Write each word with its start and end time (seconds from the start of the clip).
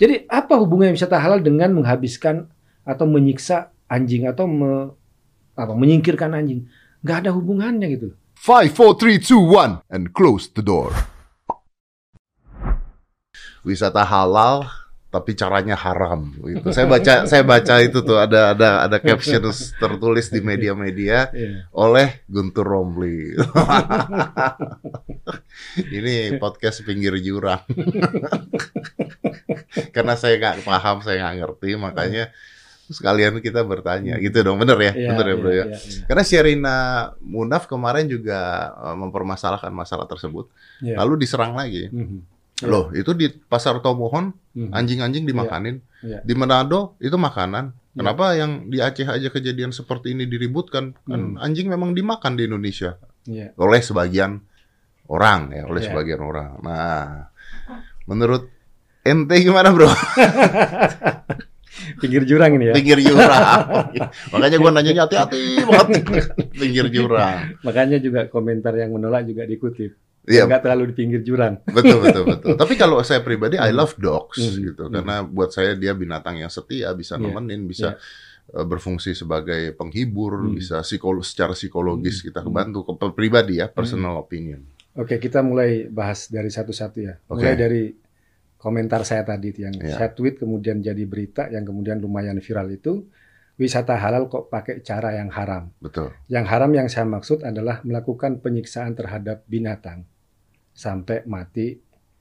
Jadi 0.00 0.24
apa 0.32 0.56
hubungannya 0.56 0.96
wisata 0.96 1.20
halal 1.20 1.44
dengan 1.44 1.76
menghabiskan 1.76 2.48
atau 2.88 3.04
menyiksa 3.04 3.68
anjing 3.84 4.24
atau 4.24 4.48
me, 4.48 4.96
apa 5.52 5.76
menyingkirkan 5.76 6.32
anjing? 6.32 6.64
Nggak 7.04 7.28
ada 7.28 7.30
hubungannya 7.36 7.84
gitu. 7.92 8.16
Five, 8.32 8.72
four, 8.72 8.96
three, 8.96 9.20
two, 9.20 9.36
one, 9.36 9.84
and 9.92 10.16
close 10.16 10.48
the 10.48 10.64
door. 10.64 10.88
Wisata 13.60 14.08
halal, 14.08 14.64
tapi 15.10 15.34
caranya 15.34 15.74
haram. 15.74 16.30
Itu 16.46 16.70
saya 16.70 16.86
baca, 16.86 17.26
saya 17.26 17.42
baca 17.42 17.82
itu 17.82 17.98
tuh 18.00 18.16
ada 18.16 18.54
ada 18.54 18.86
ada 18.86 18.96
caption 19.02 19.42
tertulis 19.76 20.30
di 20.30 20.38
media-media 20.38 21.34
Iya. 21.34 21.66
oleh 21.74 22.22
Guntur 22.30 22.64
Romli. 22.64 23.34
Ini 25.98 26.38
podcast 26.38 26.86
pinggir 26.86 27.18
jurang. 27.18 27.66
Karena 29.94 30.14
saya 30.14 30.38
nggak 30.38 30.62
paham, 30.62 31.02
saya 31.02 31.26
nggak 31.26 31.36
ngerti, 31.42 31.70
makanya 31.74 32.30
sekalian 32.90 33.38
kita 33.38 33.62
bertanya, 33.62 34.18
gitu 34.18 34.42
dong, 34.42 34.58
bener 34.58 34.74
ya, 34.82 34.92
Iya, 34.94 35.08
bener 35.14 35.26
ya 35.30 35.36
bro 35.38 35.50
iya, 35.50 35.54
ya. 35.54 35.64
iya, 35.70 35.78
iya. 35.78 36.02
Karena 36.10 36.22
Sherina 36.26 36.76
Munaf 37.22 37.70
kemarin 37.70 38.10
juga 38.10 38.38
eh, 38.74 38.96
mempermasalahkan 38.98 39.70
masalah 39.70 40.10
tersebut, 40.10 40.50
Iya. 40.82 40.98
lalu 40.98 41.22
diserang 41.22 41.54
lagi. 41.54 41.86
Mhm. 42.60 42.68
Loh, 42.68 42.92
itu 42.92 43.10
di 43.12 43.26
pasar 43.28 43.80
Tomohon 43.80 44.32
Mhm. 44.52 44.70
anjing-anjing 44.70 45.24
dimakanin. 45.24 45.80
Iya. 46.00 46.20
Di 46.20 46.34
Manado 46.34 46.96
itu 46.98 47.16
makanan. 47.16 47.72
Kenapa 47.90 48.38
yang 48.38 48.70
di 48.70 48.78
Aceh 48.78 49.02
aja 49.02 49.28
kejadian 49.28 49.74
seperti 49.74 50.14
ini 50.14 50.24
diributkan? 50.24 50.94
Kan 51.04 51.34
Hmm. 51.34 51.42
anjing 51.42 51.66
memang 51.66 51.90
dimakan 51.90 52.38
di 52.38 52.46
Indonesia 52.46 52.94
Iya. 53.26 53.50
oleh 53.58 53.80
sebagian 53.82 54.38
orang 55.10 55.50
ya, 55.50 55.62
oleh 55.66 55.82
Iya. 55.82 55.88
sebagian 55.90 56.20
orang. 56.22 56.62
Nah, 56.62 57.26
menurut 58.06 58.46
ente 59.02 59.34
gimana, 59.42 59.74
Bro? 59.74 59.90
Pinggir 62.00 62.22
jurang 62.26 62.54
ini 62.56 62.70
ya. 62.70 62.74
Pinggir 62.74 62.98
jurang. 63.00 63.90
Makanya 64.32 64.56
gua 64.58 64.70
nanyanya 64.70 65.02
hati-hati 65.06 65.42
banget. 65.64 66.02
Pinggir 66.60 66.86
jurang. 66.90 67.56
Makanya 67.62 67.98
juga 67.98 68.26
komentar 68.26 68.74
yang 68.74 68.92
menolak 68.92 69.26
juga 69.26 69.46
dikutip. 69.46 69.94
Iya, 70.20 70.44
Nggak 70.44 70.62
terlalu 70.62 70.84
di 70.90 70.94
pinggir 70.94 71.20
jurang. 71.20 71.64
betul 71.66 71.98
betul 71.98 72.24
betul. 72.36 72.52
Tapi 72.54 72.74
kalau 72.74 73.00
saya 73.00 73.20
pribadi 73.20 73.56
I 73.56 73.72
love 73.72 73.96
dogs 73.96 74.36
Hmm. 74.36 74.60
gitu 74.62 74.82
Hmm. 74.86 74.92
karena 74.94 75.16
buat 75.22 75.48
saya 75.48 75.72
dia 75.74 75.92
binatang 75.92 76.36
yang 76.36 76.48
setia, 76.48 76.92
bisa 76.92 77.16
Iya. 77.16 77.24
nemenin, 77.24 77.64
bisa 77.64 77.96
uh, 78.50 78.62
berfungsi 78.62 79.14
sebagai 79.14 79.72
penghibur, 79.72 80.44
Hmm. 80.44 80.54
bisa 80.54 80.82
psikolo 80.82 81.22
secara 81.22 81.52
psikologis 81.52 82.20
Hmm. 82.20 82.24
kita 82.28 82.40
kebantu 82.42 82.78
ke 82.84 82.92
pribadi 83.10 83.58
ya, 83.58 83.66
personal 83.66 84.18
opinion. 84.18 84.60
Oke, 84.92 85.16
kita 85.16 85.40
mulai 85.40 85.86
bahas 85.86 86.26
dari 86.26 86.48
satu-satu 86.48 86.98
ya. 86.98 87.14
Oke. 87.24 87.40
Mulai 87.40 87.54
dari 87.54 87.82
komentar 88.56 89.00
saya 89.02 89.22
tadi 89.22 89.54
yang 89.56 89.72
Iya. 89.72 89.96
saya 89.96 90.10
tweet 90.10 90.36
kemudian 90.36 90.78
jadi 90.78 91.00
berita 91.04 91.48
yang 91.48 91.64
kemudian 91.64 91.96
lumayan 91.96 92.36
viral 92.38 92.68
itu 92.68 93.06
wisata 93.54 93.94
halal 93.94 94.26
kok 94.26 94.48
pakai 94.48 94.80
cara 94.80 95.14
yang 95.14 95.30
haram. 95.30 95.70
Betul. 95.78 96.10
Yang 96.26 96.44
haram 96.46 96.70
yang 96.74 96.88
saya 96.88 97.06
maksud 97.06 97.40
adalah 97.40 97.80
melakukan 97.80 98.40
penyiksaan 98.40 98.92
terhadap 98.92 99.46
binatang 99.46 100.09
sampai 100.80 101.28
mati. 101.28 101.76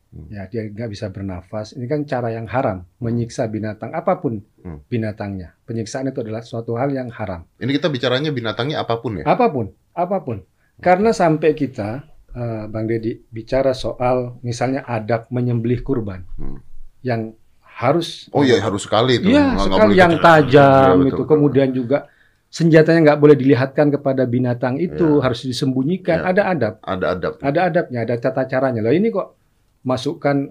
Hmm. 0.10 0.26
Ya, 0.28 0.50
dia 0.50 0.66
nggak 0.66 0.90
bisa 0.90 1.08
bernafas. 1.08 1.78
Ini 1.78 1.86
kan 1.86 2.02
cara 2.04 2.34
yang 2.34 2.50
haram, 2.50 2.82
menyiksa 2.98 3.46
binatang 3.46 3.94
apa 3.94 4.18
pun 4.18 4.42
Hmm. 4.60 4.82
binatangnya. 4.90 5.54
Penyiksaan 5.64 6.10
itu 6.10 6.20
adalah 6.20 6.42
suatu 6.42 6.76
hal 6.76 6.90
yang 6.90 7.14
haram. 7.14 7.46
Ini 7.56 7.72
kita 7.72 7.88
bicaranya 7.88 8.34
binatangnya 8.34 8.82
apa 8.82 8.98
pun 8.98 9.22
ya. 9.22 9.24
Apa 9.24 9.48
pun, 9.48 9.70
apa 9.94 10.18
pun. 10.20 10.42
Karena 10.82 11.14
sampai 11.14 11.54
kita, 11.54 12.10
eh, 12.34 12.66
Bang 12.68 12.90
Deddy, 12.90 13.22
bicara 13.30 13.72
soal 13.72 14.42
misalnya 14.42 14.82
adab 14.84 15.30
menyembelih 15.30 15.86
kurban 15.86 16.26
Hmm. 16.36 16.58
yang 17.06 17.38
harus 17.62 18.28
Oh 18.34 18.42
iya 18.42 18.58
harus 18.60 18.84
sekali 18.84 19.22
itu. 19.22 19.30
Iya, 19.30 19.56
sekali 19.56 19.94
yang 19.94 20.18
tajam 20.18 21.00
betul, 21.00 21.08
itu. 21.16 21.24
Kemudian 21.30 21.70
juga 21.70 22.10
senjatanya 22.50 23.00
nggak 23.06 23.20
boleh 23.22 23.38
dilihatkan 23.38 23.94
kepada 23.94 24.26
binatang 24.26 24.78
itu, 24.78 25.18
Iya. 25.18 25.22
harus 25.22 25.46
disembunyikan. 25.46 26.20
Iya. 26.20 26.30
Ada 26.30 26.42
adab, 26.50 26.74
ada 26.82 27.06
adab. 27.14 27.34
ada 27.40 27.60
adabnya, 27.66 28.00
ada 28.04 28.16
tata 28.18 28.44
caranya. 28.44 28.82
Loh 28.82 28.92
ini 28.92 29.10
kok 29.10 29.38
masukkan 29.84 30.50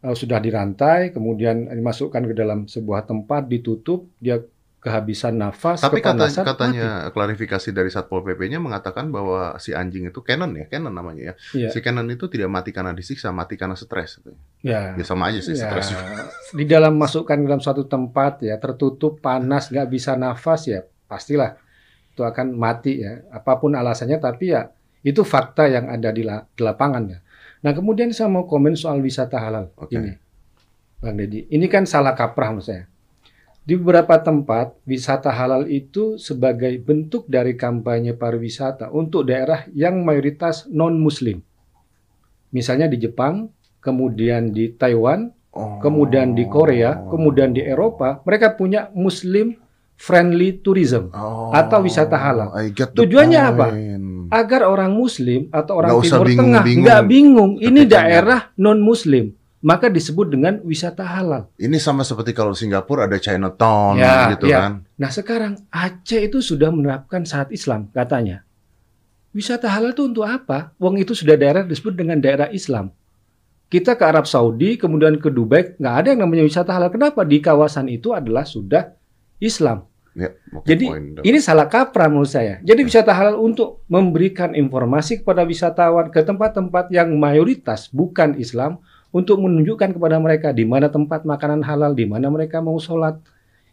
eh, 0.00 0.16
sudah 0.16 0.38
dirantai, 0.38 1.12
kemudian 1.12 1.68
dimasukkan 1.68 2.22
ke 2.24 2.32
dalam 2.32 2.64
sebuah 2.64 3.04
tempat, 3.04 3.44
ditutup, 3.46 4.08
dia 4.16 4.40
kehabisan 4.80 5.36
nafas, 5.36 5.84
Tapi 5.84 6.00
kata, 6.00 6.24
katanya 6.40 7.12
klarifikasi 7.12 7.68
dari 7.68 7.92
Satpol 7.92 8.24
PP-nya 8.24 8.56
mengatakan 8.56 9.12
bahwa 9.12 9.60
si 9.60 9.76
anjing 9.76 10.08
itu 10.08 10.24
Canon 10.24 10.56
ya, 10.56 10.72
Canon 10.72 10.88
namanya 10.88 11.20
ya. 11.20 11.34
Iya. 11.52 11.68
Si 11.68 11.84
Canon 11.84 12.08
itu 12.08 12.32
tidak 12.32 12.48
mati 12.48 12.72
karena 12.72 12.96
disiksa, 12.96 13.28
mati 13.28 13.60
karena 13.60 13.76
stres. 13.76 14.24
mati. 14.24 14.32
Ya. 14.64 14.96
Ya 14.96 15.04
sama 15.04 15.28
aja 15.28 15.44
sih 15.44 15.52
Ya, 15.52 15.68
stres. 15.68 15.92
di 16.56 16.64
dalam 16.64 16.96
masukkan 16.96 17.36
ke 17.36 17.44
dalam 17.44 17.60
suatu 17.60 17.84
tempat 17.84 18.40
ya 18.40 18.56
tertutup 18.56 19.20
panas 19.20 19.68
nggak 19.68 19.84
bisa 19.86 20.16
nafas 20.16 20.64
ya 20.64 20.80
pastilah 21.10 21.58
itu 22.14 22.22
akan 22.22 22.54
mati 22.54 23.02
ya 23.02 23.26
apa 23.34 23.58
pun 23.58 23.74
alasannya 23.74 24.22
tapi 24.22 24.54
ya 24.54 24.70
itu 25.02 25.26
fakta 25.26 25.66
yang 25.66 25.90
ada 25.90 26.14
di, 26.14 26.22
la- 26.22 26.46
di 26.46 26.62
lapangan 26.62 27.02
ya. 27.10 27.18
Nah 27.66 27.72
kemudian 27.74 28.14
saya 28.14 28.30
mau 28.30 28.46
komen 28.46 28.78
soal 28.78 29.02
wisata 29.02 29.36
halal 29.42 29.68
Oke. 29.74 29.98
ini, 29.98 30.14
Bang 31.02 31.18
Deddy. 31.18 31.50
Ini 31.50 31.66
kan 31.66 31.84
salah 31.84 32.14
kaprah 32.14 32.54
menurut 32.54 32.68
saya. 32.70 32.84
Di 33.60 33.76
beberapa 33.76 34.16
tempat 34.16 34.72
wisata 34.88 35.28
halal 35.28 35.68
itu 35.68 36.16
sebagai 36.16 36.72
bentuk 36.80 37.28
dari 37.28 37.56
kampanye 37.56 38.16
pariwisata 38.16 38.88
untuk 38.88 39.28
daerah 39.28 39.68
yang 39.76 40.00
mayoritas 40.00 40.64
non 40.72 40.96
Muslim. 40.96 41.44
Misalnya 42.50 42.88
di 42.88 42.96
Jepang, 42.98 43.48
kemudian 43.80 44.50
di 44.50 44.72
Taiwan, 44.72 45.32
Oh. 45.50 45.82
kemudian 45.82 46.38
di 46.38 46.46
Korea, 46.46 46.94
kemudian 47.10 47.50
di 47.50 47.58
Eropa, 47.58 48.22
mereka 48.22 48.54
punya 48.54 48.86
Muslim 48.94 49.58
friendly 50.00 50.56
tourism 50.56 51.12
Oh, 51.12 51.52
atau 51.52 51.84
wisata 51.84 52.16
halal. 52.16 52.48
Tujuannya 52.72 53.40
apa? 53.40 53.66
point. 53.68 54.32
agar 54.32 54.64
orang 54.64 54.96
Muslim 54.96 55.52
atau 55.52 55.76
orang 55.76 55.90
Nggak 55.92 56.00
usah 56.00 56.16
Timur 56.16 56.28
Tengah 56.30 56.40
bingung-bingung 56.64 56.84
nggak 56.86 57.02
bingung. 57.04 57.50
Ini 57.58 57.80
daerah 57.84 58.40
non 58.56 58.78
Muslim, 58.80 59.34
maka 59.60 59.90
disebut 59.90 60.30
dengan 60.30 60.62
wisata 60.64 61.04
halal. 61.04 61.50
Ini 61.58 61.76
sama 61.76 62.00
seperti 62.00 62.32
kalau 62.32 62.56
Singapura 62.56 63.04
ada 63.04 63.18
Chinatown 63.18 64.00
Ya, 64.00 64.32
gitu 64.32 64.48
ya. 64.48 64.58
kan. 64.64 64.72
Nah 64.96 65.10
sekarang 65.10 65.52
Aceh 65.68 66.20
itu 66.22 66.40
sudah 66.40 66.72
menerapkan 66.72 67.26
syariat 67.26 67.50
Islam 67.52 67.90
katanya. 67.92 68.46
Wisata 69.30 69.68
halal 69.68 69.92
itu 69.92 70.06
untuk 70.06 70.24
apa? 70.24 70.72
Wong 70.78 70.96
itu 70.96 71.12
sudah 71.12 71.34
daerah 71.34 71.62
disebut 71.62 71.94
dengan 71.94 72.18
daerah 72.18 72.48
Islam. 72.50 72.90
Kita 73.66 73.94
ke 73.94 74.02
Arab 74.02 74.26
Saudi, 74.26 74.74
kemudian 74.74 75.14
ke 75.18 75.30
Dubai, 75.30 75.78
nggak 75.78 75.94
ada 75.94 76.08
yang 76.10 76.26
namanya 76.26 76.42
wisata 76.42 76.74
halal. 76.74 76.90
Kenapa? 76.90 77.22
Di 77.22 77.38
kawasan 77.38 77.86
itu 77.86 78.10
adalah 78.10 78.42
sudah 78.42 78.90
Islam. 79.38 79.89
Ya, 80.10 80.34
Jadi 80.66 80.90
ini 81.22 81.38
salah 81.38 81.70
kaprah 81.70 82.10
menurut 82.10 82.30
saya. 82.30 82.58
Jadi 82.66 82.82
wisata 82.82 83.14
halal 83.14 83.38
untuk 83.38 83.86
memberikan 83.86 84.58
informasi 84.58 85.22
kepada 85.22 85.46
wisatawan 85.46 86.10
ke 86.10 86.26
tempat-tempat 86.26 86.90
yang 86.90 87.14
mayoritas 87.14 87.86
bukan 87.94 88.34
Islam 88.34 88.82
untuk 89.14 89.38
menunjukkan 89.38 89.94
kepada 89.94 90.18
mereka 90.18 90.50
di 90.50 90.66
mana 90.66 90.90
tempat 90.90 91.22
makanan 91.22 91.62
halal, 91.62 91.94
di 91.94 92.10
mana 92.10 92.26
mereka 92.26 92.58
mau 92.58 92.74
sholat. 92.82 93.22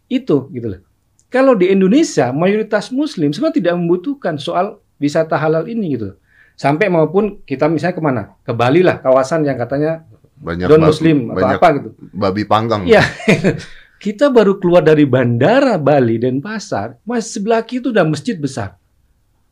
Itu 0.06 0.54
gitu 0.54 0.78
loh. 0.78 0.82
Kalau 1.28 1.58
di 1.58 1.74
Indonesia 1.74 2.32
mayoritas 2.32 2.94
Muslim 2.94 3.34
sebenarnya 3.34 3.58
tidak 3.60 3.74
membutuhkan 3.76 4.40
soal 4.40 4.80
wisata 5.02 5.36
halal 5.36 5.66
ini 5.66 5.98
gitu. 5.98 6.16
Sampai 6.58 6.90
maupun 6.90 7.42
kita 7.46 7.70
misalnya 7.70 7.98
ke 7.98 8.02
mana? 8.02 8.24
Ke 8.42 8.54
Bali 8.54 8.82
lah, 8.82 8.98
kawasan 9.02 9.46
yang 9.46 9.58
katanya 9.58 10.06
banyak 10.38 10.70
non 10.70 10.86
Muslim 10.86 11.18
atau 11.34 11.38
banyak 11.38 11.60
apa 11.60 11.68
gitu. 11.82 11.90
babi 12.14 12.44
panggang. 12.46 12.82
Iya. 12.86 13.02
Kita 13.98 14.30
baru 14.30 14.62
keluar 14.62 14.86
dari 14.86 15.04
bandara 15.04 15.76
Bali 15.76 16.22
dan 16.22 16.38
pasar, 16.38 17.02
mas 17.02 17.28
sebelah 17.28 17.66
kiri 17.66 17.82
itu 17.82 17.90
udah 17.90 18.06
masjid 18.06 18.38
besar. 18.38 18.78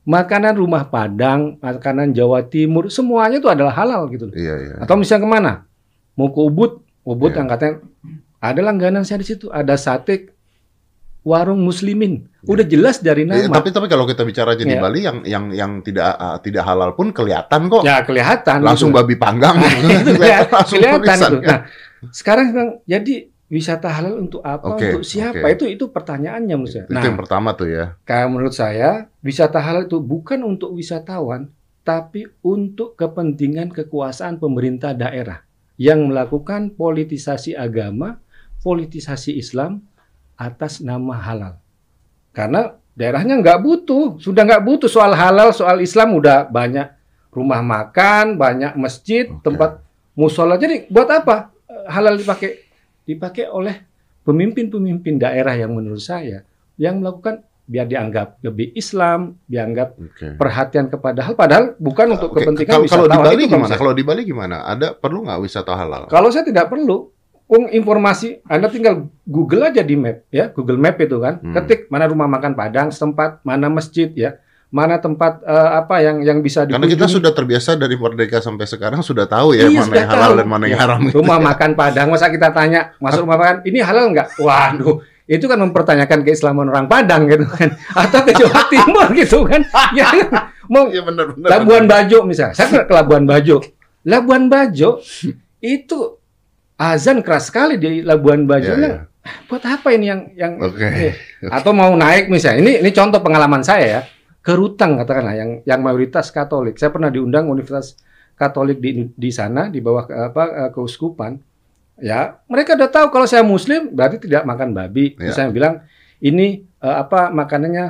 Makanan 0.05 0.53
rumah 0.53 0.85
Padang, 0.85 1.57
makanan 1.57 2.13
Jawa 2.13 2.45
Timur, 2.45 2.93
semuanya 2.93 3.41
itu 3.41 3.49
adalah 3.49 3.73
halal 3.73 4.05
gitu. 4.13 4.29
loh. 4.29 4.37
Iya, 4.37 4.53
iya. 4.61 4.73
Atau 4.85 5.01
misalnya 5.01 5.25
ke 5.25 5.29
mana? 5.33 5.53
Mau 6.13 6.29
ke 6.29 6.37
Ubud, 6.37 6.77
Ubud 7.01 7.33
Iya. 7.33 7.41
yang 7.41 7.47
katanya 7.49 7.75
ada 8.37 8.61
langganan 8.61 9.01
saya 9.01 9.17
di 9.19 9.27
situ, 9.27 9.49
ada 9.49 9.73
sate 9.75 10.29
warung 11.25 11.65
muslimin. 11.65 12.29
Udah 12.45 12.61
jelas 12.61 13.01
dari 13.01 13.25
Iya, 13.25 13.49
nama. 13.49 13.57
tapi 13.57 13.73
tapi 13.73 13.89
kalau 13.89 14.05
kita 14.05 14.21
bicara 14.21 14.53
aja 14.53 14.61
di 14.61 14.69
Iya. 14.69 14.81
Bali 14.85 14.99
yang 15.01 15.17
yang 15.25 15.45
yang 15.49 15.71
tidak 15.81 16.05
ah, 16.13 16.37
tidak 16.37 16.61
halal 16.61 16.93
pun 16.93 17.09
kelihatan 17.09 17.65
kok. 17.65 17.81
ya 17.81 18.05
kelihatan. 18.05 18.61
Langsung 18.61 18.93
gitu. 18.93 19.01
babi 19.01 19.17
panggang. 19.17 19.57
Nah, 19.57 19.73
itu 20.05 20.11
kelihatan, 20.13 20.53
Langsung 20.53 20.77
kelihatan 20.77 21.17
itu. 21.17 21.37
kan? 21.41 21.49
Nah, 21.49 21.59
sekarang 22.13 22.45
Bang, 22.53 22.69
jadi 22.85 23.33
wisata 23.45 23.93
halal 23.93 24.17
untuk 24.17 24.41
apa? 24.41 24.73
Oke, 24.73 24.89
untuk 24.91 25.05
siapa? 25.05 25.45
oke. 25.45 25.53
Itu 25.53 25.65
itu 25.69 25.85
pertanyaannya 25.93 26.55
menurut 26.57 26.73
saya. 26.73 26.85
Itu 26.89 26.93
Nah, 26.93 27.03
yang 27.05 27.17
pertama 27.17 27.49
tuh 27.53 27.69
ya. 27.69 27.85
Kayak 28.03 28.27
menurut 28.33 28.55
saya, 28.55 28.89
wisata 29.21 29.59
halal 29.61 29.85
itu 29.85 30.01
bukan 30.01 30.41
untuk 30.41 30.73
wisatawan, 30.73 31.53
tapi 31.85 32.25
untuk 32.41 32.97
kepentingan 32.97 33.69
kekuasaan 33.69 34.41
pemerintah 34.41 34.97
daerah 34.97 35.45
yang 35.77 36.09
melakukan 36.09 36.73
politisasi 36.73 37.53
agama, 37.53 38.17
politisasi 38.65 39.37
Islam 39.37 39.85
atas 40.35 40.81
nama 40.81 41.13
halal. 41.15 41.53
Karena 42.33 42.73
daerahnya 42.97 43.39
nggak 43.39 43.59
butuh, 43.61 44.17
sudah 44.17 44.43
nggak 44.43 44.65
butuh 44.65 44.89
soal 44.89 45.13
halal, 45.13 45.53
soal 45.53 45.79
Islam 45.79 46.17
udah 46.17 46.49
banyak 46.49 46.89
rumah 47.29 47.61
makan, 47.61 48.39
banyak 48.39 48.73
masjid, 48.79 49.29
Oke. 49.29 49.43
tempat 49.45 49.83
musola. 50.17 50.57
Jadi 50.57 50.87
buat 50.87 51.07
apa 51.11 51.51
eh, 51.67 51.85
halal 51.91 52.17
dipakai 52.17 52.64
dipakai 53.05 53.47
oleh 53.47 53.85
pemimpin-pemimpin 54.25 55.21
daerah 55.21 55.53
yang 55.53 55.71
menurut 55.77 56.01
saya 56.01 56.41
yang 56.75 56.99
melakukan 56.99 57.45
biar 57.65 57.89
dianggap 57.89 58.45
lebih 58.45 58.77
Islam, 58.77 59.41
dianggap 59.49 59.97
Oke. 59.97 60.37
perhatian 60.37 60.85
kepada 60.85 61.25
hal 61.25 61.33
padahal 61.33 61.73
bukan 61.81 62.13
untuk 62.13 62.29
Oke, 62.29 62.45
kepentingan 62.45 62.85
Kalau 62.85 62.85
kalau 62.85 63.07
di. 63.09 63.17
Bali 63.25 63.43
Itu 63.45 63.53
gimana? 63.57 63.73
Kalau 63.73 63.93
di 63.93 64.03
Bali 64.05 64.21
gimana? 64.21 64.55
Ada 64.69 64.87
perlu 64.93 65.25
nggak 65.25 65.39
wisata 65.41 65.73
halal? 65.73 66.03
Kalau 66.05 66.29
saya 66.29 66.45
tidak 66.45 66.69
perlu, 66.69 67.09
Ung, 67.45 67.69
informasi 67.69 68.41
Anda 68.49 68.73
tinggal 68.73 69.05
Google 69.21 69.69
aja 69.69 69.85
di 69.85 69.93
map 69.93 70.25
ya, 70.33 70.49
Google 70.49 70.81
Map 70.81 70.97
itu 70.97 71.21
kan. 71.21 71.37
Hmm. 71.45 71.53
Ketik 71.53 71.93
mana 71.93 72.09
rumah 72.09 72.25
makan 72.25 72.57
Padang 72.57 72.89
setempat, 72.89 73.45
mana 73.45 73.69
masjid 73.69 74.09
ya, 74.17 74.41
mana 74.67 74.97
tempat 74.97 75.39
eh, 75.41 75.69
apa 75.77 75.95
yang 75.99 76.17
yang 76.19 76.39
bisa 76.39 76.63
Karena 76.63 76.81
kita 76.81 77.05
dikunjungi. 77.05 77.15
sudah 77.15 77.31
terbiasa 77.31 77.69
dari 77.75 77.95
merdeka 77.95 78.37
sampai 78.37 78.65
sekarang 78.65 78.99
sudah 78.99 79.23
tahu 79.23 79.53
ya 79.53 79.65
Iya, 79.65 79.81
mana 79.81 79.93
yang 79.95 80.09
halal 80.09 80.23
tahu. 80.27 80.37
dan 80.37 80.47
mana 80.47 80.63
yang 80.65 80.73
Ya, 80.73 80.79
haram. 80.79 80.99
gitu 81.03 81.15
Rumah 81.17 81.37
ya. 81.37 81.43
makan 81.49 81.71
Padang, 81.73 82.07
masa 82.09 82.27
kita 82.27 82.49
tanya 82.49 82.79
masuk 82.97 83.23
rumah 83.23 83.37
makan 83.37 83.55
ini 83.63 83.79
halal 83.79 84.05
nggak? 84.09 84.27
Waduh, 84.35 84.95
itu 85.25 85.45
kan 85.45 85.59
mempertanyakan 85.59 86.19
keislaman 86.21 86.67
orang 86.67 86.85
Padang 86.85 87.25
gitu 87.25 87.45
kan, 87.47 87.69
atau 87.93 88.19
ke 88.21 88.31
Jawa 88.33 88.61
Timur 88.73 89.07
gitu 89.11 89.37
kan? 89.43 89.61
Ya, 89.91 90.09
mau 90.65 90.85
Iya 90.85 91.01
benar 91.01 91.31
benar. 91.31 91.47
Labuan 91.51 91.85
Bajo 91.85 92.17
misalnya, 92.23 92.53
saya 92.53 92.83
ke 92.83 92.91
Labuan 92.91 93.23
Bajo. 93.23 93.61
Labuan 94.03 94.47
Bajo 94.47 94.99
itu 95.63 95.99
azan 96.75 97.21
keras 97.21 97.47
sekali 97.47 97.77
di 97.77 98.01
Labuan 98.01 98.43
Bajo. 98.43 98.67
Iya, 98.67 98.77
Nah, 98.77 98.91
iya. 98.91 99.01
Buat 99.47 99.63
apa 99.63 99.89
ini 99.89 100.05
yang 100.05 100.21
yang 100.35 100.53
Oke. 100.59 100.85
eh, 100.85 101.13
atau 101.43 101.71
mau 101.71 101.89
naik 101.89 102.29
misalnya? 102.29 102.61
Ini 102.61 102.71
ini 102.79 102.89
contoh 102.91 103.17
pengalaman 103.19 103.61
saya 103.61 103.85
ya. 103.87 104.01
Ke 104.45 104.53
Rutang 104.53 105.01
katakanlah 105.01 105.33
yang 105.33 105.51
yang 105.65 105.81
mayoritas 105.81 106.29
Katolik. 106.29 106.77
Saya 106.77 106.93
pernah 106.93 107.09
diundang 107.09 107.49
Universitas 107.49 107.97
Katolik 108.37 108.77
di 108.77 109.09
di 109.09 109.31
sana 109.33 109.73
di 109.73 109.81
bawah 109.81 110.05
eh, 110.05 110.25
apa 110.29 110.43
eh, 110.53 110.69
keuskupan. 110.69 111.33
Ya, 111.97 112.37
mereka 112.45 112.75
udah 112.77 112.91
tahu 112.91 113.07
kalau 113.09 113.25
saya 113.25 113.41
muslim 113.41 113.89
berarti 113.89 114.21
tidak 114.21 114.45
makan 114.45 114.77
babi. 114.77 115.17
Ya. 115.17 115.33
Saya 115.33 115.49
bilang 115.49 115.81
ini 116.21 116.61
eh, 116.61 116.95
apa 117.01 117.33
makanannya 117.33 117.85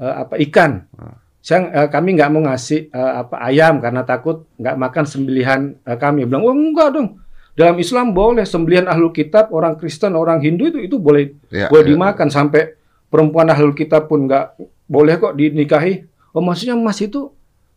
eh, 0.00 0.14
apa 0.24 0.40
ikan. 0.48 0.88
Ah. 0.96 1.20
Saya 1.44 1.68
eh, 1.68 1.88
kami 1.92 2.16
nggak 2.16 2.30
mau 2.32 2.48
ngasih 2.48 2.88
eh, 2.88 3.12
apa 3.20 3.36
ayam 3.44 3.84
karena 3.84 4.00
takut 4.00 4.48
nggak 4.56 4.76
makan 4.80 5.04
sembelihan 5.04 5.60
eh, 5.84 5.98
kami. 6.00 6.24
Bilang, 6.24 6.48
"Oh, 6.48 6.56
enggak 6.56 6.96
dong. 6.96 7.20
Dalam 7.52 7.76
Islam 7.76 8.16
boleh 8.16 8.48
sembelihan 8.48 8.88
ahlul 8.88 9.12
kitab, 9.12 9.52
orang 9.52 9.76
Kristen, 9.76 10.16
orang 10.16 10.40
Hindu 10.40 10.72
itu 10.72 10.80
itu 10.80 10.96
boleh 10.96 11.36
Ya, 11.52 11.68
boleh 11.68 11.84
ya. 11.84 11.88
dimakan 11.92 12.32
sampai 12.32 12.72
perempuan 13.12 13.52
ahlul 13.52 13.76
kitab 13.76 14.08
pun 14.08 14.24
nggak 14.24 14.56
boleh 14.90 15.14
kok 15.22 15.38
dinikahi. 15.38 16.02
Oh, 16.34 16.42
maksudnya 16.42 16.74
Mas 16.74 16.98
itu 16.98 17.30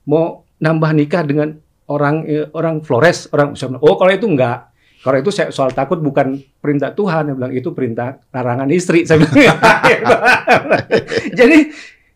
mau 0.10 0.42
nambah 0.57 0.92
nikah 0.98 1.21
dengan 1.21 1.62
orang 1.86 2.25
eh, 2.25 2.50
orang 2.57 2.81
Flores, 2.81 3.30
orang 3.30 3.54
Oh, 3.77 3.94
kalau 4.01 4.10
itu 4.10 4.25
enggak. 4.25 4.74
Kalau 5.04 5.19
itu 5.19 5.30
saya 5.36 5.51
soal 5.51 5.75
takut 5.75 6.00
bukan 6.00 6.39
perintah 6.63 6.95
Tuhan, 6.95 7.27
yang 7.30 7.36
bilang 7.38 7.54
itu 7.54 7.69
perintah 7.75 8.24
larangan 8.31 8.71
istri. 8.71 9.06
Saya 9.06 9.21
bilang. 9.21 9.36
jadi 11.39 11.60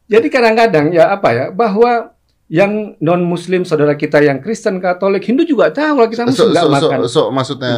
jadi 0.07 0.27
kadang-kadang 0.31 0.95
ya 0.95 1.13
apa 1.13 1.29
ya 1.35 1.45
bahwa 1.51 2.16
yang 2.47 2.95
non 3.03 3.27
Muslim 3.27 3.67
saudara 3.67 3.99
kita 3.99 4.23
yang 4.23 4.39
Kristen 4.39 4.79
Katolik 4.79 5.19
Hindu 5.27 5.43
juga 5.43 5.67
tahu 5.67 5.99
kalau 5.99 6.07
kita 6.07 6.23
So, 6.31 6.47
Muslim 6.47 6.47
nggak 6.55 6.63
so, 6.63 6.71
so, 6.71 6.71
makan. 6.87 6.99
so, 7.11 7.21
maksudnya 7.27 7.75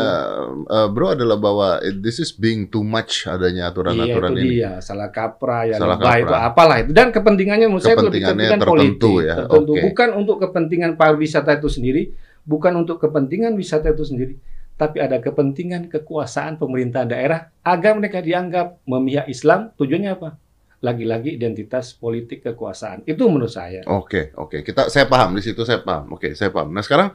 uh, 0.69 0.88
bro 0.94 1.18
adalah 1.18 1.42
bahwa 1.42 1.81
this 1.98 2.21
is 2.21 2.30
being 2.30 2.69
too 2.69 2.86
much 2.86 3.25
adanya 3.25 3.74
aturan-aturan 3.74 4.30
iya, 4.30 4.38
itu 4.38 4.45
ini. 4.45 4.54
dia 4.62 4.71
salah 4.77 5.10
kaprah 5.10 5.66
ya 5.66 5.81
Salah 5.81 5.98
kaprah. 5.98 6.21
itu 6.21 6.33
apalah 6.38 6.77
itu 6.86 6.92
dan 6.94 7.10
kepentingannya 7.10 7.66
menurut 7.66 7.81
saya 7.81 7.98
itu 7.98 8.06
lebih 8.13 8.21
kepentingan 8.21 8.60
tertentu 8.62 8.69
politik 8.69 9.25
ya, 9.25 9.36
tertentu 9.42 9.71
oke. 9.74 9.81
bukan 9.89 10.10
untuk 10.13 10.38
kepentingan 10.38 10.92
pariwisata 11.01 11.51
itu 11.57 11.69
sendiri 11.74 12.04
bukan 12.45 12.74
untuk 12.77 12.98
kepentingan 13.01 13.57
wisata 13.57 13.89
itu 13.89 14.06
sendiri 14.06 14.33
tapi 14.77 15.01
ada 15.01 15.18
kepentingan 15.18 15.89
kekuasaan 15.89 16.62
pemerintah 16.62 17.10
daerah 17.10 17.50
agar 17.66 17.98
mereka 17.98 18.21
dianggap 18.21 18.80
memihak 18.86 19.25
Islam 19.33 19.74
tujuannya 19.81 20.13
apa 20.13 20.38
lagi-lagi 20.79 21.35
identitas 21.35 21.91
politik 21.91 22.39
kekuasaan 22.41 23.03
itu 23.03 23.19
menurut 23.27 23.51
saya 23.51 23.83
Oke, 23.85 24.31
oke. 24.33 24.63
Kita 24.63 24.87
saya 24.87 25.05
paham 25.05 25.35
di 25.35 25.43
situ 25.43 25.67
saya 25.67 25.83
paham. 25.83 26.15
Oke, 26.15 26.31
saya 26.33 26.49
paham. 26.49 26.71
Nah, 26.71 26.79
sekarang 26.79 27.11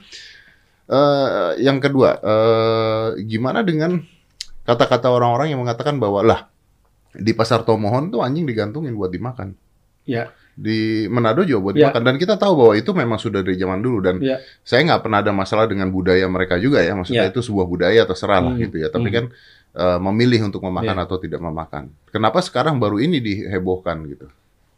eh 0.85 1.51
yang 1.65 1.81
kedua, 1.81 2.21
eh 2.21 3.09
gimana 3.25 3.65
dengan 3.65 4.05
kata-kata 4.65 5.09
orang-orang 5.09 5.57
yang 5.57 5.61
mengatakan 5.65 5.97
bahwa 5.97 6.21
lah 6.21 6.41
di 7.15 7.33
pasar 7.33 7.65
Tomohon 7.65 8.13
tuh 8.13 8.21
anjing 8.21 8.45
digantungin 8.45 8.93
buat 8.93 9.09
dimakan. 9.09 9.57
ya 10.05 10.29
Di 10.55 11.09
Manado 11.11 11.43
juga 11.43 11.61
buat 11.65 11.75
Ya. 11.75 11.89
dimakan 11.89 12.03
dan 12.05 12.17
kita 12.21 12.37
tahu 12.37 12.53
bahwa 12.55 12.73
itu 12.77 12.91
memang 12.93 13.19
sudah 13.19 13.41
dari 13.43 13.57
zaman 13.57 13.81
dulu 13.81 13.99
dan 14.05 14.21
ya 14.21 14.39
saya 14.63 14.85
nggak 14.87 15.03
pernah 15.03 15.19
ada 15.25 15.33
masalah 15.33 15.65
dengan 15.67 15.89
budaya 15.89 16.29
mereka 16.29 16.61
juga 16.61 16.85
ya. 16.85 16.93
Maksudnya 16.93 17.27
Ya. 17.27 17.33
itu 17.33 17.41
sebuah 17.41 17.65
budaya 17.65 18.05
terserah 18.05 18.45
lah 18.45 18.53
Hmm, 18.53 18.63
gitu 18.69 18.77
ya. 18.79 18.93
Tapi 18.93 19.09
hmm. 19.09 19.17
kan 19.17 19.25
eh, 19.75 19.99
memilih 19.99 20.47
untuk 20.47 20.63
memakan 20.63 20.97
Ya. 20.97 21.05
atau 21.05 21.17
tidak 21.19 21.43
memakan. 21.43 21.91
Kenapa 22.15 22.39
sekarang 22.41 22.79
baru 22.79 23.03
ini 23.03 23.19
dihebohkan 23.19 24.07
gitu? 24.07 24.27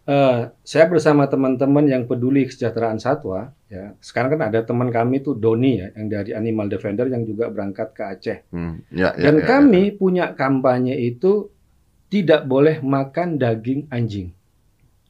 Eh, 0.06 0.40
saya 0.62 0.86
bersama 0.86 1.26
teman-teman 1.26 1.82
yang 1.82 2.06
peduli 2.06 2.46
kesejahteraan 2.46 3.02
satwa, 3.02 3.50
ya. 3.66 3.90
Sekarang 3.98 4.38
kan 4.38 4.46
ada 4.46 4.62
teman 4.62 4.94
kami 4.94 5.18
tuh 5.18 5.34
Doni 5.34 5.82
ya, 5.82 5.90
yang 5.98 6.06
dari 6.06 6.30
Animal 6.30 6.70
Defender 6.70 7.10
yang 7.10 7.26
juga 7.26 7.50
berangkat 7.50 7.90
ke 7.90 8.02
Aceh. 8.06 8.38
Hmm, 8.54 8.86
ya, 8.94 9.18
ya, 9.18 9.26
Dan 9.28 9.42
ya, 9.42 9.44
kami 9.50 9.90
punya 9.98 10.30
kampanye 10.38 10.94
itu 10.94 11.50
tidak 12.06 12.46
boleh 12.46 12.78
makan 12.86 13.34
daging 13.34 13.90
anjing. 13.90 14.30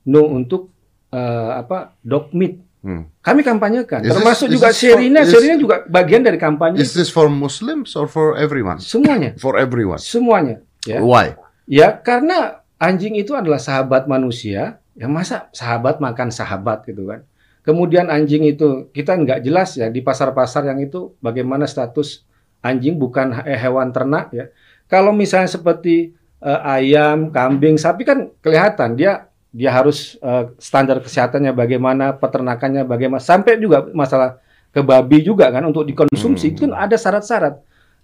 No 0.09 0.25
untuk 0.33 0.73
eh, 1.13 1.51
apa 1.61 1.93
dog 2.01 2.33
meat. 2.33 2.65
Hmm. 2.81 3.05
Kami 3.27 3.43
kampanyekan. 3.43 4.07
Is 4.07 4.15
Termasuk 4.15 4.47
is 4.47 4.53
juga 4.55 4.71
this 4.71 4.79
for- 4.79 4.95
Sherina, 4.95 5.21
is- 5.27 5.35
Sherina 5.35 5.55
juga 5.59 5.83
bagian 5.85 6.23
dari 6.23 6.39
kampanye. 6.39 6.79
Is 6.79 6.95
this 6.95 7.11
for 7.11 7.27
Muslims 7.27 7.99
or 7.99 8.07
for 8.07 8.39
everyone? 8.39 8.79
Semuanya, 8.79 9.35
For 9.35 9.59
everyone. 9.59 9.99
semuanya. 9.99 10.63
Ya. 10.87 11.03
Why? 11.03 11.35
Ya, 11.67 11.91
karena 11.99 12.63
anjing 12.79 13.19
itu 13.19 13.35
adalah 13.35 13.59
sahabat 13.59 14.07
manusia. 14.07 14.79
Ya 14.95 15.11
masa 15.11 15.51
sahabat 15.51 15.99
makan 15.99 16.31
sahabat 16.31 16.87
gitu 16.87 17.11
kan. 17.11 17.27
Kemudian 17.61 18.07
anjing 18.07 18.47
itu 18.47 18.87
kita 18.95 19.19
nggak 19.19 19.43
jelas 19.43 19.75
ya 19.75 19.91
di 19.91 19.99
pasar-pasar 19.99 20.63
yang 20.65 20.79
itu 20.79 21.19
bagaimana 21.19 21.67
status 21.67 22.23
anjing 22.63 22.95
bukan 22.95 23.43
he- 23.43 23.59
hewan 23.59 23.91
ternak 23.91 24.31
ya. 24.31 24.47
Kalau 24.87 25.11
misalnya 25.11 25.51
seperti 25.51 26.15
eh, 26.39 26.61
ayam, 26.63 27.35
kambing, 27.35 27.75
sapi 27.75 28.07
kan 28.07 28.31
kelihatan 28.39 28.95
dia 28.95 29.27
dia 29.57 29.73
harus 29.73 30.21
eh, 30.21 30.45
standar 30.61 31.01
kesehatannya 31.01 31.51
bagaimana, 31.51 32.13
peternakannya 32.13 32.85
bagaimana, 32.85 33.19
sampai 33.19 33.57
juga 33.57 33.89
masalah 33.91 34.37
ke 34.69 34.85
babi 34.85 35.25
juga 35.25 35.49
kan 35.49 35.65
untuk 35.65 35.89
dikonsumsi 35.89 36.45
Hmm. 36.45 36.53
itu 36.53 36.61
kan 36.63 36.73
ada 36.77 36.95
syarat-syarat. 36.95 37.55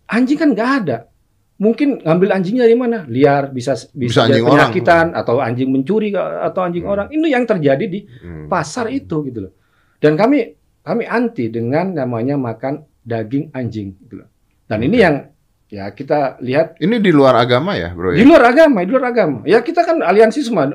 Anjing 0.08 0.40
kan 0.40 0.49
nggak 0.50 0.70
ada. 0.82 0.99
Mungkin 1.56 2.00
ngambil 2.02 2.32
anjingnya 2.32 2.64
dari 2.64 2.75
mana? 2.75 3.04
Liar, 3.04 3.52
bisa 3.52 3.76
Bisa 3.76 3.93
bisa, 3.93 4.21
anjing 4.25 4.42
orang. 4.42 4.73
penyakitan 4.73 5.06
atau 5.12 5.38
anjing 5.38 5.68
mencuri 5.68 6.11
atau 6.16 6.61
anjing 6.64 6.82
Hmm. 6.82 6.90
orang. 6.90 7.06
Ini 7.12 7.26
yang 7.28 7.44
terjadi 7.44 7.85
di 7.85 8.00
Hmm. 8.02 8.49
pasar 8.49 8.88
itu 8.88 9.21
gitu 9.28 9.47
loh. 9.47 9.52
Dan 10.00 10.16
kami 10.16 10.56
kami 10.82 11.04
anti 11.06 11.47
dengan 11.47 11.92
namanya 11.92 12.35
makan 12.35 12.82
daging 12.99 13.52
anjing 13.52 13.94
gitu 14.00 14.25
loh. 14.25 14.28
Dan 14.66 14.82
ini 14.82 14.97
yang 14.99 15.28
ya 15.68 15.87
kita 15.88 16.40
lihat 16.40 16.80
Ini 16.80 16.99
di 16.99 17.12
luar 17.12 17.37
agama 17.37 17.76
ya, 17.76 17.92
bro? 17.92 18.11
di 18.11 18.21
Ya? 18.21 18.26
luar 18.26 18.42
agama, 18.49 18.82
di 18.82 18.90
luar 18.90 19.06
agama. 19.06 19.38
Ya 19.44 19.61
kita 19.61 19.85
kan 19.85 20.00
aliansi 20.00 20.42
semua 20.42 20.66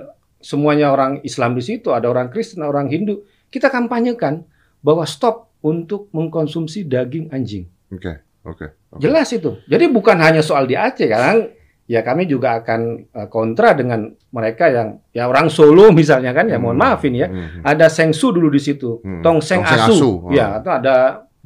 semuanya 0.47 0.95
orang 0.95 1.19
Islam 1.21 1.51
di 1.51 1.61
situ, 1.61 1.91
ada 1.91 2.07
orang 2.07 2.31
Kristen, 2.31 2.63
orang 2.63 2.87
Hindu. 2.87 3.27
Kita 3.47 3.67
kampanyekan 3.67 4.47
bahwa 4.79 5.03
stop 5.03 5.51
untuk 5.59 6.07
mengkonsumsi 6.11 6.87
daging 6.87 7.27
anjing. 7.29 7.67
Oke, 7.91 8.23
oke. 8.41 8.65
oke. 8.95 8.99
Jelas 9.03 9.27
itu. 9.31 9.59
Jadi 9.67 9.91
bukan 9.91 10.15
hanya 10.17 10.39
soal 10.39 10.63
di 10.63 10.79
Aceh 10.79 11.07
kan. 11.07 11.51
Ya 11.87 12.03
kami 12.03 12.27
juga 12.27 12.59
akan 12.59 12.81
eh, 13.07 13.27
kontra 13.27 13.71
dengan 13.71 14.11
mereka 14.31 14.67
yang 14.67 14.99
ya 15.15 15.23
orang 15.23 15.47
Solo 15.47 15.87
misalnya 15.95 16.35
kan 16.35 16.51
ya 16.51 16.59
mohon 16.59 16.75
Hmm. 16.75 16.83
maafin 16.83 17.15
ya. 17.15 17.31
Hmm. 17.31 17.63
Ada 17.63 17.87
sengsu 17.87 18.35
dulu 18.35 18.51
di 18.51 18.59
situ. 18.59 18.99
Hmm. 18.99 19.23
Tongseng 19.23 19.63
Tongseng 19.63 19.87
asu. 19.87 19.95
asu. 19.95 20.11
Ya, 20.35 20.59
atau 20.59 20.71
ada 20.75 20.95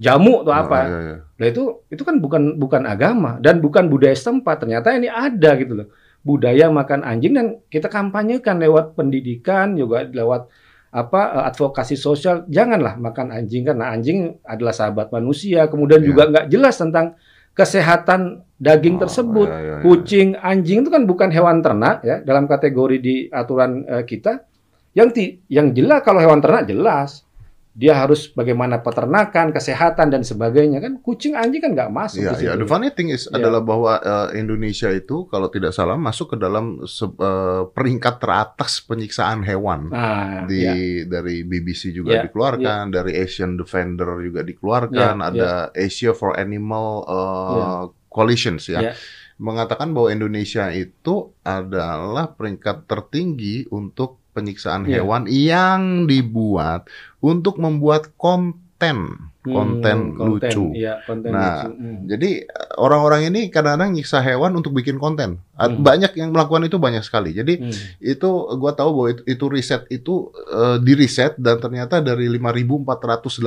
jamu 0.01 0.41
atau 0.41 0.49
Oh, 0.49 0.57
apa. 0.57 0.79
iya, 0.81 0.97
iya. 0.99 1.15
Nah 1.37 1.45
itu 1.45 1.63
itu 1.93 2.01
kan 2.01 2.17
bukan 2.17 2.57
bukan 2.57 2.89
agama 2.89 3.37
dan 3.37 3.61
bukan 3.61 3.85
budaya 3.85 4.17
setempat. 4.17 4.65
Ternyata 4.65 4.97
ini 4.97 5.05
ada 5.05 5.53
gitu 5.61 5.77
loh. 5.77 5.87
Budaya 6.21 6.69
makan 6.69 7.01
anjing 7.01 7.33
dan 7.33 7.47
kita 7.65 7.89
kampanyekan 7.89 8.61
lewat 8.61 8.93
pendidikan 8.93 9.73
juga 9.73 10.05
lewat 10.05 10.45
apa 10.93 11.21
eh, 11.33 11.43
advokasi 11.49 11.97
sosial. 11.97 12.45
Janganlah 12.45 12.99
makan 13.01 13.33
anjing 13.33 13.65
karena 13.65 13.89
anjing 13.89 14.37
adalah 14.45 14.75
sahabat 14.75 15.09
manusia. 15.09 15.65
Kemudian 15.65 16.03
Iya. 16.03 16.07
juga 16.07 16.23
nggak 16.29 16.45
jelas 16.51 16.75
tentang 16.77 17.17
kesehatan 17.51 18.45
daging 18.57 18.95
Oh, 18.97 19.01
tersebut. 19.07 19.47
iya, 19.49 19.59
iya, 19.59 19.73
iya. 19.77 19.83
Kucing, 19.83 20.27
anjing 20.37 20.77
itu 20.85 20.89
kan 20.93 21.03
bukan 21.09 21.29
hewan 21.33 21.59
ternak 21.59 22.05
ya 22.05 22.21
dalam 22.21 22.45
kategori 22.45 22.97
di 23.01 23.15
aturan 23.27 23.81
eh, 23.83 24.03
kita. 24.05 24.45
Yang 24.91 25.09
ti, 25.15 25.25
yang 25.47 25.71
jelas 25.71 26.03
kalau 26.03 26.19
hewan 26.19 26.43
ternak 26.43 26.67
jelas 26.67 27.23
dia 27.71 27.95
harus 27.95 28.27
bagaimana 28.27 28.83
peternakan, 28.83 29.55
kesehatan 29.55 30.11
dan 30.11 30.21
sebagainya 30.21 30.83
kan. 30.83 30.99
Kucing, 30.99 31.39
anjing 31.39 31.63
kan 31.63 31.71
nggak 31.71 31.87
masuk 31.89 32.19
Iya, 32.19 32.31
iya. 32.35 32.51
situ. 32.51 32.59
The 32.59 32.67
funny 32.67 32.91
thing 32.91 33.07
is 33.07 33.25
Iya. 33.25 33.39
adalah 33.39 33.63
bahwa 33.63 33.93
eh, 33.95 34.37
Indonesia 34.37 34.91
itu 34.91 35.23
kalau 35.25 35.47
tidak 35.47 35.71
salah 35.71 35.95
masuk 35.95 36.35
ke 36.35 36.37
dalam 36.37 36.83
se- 36.83 37.07
eh, 37.07 37.63
peringkat 37.65 38.19
teratas 38.19 38.83
penyiksaan 38.83 39.41
hewan. 39.41 39.87
Nah, 39.87 40.43
di 40.45 40.61
ya. 40.61 40.75
dari 41.07 41.41
BBC 41.41 41.91
juga 41.91 42.19
Ya, 42.19 42.27
dikeluarkan, 42.27 42.91
dari 42.91 43.15
Asian 43.15 43.55
Defender 43.55 44.19
juga 44.19 44.43
dikeluarkan, 44.43 45.15
Ya, 45.17 45.27
ada 45.31 45.49
Asia 45.71 46.11
for 46.11 46.35
Animal 46.35 46.87
uh, 47.07 47.81
Coalitions 48.07 48.67
ya. 48.67 48.83
Ya. 48.83 48.93
mengatakan 49.37 49.89
bahwa 49.89 50.13
Indonesia 50.13 50.69
itu 50.69 51.33
adalah 51.41 52.37
peringkat 52.37 52.85
tertinggi 52.85 53.65
untuk 53.73 54.20
penyiksaan 54.31 54.83
Iya. 54.83 55.01
hewan 55.01 55.27
yang 55.27 55.81
dibuat 56.05 56.87
untuk 57.19 57.57
membuat 57.57 58.15
konten 58.15 59.29
konten, 59.41 60.13
Hmm, 60.13 60.37
lucu. 60.37 60.69
Iya, 60.71 61.01
konten 61.01 61.33
Nah, 61.33 61.65
lucu. 61.65 61.73
Hmm. 61.73 61.97
Jadi 62.05 62.45
orang-orang 62.77 63.25
ini 63.25 63.49
kadang-kadang 63.49 63.89
nyiksa 63.91 64.21
hewan 64.21 64.53
untuk 64.53 64.69
bikin 64.71 64.97
konten. 64.97 65.41
Hmm. 65.51 65.81
Banyak 65.81 66.13
yang 66.13 66.29
melakukan 66.29 66.61
itu 66.61 66.77
banyak 66.77 67.01
sekali. 67.01 67.33
Jadi 67.33 67.57
Hmm. 67.57 67.73
itu 67.99 68.29
gua 68.55 68.69
tahu 68.71 68.89
bahwa 68.93 69.09
itu, 69.09 69.21
itu 69.25 69.45
riset 69.49 69.89
itu 69.89 70.29
eh, 70.47 70.77
di 70.77 70.93
riset 70.93 71.33
dan 71.37 71.57
ternyata 71.57 71.97
dari 71.99 72.29
5.480 72.29 73.41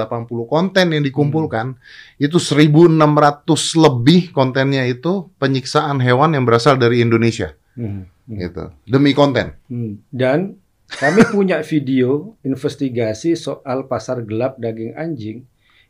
konten 0.44 0.90
yang 0.90 0.98
dikumpulkan 1.00 1.78
itu 2.16 2.38
1.600 2.38 2.90
lebih 3.76 4.30
kontennya 4.30 4.82
itu 4.84 5.30
penyiksaan 5.36 5.98
hewan 5.98 6.34
yang 6.34 6.42
berasal 6.42 6.74
dari 6.74 7.00
Indonesia 7.00 7.54
Hmm. 7.74 8.10
Hmm. 8.24 8.34
gitu 8.34 8.64
demi 8.84 9.12
konten. 9.12 9.54
Hmm. 9.64 10.02
Dan 10.08 10.58
kami 10.94 11.26
punya 11.26 11.58
video 11.66 12.38
investigasi 12.46 13.34
soal 13.34 13.90
pasar 13.90 14.22
gelap 14.22 14.56
daging 14.62 14.94
anjing. 14.94 15.38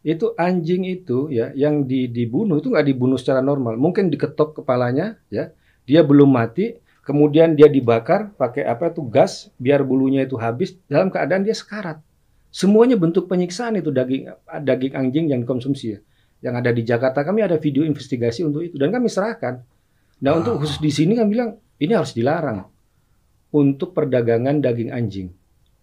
Itu 0.05 0.37
anjing 0.37 0.85
itu 0.85 1.33
ya 1.33 1.53
yang 1.57 1.89
di, 1.89 2.09
dibunuh 2.09 2.61
itu 2.61 2.73
nggak 2.73 2.87
dibunuh 2.89 3.17
secara 3.21 3.41
normal. 3.41 3.77
Mungkin 3.77 4.09
diketok 4.13 4.61
kepalanya 4.61 5.17
ya. 5.29 5.53
Dia 5.85 6.01
belum 6.01 6.33
mati, 6.33 6.81
kemudian 7.05 7.53
dia 7.53 7.69
dibakar 7.69 8.33
pakai 8.41 8.65
apa 8.65 8.89
itu 8.89 9.05
gas 9.05 9.53
biar 9.61 9.85
bulunya 9.85 10.25
itu 10.25 10.41
habis 10.41 10.77
dalam 10.89 11.13
keadaan 11.13 11.45
dia 11.45 11.53
sekarat. 11.53 12.01
Semuanya 12.49 12.97
bentuk 12.97 13.29
penyiksaan 13.29 13.77
itu 13.77 13.93
daging 13.93 14.33
daging 14.65 14.93
anjing 14.97 15.25
yang 15.29 15.41
dikonsumsi 15.45 15.87
ya. 15.93 16.01
Yang 16.41 16.55
ada 16.61 16.71
di 16.73 16.83
Jakarta 16.85 17.21
kami 17.21 17.45
ada 17.45 17.61
video 17.61 17.85
investigasi 17.85 18.45
untuk 18.45 18.65
itu 18.65 18.77
dan 18.81 18.93
kami 18.93 19.13
serahkan. 19.13 19.61
Nah, 20.25 20.33
untuk 20.41 20.65
khusus 20.65 20.81
di 20.81 20.89
sini 20.89 21.13
kami 21.13 21.29
bilang 21.37 21.61
ini 21.77 21.93
harus 21.93 22.17
dilarang 22.17 22.74
untuk 23.55 23.95
perdagangan 23.95 24.59
daging 24.59 24.91
anjing. 24.91 25.31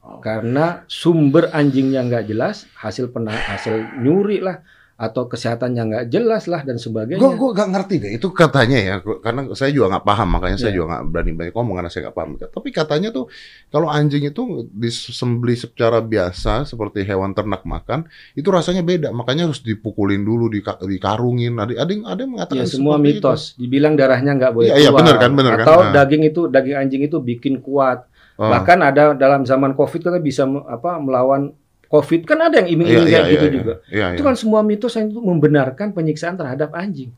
Karena 0.02 0.84
sumber 0.92 1.48
anjingnya 1.56 2.04
nggak 2.04 2.28
jelas, 2.28 2.68
hasil 2.76 3.16
pena, 3.16 3.32
hasil 3.32 4.04
nyuri 4.04 4.44
lah, 4.44 4.60
atau 5.02 5.26
kesehatannya 5.26 5.82
nggak 5.82 6.06
jelas 6.08 6.46
lah 6.46 6.62
dan 6.62 6.78
sebagainya. 6.78 7.18
Gue 7.18 7.34
gue 7.34 7.50
gak 7.52 7.70
ngerti 7.70 7.96
deh 7.98 8.12
itu 8.14 8.30
katanya 8.30 8.78
ya 8.78 8.96
karena 9.18 9.50
saya 9.52 9.74
juga 9.74 9.98
nggak 9.98 10.06
paham 10.06 10.30
makanya 10.30 10.58
saya 10.58 10.70
Iya. 10.70 10.78
juga 10.78 10.86
nggak 10.88 11.04
berani 11.10 11.32
banyak 11.34 11.54
ngomong 11.54 11.76
karena 11.76 11.90
saya 11.90 12.02
nggak 12.06 12.16
paham. 12.16 12.30
Tapi 12.38 12.70
katanya 12.70 13.10
tuh 13.10 13.26
kalau 13.68 13.90
anjing 13.90 14.24
itu 14.24 14.42
disembeli 14.72 15.56
secara 15.56 15.98
biasa 16.00 16.64
seperti 16.64 17.02
hewan 17.02 17.34
ternak 17.34 17.64
makan 17.64 18.06
itu 18.34 18.46
rasanya 18.48 18.82
beda 18.82 19.10
makanya 19.10 19.50
harus 19.50 19.60
dipukulin 19.60 20.22
dulu 20.22 20.46
dika- 20.48 20.78
dikarungin 20.78 21.58
ada 21.58 21.74
ada 21.74 21.90
yang 21.90 22.04
ada 22.06 22.20
yang 22.20 22.32
mengatakan 22.32 22.62
Ya 22.62 22.70
semua 22.70 22.96
seperti 22.96 23.10
itu. 23.10 23.18
mitos. 23.26 23.42
Dibilang 23.58 23.94
darahnya 23.96 24.32
nggak 24.32 24.52
boleh 24.52 24.68
Iya, 24.68 24.76
iya, 24.78 24.86
keluar. 24.86 25.00
bener 25.02 25.16
kan, 25.18 25.32
bener 25.34 25.54
kan. 25.56 25.66
Atau 25.66 25.80
Nah. 25.82 25.94
daging 25.96 26.24
itu 26.24 26.42
daging 26.46 26.78
anjing 26.78 27.02
itu 27.02 27.18
bikin 27.18 27.58
kuat. 27.58 28.06
Oh. 28.38 28.46
Bahkan 28.46 28.78
ada 28.80 29.04
dalam 29.14 29.42
zaman 29.44 29.74
Covid 29.74 30.02
kita 30.04 30.20
bisa 30.20 30.46
apa 30.68 30.98
melawan 30.98 31.58
Covid 31.92 32.24
kan 32.24 32.40
ada 32.40 32.64
yang 32.64 32.72
Iya, 32.72 32.76
iming-iming 32.80 33.04
iya, 33.04 33.12
kayak 33.12 33.28
iya, 33.28 33.34
gitu 33.36 33.46
iya. 33.46 33.54
juga. 33.54 33.74
Iya, 33.92 34.06
Itu 34.16 34.22
iya. 34.24 34.28
kan 34.32 34.36
semua 34.40 34.62
mitos 34.64 34.94
yang 34.96 35.12
itu 35.12 35.20
membenarkan 35.20 35.88
penyiksaan 35.92 36.40
terhadap 36.40 36.72
anjing. 36.72 37.12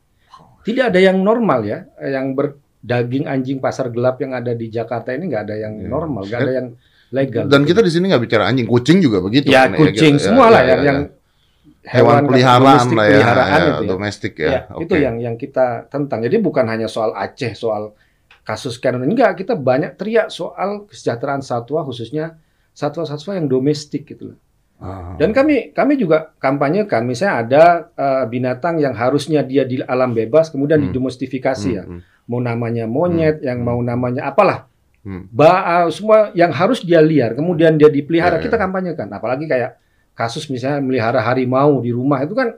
Tidak 0.66 0.90
ada 0.90 0.98
yang 0.98 1.22
normal 1.22 1.62
ya, 1.62 1.86
yang 2.02 2.34
berdaging 2.34 3.30
anjing 3.30 3.62
pasar 3.62 3.94
gelap 3.94 4.18
yang 4.18 4.34
ada 4.34 4.50
di 4.50 4.66
Jakarta 4.66 5.14
ini 5.14 5.30
nggak 5.30 5.42
ada 5.46 5.54
yang 5.54 5.74
Iya. 5.78 5.86
normal, 5.86 6.22
nggak 6.26 6.40
ada 6.42 6.52
yang 6.58 6.68
legal. 7.14 7.44
Dan 7.46 7.62
kita 7.62 7.86
di 7.86 7.90
sini 7.94 8.10
nggak 8.10 8.22
bicara 8.26 8.50
anjing, 8.50 8.66
kucing 8.66 8.98
juga 8.98 9.22
begitu. 9.22 9.46
ya 9.46 9.70
kan, 9.70 9.78
kucing 9.78 10.18
gitu. 10.18 10.26
semua 10.26 10.50
Ya, 10.50 10.52
lah 10.52 10.60
ya, 10.60 10.66
yang, 10.66 10.74
ya, 10.74 10.84
yang 10.90 10.98
ya. 11.06 11.90
hewan 11.94 12.16
peliharaan 12.26 12.64
domestik 12.66 12.96
lah 12.98 13.04
ya, 13.06 13.10
peliharaan 13.14 13.60
ya, 13.60 13.68
itu 13.70 13.84
ya. 13.84 13.90
domestik 13.94 14.32
ya. 14.34 14.50
Ya, 14.50 14.60
Oke. 14.74 14.82
itu 14.82 14.94
yang 14.98 15.16
yang 15.22 15.36
kita 15.38 15.66
tentang. 15.86 16.18
Jadi 16.18 16.36
bukan 16.42 16.66
hanya 16.66 16.90
soal 16.90 17.14
Aceh, 17.14 17.54
soal 17.54 17.94
kasus 18.42 18.76
Canon 18.76 19.06
enggak, 19.06 19.38
kita 19.38 19.54
banyak 19.54 19.94
teriak 19.94 20.28
soal 20.28 20.84
kesejahteraan 20.90 21.40
satwa 21.40 21.80
khususnya 21.86 22.36
satwa-satwa 22.74 23.38
yang 23.38 23.46
domestik 23.46 24.02
gitu 24.04 24.34
loh. 24.34 24.38
Ah. 24.84 25.16
Dan 25.16 25.32
kami 25.32 25.72
kami 25.72 25.96
juga 25.96 26.36
kampanyekan 26.36 27.08
misalnya 27.08 27.34
ada 27.40 27.64
eh, 27.96 28.24
binatang 28.28 28.76
yang 28.76 28.92
harusnya 28.92 29.40
dia 29.40 29.64
di 29.64 29.80
alam 29.80 30.12
bebas 30.12 30.52
kemudian 30.52 30.84
Hmm. 30.84 30.92
didomestifikasi 30.92 31.68
ya. 31.72 31.88
Hmm, 31.88 32.04
Mau 32.24 32.40
namanya 32.40 32.84
monyet, 32.84 33.40
Hmm. 33.40 33.46
yang 33.48 33.58
mau 33.60 33.80
namanya 33.80 34.28
apalah. 34.28 34.68
hmm, 35.04 35.28
Ba, 35.28 35.84
semua 35.88 36.32
yang 36.32 36.48
harus 36.48 36.80
dia 36.80 37.00
liar 37.00 37.32
kemudian 37.32 37.76
dia 37.76 37.88
dipelihara 37.88 38.36
Ya, 38.36 38.40
ya. 38.40 38.44
kita 38.44 38.56
kampanyekan. 38.56 39.08
Apalagi 39.08 39.44
kayak 39.44 39.76
kasus 40.12 40.48
misalnya 40.48 40.80
melihara 40.80 41.20
harimau 41.20 41.80
di 41.80 41.88
rumah 41.88 42.20
itu 42.20 42.32
kan 42.32 42.52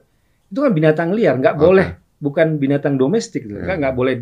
itu 0.47 0.59
kan 0.63 0.71
binatang 0.71 1.11
liar, 1.15 1.35
nggak 1.39 1.59
Oke. 1.59 1.63
boleh 1.63 1.89
bukan 2.19 2.59
binatang 2.59 2.95
domestik 2.95 3.47
gitu. 3.47 3.59
Ya. 3.59 3.75
Nggak 3.75 3.95
boleh 3.95 4.15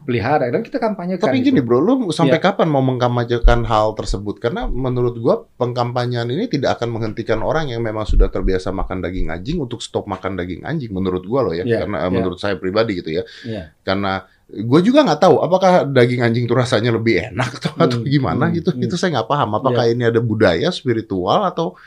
dipelihara 0.00 0.48
dan 0.48 0.64
kita 0.64 0.80
kampanyekan. 0.80 1.28
Tapi 1.28 1.44
itu. 1.44 1.52
gini 1.52 1.60
bro, 1.60 1.78
lu 1.78 2.08
sampai 2.08 2.40
Iya. 2.40 2.50
kapan 2.50 2.72
mau 2.72 2.80
mengkampanyekan 2.80 3.68
hal 3.68 3.92
tersebut? 3.92 4.40
Karena 4.40 4.64
menurut 4.64 5.14
gua 5.20 5.44
pengkampanyean 5.54 6.26
ini 6.32 6.48
tidak 6.48 6.80
akan 6.80 6.96
menghentikan 6.96 7.44
orang 7.44 7.68
yang 7.68 7.84
memang 7.84 8.08
sudah 8.08 8.32
terbiasa 8.32 8.72
makan 8.72 9.04
daging 9.04 9.28
anjing 9.28 9.60
untuk 9.60 9.84
stop 9.84 10.08
makan 10.08 10.34
daging 10.34 10.64
anjing. 10.64 10.90
Menurut 10.90 11.22
gua 11.28 11.44
loh 11.46 11.54
ya, 11.54 11.62
Iya, 11.62 11.84
karena 11.84 11.98
iya. 12.02 12.08
menurut 12.08 12.40
saya 12.40 12.56
pribadi 12.56 12.98
gitu 12.98 13.12
ya. 13.12 13.22
Iya. 13.44 13.76
Karena 13.84 14.24
gue 14.50 14.80
juga 14.82 15.06
nggak 15.06 15.22
tahu 15.22 15.46
apakah 15.46 15.86
daging 15.86 16.26
anjing 16.26 16.42
itu 16.42 16.58
rasanya 16.58 16.90
lebih 16.90 17.22
enak 17.30 17.62
atau, 17.62 17.70
atau 17.78 17.98
Hmm, 18.02 18.10
gimana 18.10 18.50
hmm, 18.50 18.54
gitu. 18.58 18.70
hmm. 18.74 18.82
Itu 18.82 18.98
saya 18.98 19.22
nggak 19.22 19.30
paham. 19.30 19.54
Apakah 19.54 19.86
ini 19.86 20.10
ada 20.10 20.18
budaya 20.18 20.74
spiritual 20.74 21.46
atau 21.46 21.78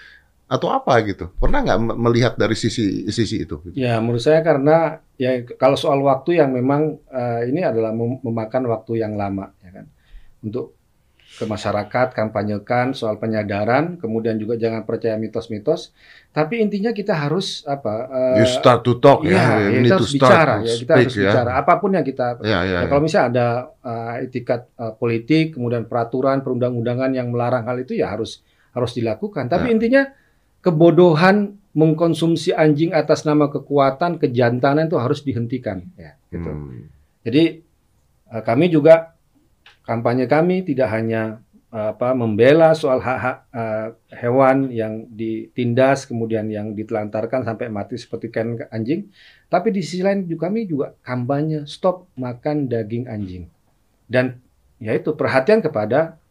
atau 0.53 0.69
apa 0.69 0.93
gitu? 1.10 1.25
Pernah 1.41 1.60
nggak 1.65 1.79
me- 1.81 1.98
melihat 2.10 2.33
dari 2.38 2.53
sisi 2.53 3.10
sisi 3.10 3.41
itu? 3.41 3.57
Ya, 3.74 3.98
menurut 3.98 4.22
saya 4.22 4.45
karena 4.45 5.01
ya 5.17 5.41
kalau 5.57 5.74
soal 5.74 6.00
waktu 6.05 6.38
yang 6.38 6.53
memang 6.53 7.01
eh, 7.10 7.50
ini 7.50 7.65
adalah 7.65 7.89
mem- 7.89 8.22
memakan 8.22 8.69
waktu 8.69 9.01
yang 9.01 9.17
lama 9.17 9.50
ya 9.65 9.69
kan. 9.81 9.86
Untuk 10.45 10.77
ke 11.33 11.50
masyarakat 11.50 12.13
kampanyekan 12.13 12.93
soal 12.93 13.17
penyadaran, 13.17 13.98
kemudian 13.98 14.38
juga 14.38 14.53
jangan 14.53 14.86
percaya 14.86 15.17
mitos-mitos. 15.17 15.89
Tapi 16.29 16.62
intinya 16.62 16.93
kita 16.93 17.17
harus 17.17 17.65
apa? 17.65 17.93
eh, 18.38 18.45
You 18.45 18.45
start 18.45 18.86
to 18.86 19.01
talk 19.01 19.25
ya, 19.25 19.33
ya, 19.33 19.74
you 19.74 19.81
need 19.81 19.89
kita 19.89 19.98
harus 19.98 20.10
start 20.13 20.29
bicara 20.29 20.53
ya, 20.62 20.74
kita 20.77 20.93
speak 20.93 21.05
harus 21.10 21.15
ya. 21.17 21.24
bicara 21.25 21.51
apa 21.57 21.74
pun 21.81 21.89
yang 21.98 22.05
kita 22.05 22.27
Ya, 22.45 22.62
ya, 22.62 22.62
Ya, 22.62 22.79
ya. 22.86 22.89
kalau 22.93 23.01
misalnya 23.01 23.27
ada 23.33 23.48
uh, 23.81 24.15
etikat 24.22 24.62
uh, 24.77 24.93
politik, 24.93 25.57
kemudian 25.57 25.89
peraturan 25.89 26.45
perundang-undangan 26.45 27.10
yang 27.17 27.33
melarang 27.33 27.65
hal 27.65 27.81
itu 27.81 27.98
ya 27.98 28.13
harus 28.13 28.45
harus 28.69 28.93
dilakukan. 28.93 29.50
Tapi 29.50 29.69
Ya. 29.69 29.74
intinya 29.74 30.01
kebodohan 30.63 31.60
mengkonsumsi 31.75 32.55
anjing 32.55 32.96
atas 32.96 33.27
nama 33.27 33.51
kekuatan, 33.51 34.22
kejantanan 34.22 34.88
itu 34.88 34.98
harus 34.98 35.22
dihentikan. 35.25 35.84
Ya, 36.00 36.15
gitu. 36.32 36.50
Hmm. 36.50 36.88
Jadi 37.27 37.65
uh, 38.32 38.41
kami 38.46 38.72
juga 38.72 39.17
kampanye 39.84 40.29
kami 40.29 40.63
tidak 40.63 40.89
hanya 40.96 41.43
uh, 41.74 41.91
apa 41.91 42.15
membela 42.15 42.72
soal 42.77 43.01
hak-hak 43.01 43.38
uh, 43.51 43.88
hewan 44.13 44.70
yang 44.70 45.10
ditindas 45.12 46.05
kemudian 46.05 46.48
yang 46.48 46.72
ditelantarkan 46.77 47.43
sampai 47.43 47.67
mati 47.67 48.00
seperti 48.00 48.29
kan 48.29 48.55
anjing, 48.70 49.10
tapi 49.50 49.74
di 49.74 49.82
sisi 49.82 50.05
lain 50.05 50.29
juga 50.29 50.48
kami 50.48 50.70
juga 50.70 50.93
kampanye 51.01 51.65
stop 51.65 52.08
makan 52.15 52.70
daging 52.70 53.10
anjing 53.10 53.50
dan 54.08 54.39
yaitu 54.77 55.17
perhatian 55.17 55.60
kepada 55.60 56.22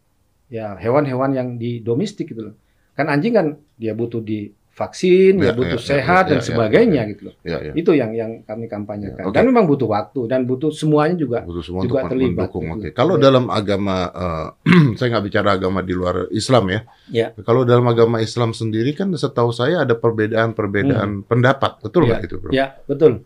ya 0.46 0.78
hewan-hewan 0.78 1.32
yang 1.34 1.48
di 1.58 1.82
domestik 1.82 2.30
gitu 2.30 2.52
loh. 2.52 2.56
Kan 2.92 3.06
anjing 3.08 3.32
kan 3.32 3.46
dia 3.75 3.92
butuh 3.92 4.20
divaksin, 4.20 5.37
Ya, 5.37 5.50
dia 5.50 5.52
butuh 5.52 5.75
ya, 5.75 5.84
ya, 5.84 5.90
sehat 5.96 6.25
ya, 6.26 6.30
dan 6.30 6.38
ya, 6.38 6.44
sebagainya 6.44 7.02
ya. 7.02 7.11
gitu 7.12 7.22
loh. 7.28 7.34
Ya, 7.40 7.58
ya. 7.61 7.72
Itu 7.72 7.90
yang 7.92 8.12
yang 8.12 8.30
kami 8.42 8.66
kampanyekan. 8.66 9.20
Ya, 9.20 9.28
oke. 9.28 9.34
Dan 9.34 9.44
memang 9.49 9.64
butuh 9.64 9.88
waktu 9.88 10.20
dan 10.26 10.44
butuh 10.44 10.68
semuanya 10.70 11.16
juga 11.16 11.40
Butuh 11.42 11.64
semua 11.64 11.80
juga 11.82 12.04
untuk 12.04 12.12
terlibat, 12.12 12.49
mendukung. 12.52 12.64
gitu. 12.68 12.78
Oke. 12.78 12.88
Kalau 12.92 13.14
Ya. 13.16 13.22
dalam 13.26 13.44
agama, 13.49 13.96
eh, 14.08 14.46
saya 15.00 15.08
nggak 15.12 15.25
bicara 15.25 15.49
agama 15.56 15.80
di 15.80 15.92
luar 15.92 16.16
Islam 16.30 16.64
ya. 16.68 16.80
Ya. 17.08 17.26
Kalau 17.40 17.64
dalam 17.64 17.84
agama 17.84 18.20
Islam 18.20 18.52
sendiri 18.52 18.92
kan 18.92 19.08
setahu 19.12 19.52
saya 19.52 19.84
ada 19.84 19.96
perbedaan-perbedaan 19.96 21.25
pendapat, 21.25 21.80
betul 21.80 22.06
nggak 22.06 22.20
Ya, 22.20 22.26
itu, 22.26 22.37
bro? 22.38 22.50
Ya, 22.52 22.66
betul. 22.84 23.25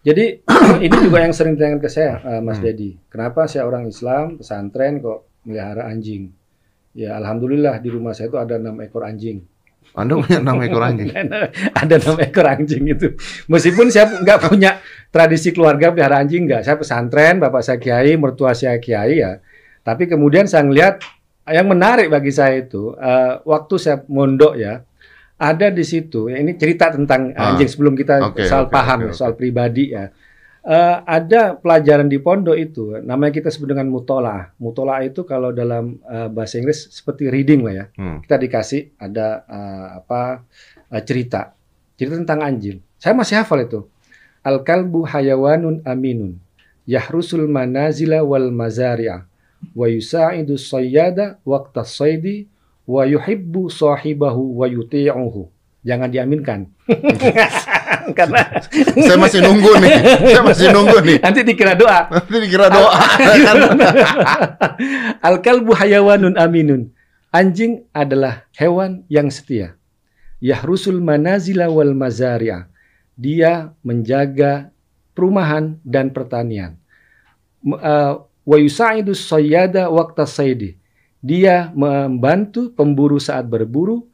Jadi 0.00 0.44
ini 0.86 0.96
juga 1.02 1.18
yang 1.18 1.34
sering 1.34 1.58
ditanyakan 1.58 1.82
ke 1.82 1.90
saya, 1.90 2.20
eh, 2.22 2.40
Mas 2.40 2.60
Hmm. 2.60 2.70
Dedi. 2.70 2.94
Kenapa 3.10 3.48
saya 3.48 3.66
orang 3.66 3.90
Islam, 3.90 4.38
pesantren 4.38 5.02
kok 5.02 5.26
melihara 5.42 5.90
anjing? 5.90 6.30
Ya, 6.96 7.20
alhamdulillah 7.20 7.76
di 7.84 7.92
rumah 7.92 8.16
saya 8.16 8.32
itu 8.32 8.40
ada 8.40 8.56
enam 8.56 8.80
ekor 8.80 9.04
anjing. 9.04 9.44
Anda 9.92 10.16
punya 10.16 10.40
enam 10.44 10.56
ekor 10.64 10.82
anjing. 10.82 11.12
ada 11.84 11.94
enam 12.00 12.16
ekor 12.24 12.46
anjing 12.48 12.82
itu. 12.88 13.12
Meskipun 13.52 13.92
saya 13.92 14.16
nggak 14.16 14.48
punya 14.48 14.80
tradisi 15.12 15.52
keluarga 15.52 15.92
pelihara 15.92 16.24
anjing 16.24 16.48
nggak. 16.48 16.64
Saya 16.64 16.76
pesantren, 16.80 17.36
bapak 17.36 17.60
saya 17.60 17.76
kiai, 17.76 18.16
mertua 18.16 18.56
saya 18.56 18.80
kiai 18.80 19.20
ya. 19.20 19.38
Tapi 19.84 20.08
kemudian 20.08 20.48
saya 20.48 20.64
ngelihat 20.64 21.04
yang 21.46 21.68
menarik 21.68 22.10
bagi 22.10 22.32
saya 22.34 22.58
itu 22.58 22.96
eh, 22.98 23.38
waktu 23.44 23.74
saya 23.78 24.02
mondok 24.08 24.56
ya 24.56 24.82
ada 25.36 25.68
di 25.68 25.84
situ. 25.84 26.32
ya, 26.32 26.40
Ini 26.40 26.56
cerita 26.56 26.88
tentang 26.88 27.36
Ah, 27.36 27.52
anjing 27.52 27.68
sebelum 27.68 27.92
kita 27.92 28.32
oke, 28.32 28.40
soal 28.48 28.66
oke, 28.66 28.72
paham 28.72 28.98
oke, 29.04 29.06
ya, 29.06 29.12
oke. 29.12 29.18
soal 29.20 29.32
pribadi 29.36 29.92
ya. 29.92 30.08
Eh, 30.66 30.96
ada 31.06 31.54
pelajaran 31.54 32.10
di 32.10 32.18
pondok 32.18 32.58
itu, 32.58 32.98
namanya 32.98 33.30
kita 33.38 33.54
sebut 33.54 33.70
dengan 33.70 33.86
mutola. 33.86 34.50
Mutola 34.58 34.98
itu 35.06 35.22
kalau 35.22 35.54
dalam 35.54 36.02
eh, 36.02 36.26
bahasa 36.26 36.58
Inggris 36.58 36.90
seperti 36.90 37.30
reading 37.30 37.62
lah 37.62 37.74
ya 37.74 37.84
Hmm. 37.94 38.18
kita 38.26 38.34
dikasih 38.34 38.98
ada 38.98 39.46
eh, 39.46 39.86
apa 40.02 40.42
eh, 40.90 41.02
cerita 41.06 41.54
cerita 41.94 42.18
tentang 42.18 42.42
anjing 42.42 42.82
saya 42.98 43.14
masih 43.14 43.38
hafal 43.38 43.62
itu 43.62 43.86
al 44.42 44.66
kalbu 44.66 45.06
hayawanun 45.06 45.86
aminun 45.86 46.34
yahrusul 46.82 47.46
manazila 47.46 48.26
wal 48.26 48.50
mazari'a 48.50 49.22
wa 49.70 49.86
yusa'idu 49.86 50.58
sayyada 50.58 51.38
waqta 51.46 51.86
saydi 51.86 52.50
wa 52.90 53.06
yuhibbu 53.06 53.70
sahibahu 53.70 54.62
wa 54.62 54.66
yuti'uhu. 54.66 55.46
Jangan 55.86 56.10
diaminkan. 56.10 56.66
Karena 58.18 58.40
Saya 58.94 59.18
masih 59.18 59.40
nunggu 59.44 59.72
nih. 59.80 59.92
Saya 60.32 60.42
masih 60.44 60.66
nunggu 60.72 60.98
nih. 61.02 61.16
nanti 61.22 61.40
dikira 61.42 61.74
doa. 61.74 62.00
Nanti 62.10 62.38
dikira 62.42 62.66
doa. 62.68 62.92
Al-kalbu 65.28 65.72
hayawanun 65.76 66.36
aminun. 66.36 66.92
Anjing 67.34 67.84
adalah 67.92 68.48
hewan 68.56 69.04
yang 69.12 69.28
setia. 69.28 69.76
Yahrusul 70.40 71.04
manazila 71.04 71.68
wal 71.68 71.92
mazari'a. 71.92 72.68
Dia 73.16 73.72
menjaga 73.80 74.68
perumahan 75.16 75.80
dan 75.84 76.12
pertanian. 76.12 76.76
Uh, 77.64 78.24
Wa 78.46 78.62
yusa'idu 78.62 79.10
sayyada 79.10 79.90
waqta 79.90 80.22
saydi. 80.22 80.78
Dia 81.18 81.74
membantu 81.74 82.70
pemburu 82.70 83.18
saat 83.18 83.50
berburu. 83.50 84.06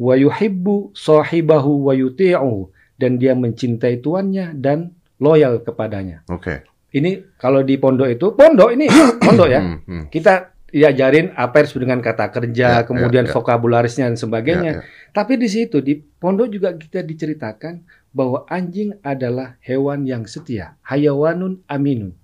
Wa 0.00 0.16
yuhibbu 0.16 0.96
sahibahu 0.96 1.86
wa 1.86 1.92
yuti'uhu. 1.92 2.72
Dan 3.04 3.20
dia 3.20 3.36
mencintai 3.36 4.00
tuannya 4.00 4.56
dan 4.56 4.96
loyal 5.20 5.60
kepadanya. 5.60 6.24
Oke. 6.32 6.64
Ini 6.94 7.36
kalau 7.36 7.60
di 7.60 7.76
pondok 7.76 8.08
itu, 8.08 8.32
pondok 8.32 8.72
ini 8.72 8.88
pondok 9.26 9.48
ya. 9.52 9.60
Hmm, 9.60 9.78
hmm. 9.84 10.04
Kita 10.08 10.54
diajarin 10.72 11.36
apa 11.36 11.62
yang 11.62 11.70
dengan 11.86 11.98
kata 12.02 12.32
kerja, 12.34 12.66
Ya, 12.80 12.82
kemudian 12.82 13.28
ya, 13.28 13.30
ya. 13.30 13.34
vokabularisnya 13.36 14.08
dan 14.08 14.16
sebagainya. 14.18 14.70
Ya, 14.72 14.80
ya. 14.80 15.12
Tapi 15.12 15.36
di 15.36 15.46
situ 15.46 15.84
di 15.84 16.00
pondok 16.00 16.48
juga 16.48 16.72
kita 16.74 17.04
diceritakan 17.04 17.84
bahwa 18.14 18.42
anjing 18.50 18.94
adalah 19.02 19.58
hewan 19.62 20.06
yang 20.06 20.26
setia, 20.26 20.74
hayawanun 20.86 21.62
aminun. 21.70 22.14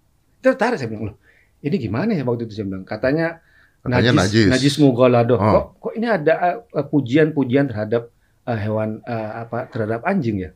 Tertarik 0.43 0.83
saya 0.83 0.91
bilang, 0.91 1.15
loh, 1.15 1.17
ini 1.63 1.77
gimana 1.79 2.15
ya 2.15 2.23
waktu 2.27 2.47
itu 2.51 2.59
saya 2.59 2.67
bilang? 2.67 2.87
Katanya, 2.87 3.43
Katanya 3.83 4.23
najis. 4.23 4.51
najis 4.51 4.75
mughalado. 4.83 5.35
Oh. 5.39 5.43
Kok, 5.43 5.67
kok 5.79 5.93
ini 5.99 6.07
ada 6.11 6.63
uh, 6.75 6.87
pujian-pujian 6.87 7.71
terhadap 7.71 8.11
uh, 8.47 8.59
hewan 8.59 8.99
uh, 9.07 9.47
apa 9.47 9.67
terhadap 9.71 10.03
anjing 10.07 10.47
ya? 10.47 10.51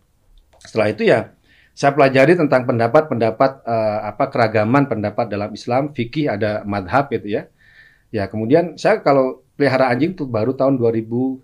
Setelah 0.65 0.89
itu 0.91 1.03
ya 1.05 1.33
saya 1.75 1.91
pelajari 1.91 2.39
tentang 2.39 2.65
pendapat-pendapat 2.65 3.51
eh, 3.67 3.99
apa 4.09 4.25
keragaman 4.31 4.87
pendapat 4.87 5.27
dalam 5.27 5.51
Islam, 5.53 5.91
fikih 5.91 6.31
ada 6.31 6.63
madhab 6.65 7.11
gitu 7.11 7.29
ya. 7.29 7.43
Ya 8.15 8.31
kemudian 8.31 8.79
saya 8.79 9.03
kalau 9.03 9.43
pelihara 9.55 9.91
anjing 9.91 10.15
tuh 10.15 10.27
baru 10.27 10.55
tahun 10.55 10.79
2009 10.79 11.43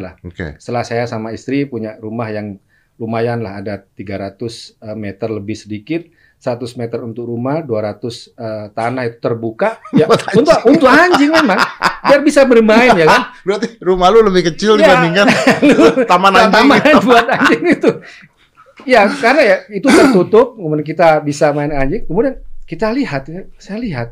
lah. 0.00 0.16
Oke. 0.24 0.56
Setelah 0.56 0.84
saya 0.84 1.04
sama 1.04 1.32
istri 1.32 1.68
punya 1.68 1.96
rumah 2.00 2.28
yang 2.28 2.56
lumayan 2.96 3.44
lah 3.44 3.60
ada 3.60 3.84
300 3.84 4.40
eh, 4.80 4.96
meter 4.96 5.28
lebih 5.28 5.52
sedikit, 5.52 6.08
100 6.40 6.80
meter 6.80 7.04
untuk 7.04 7.28
rumah, 7.28 7.60
200 7.60 8.32
eh, 8.32 8.66
tanah 8.72 9.02
itu 9.04 9.18
terbuka. 9.20 9.76
Ya 9.92 10.08
anjing. 10.10 10.40
untuk 10.40 10.56
untuk 10.64 10.88
anjing 10.88 11.28
memang 11.28 11.60
biar 12.00 12.20
bisa 12.24 12.48
bermain 12.48 12.96
ya 12.96 13.04
kan. 13.04 13.22
Berarti 13.44 13.76
rumah 13.84 14.08
lu 14.08 14.24
lebih 14.24 14.56
kecil 14.56 14.80
Ya. 14.80 14.88
dibandingkan 14.88 15.26
taman 16.10 16.32
anjing. 16.32 16.56
Taman 16.64 16.80
itu. 16.80 16.98
buat 17.04 17.26
anjing 17.28 17.62
itu. 17.76 17.90
Ya, 18.86 19.10
karena 19.10 19.42
ya 19.42 19.56
itu 19.74 19.90
tertutup, 19.90 20.54
kemudian 20.54 20.86
kita 20.86 21.20
bisa 21.20 21.50
main 21.50 21.74
anjing. 21.74 22.06
Kemudian 22.06 22.38
kita 22.64 22.94
lihat, 22.94 23.26
ya, 23.26 23.44
saya 23.58 23.82
lihat 23.82 24.08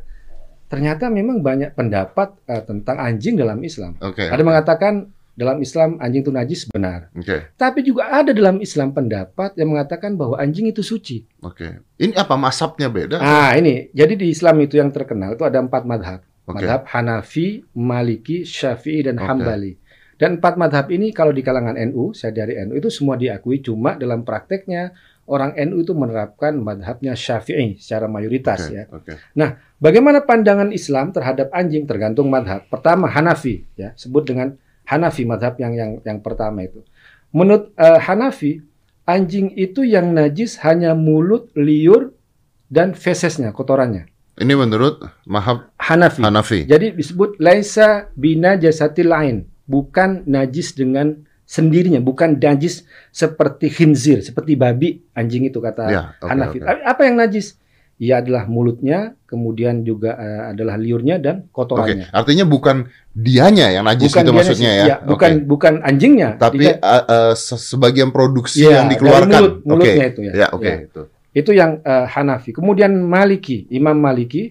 ternyata 0.69 1.07
memang 1.07 1.38
banyak 1.38 1.76
pendapat 1.78 2.35
eh, 2.50 2.62
tentang 2.66 2.99
anjing 2.99 3.38
dalam 3.38 3.62
Islam. 3.62 3.95
Oke. 4.02 4.26
Ada 4.26 4.43
mengatakan 4.43 5.07
dalam 5.35 5.59
Islam 5.62 5.99
anjing 5.99 6.23
itu 6.26 6.33
najis 6.35 6.61
benar. 6.71 7.11
Oke. 7.14 7.54
Tapi 7.54 7.87
juga 7.87 8.11
ada 8.11 8.31
dalam 8.31 8.59
Islam 8.62 8.95
pendapat 8.95 9.54
yang 9.59 9.75
mengatakan 9.75 10.19
bahwa 10.19 10.38
anjing 10.38 10.71
itu 10.71 10.83
suci. 10.83 11.26
Oke. 11.43 11.83
Ini 11.99 12.14
apa 12.19 12.35
masabnya 12.35 12.90
beda? 12.90 13.19
Ah, 13.19 13.54
ini. 13.54 13.90
Jadi 13.95 14.14
di 14.19 14.26
Islam 14.31 14.62
itu 14.62 14.78
yang 14.78 14.90
terkenal 14.95 15.38
itu 15.38 15.47
ada 15.47 15.62
empat 15.62 15.83
madhab. 15.87 16.21
Oke. 16.45 16.61
Madhab 16.61 16.83
Hanafi, 16.90 17.64
Maliki, 17.75 18.45
Syafi'i, 18.45 19.07
dan 19.07 19.16
Oke. 19.18 19.27
Hambali. 19.27 19.72
Dan 20.14 20.38
empat 20.38 20.55
madhab 20.55 20.87
ini 20.94 21.11
kalau 21.11 21.35
di 21.35 21.42
kalangan 21.42 21.74
NU, 21.90 22.14
saya 22.14 22.31
dari 22.31 22.59
NU 22.62 22.79
itu 22.79 22.88
semua 22.90 23.18
diakui, 23.18 23.61
cuma 23.62 23.98
dalam 23.98 24.22
prakteknya 24.22 24.94
orang 25.24 25.57
NU 25.68 25.81
itu 25.83 25.92
menerapkan 25.96 26.53
madhabnya 26.61 27.16
Syafi'i 27.16 27.81
secara 27.81 28.07
mayoritas 28.07 28.68
Oke. 28.68 28.74
ya. 28.77 28.85
Oke. 28.92 29.12
Bagaimana 29.81 30.24
pandangan 30.24 30.72
Islam 30.72 31.12
terhadap 31.12 31.53
anjing 31.53 31.85
tergantung 31.85 32.29
madhab. 32.29 32.64
Pertama 32.68 33.09
Hanafi, 33.09 33.64
ya 33.77 33.92
sebut 33.96 34.24
dengan 34.24 34.57
Hanafi 34.85 35.24
madhab 35.24 35.57
yang 35.61 35.72
yang 35.77 35.90
yang 36.05 36.18
pertama 36.20 36.64
itu. 36.64 36.85
Menurut 37.33 37.72
eh, 37.77 38.00
Hanafi, 38.00 38.61
anjing 39.09 39.53
itu 39.57 39.85
yang 39.85 40.12
najis 40.12 40.61
hanya 40.64 40.92
mulut, 40.92 41.53
liur, 41.57 42.12
dan 42.68 42.92
fesesnya, 42.96 43.53
kotorannya. 43.53 44.09
Ini 44.35 44.55
menurut 44.59 45.05
Mahab 45.31 45.70
Hanafi. 45.79 46.20
Hanafi. 46.20 46.61
Jadi 46.66 46.96
disebut 46.98 47.38
laisa 47.38 48.11
bina 48.18 48.59
jasatil 48.59 49.07
lain, 49.07 49.37
bukan 49.64 50.22
najis 50.24 50.72
dengan 50.72 51.14
sendirinya, 51.44 52.00
bukan 52.00 52.37
najis 52.37 52.85
seperti 53.11 53.68
khinzir, 53.68 54.20
seperti 54.20 54.57
babi, 54.57 55.05
anjing 55.12 55.44
itu 55.44 55.61
kata 55.61 55.85
Ya, 55.87 56.03
oke, 56.18 56.29
Hanafi. 56.29 56.59
Tapi 56.59 56.81
Apa 56.83 57.00
yang 57.05 57.16
najis? 57.16 57.61
Ya 57.94 58.18
adalah 58.18 58.50
mulutnya, 58.50 59.14
kemudian 59.22 59.87
juga 59.87 60.18
eh, 60.18 60.50
adalah 60.50 60.74
liurnya 60.74 61.14
dan 61.16 61.46
Oke, 61.46 61.55
kotorannya. 61.55 62.11
artinya 62.11 62.42
bukan 62.42 62.90
dianya 63.14 63.70
yang 63.70 63.87
najis 63.87 64.11
Bukan 64.11 64.22
itu 64.27 64.33
maksudnya 64.35 64.70
ya. 64.74 64.85
Ya, 64.85 64.96
bukan 64.98 65.31
Oke. 65.31 65.46
bukan 65.46 65.74
anjingnya. 65.79 66.35
Tapi 66.35 66.59
Dia- 66.66 66.83
uh, 66.83 67.05
uh, 67.07 67.33
se- 67.38 67.55
sebagian 67.57 68.11
produksi 68.11 68.66
Ya, 68.66 68.83
yang 68.83 68.90
dikeluarkan. 68.90 69.31
mulut- 69.38 69.61
mulutnya 69.62 70.07
itu 70.11 70.20
ya. 70.27 70.33
Ya, 70.35 70.46
oke. 70.50 70.66
Ya. 70.66 70.77
itu. 70.83 71.03
Itu 71.31 71.50
yang 71.55 71.79
eh, 71.83 72.07
Hanafi. 72.09 72.50
Kemudian 72.50 72.98
Maliki, 72.98 73.70
Imam 73.70 73.94
Maliki. 73.94 74.50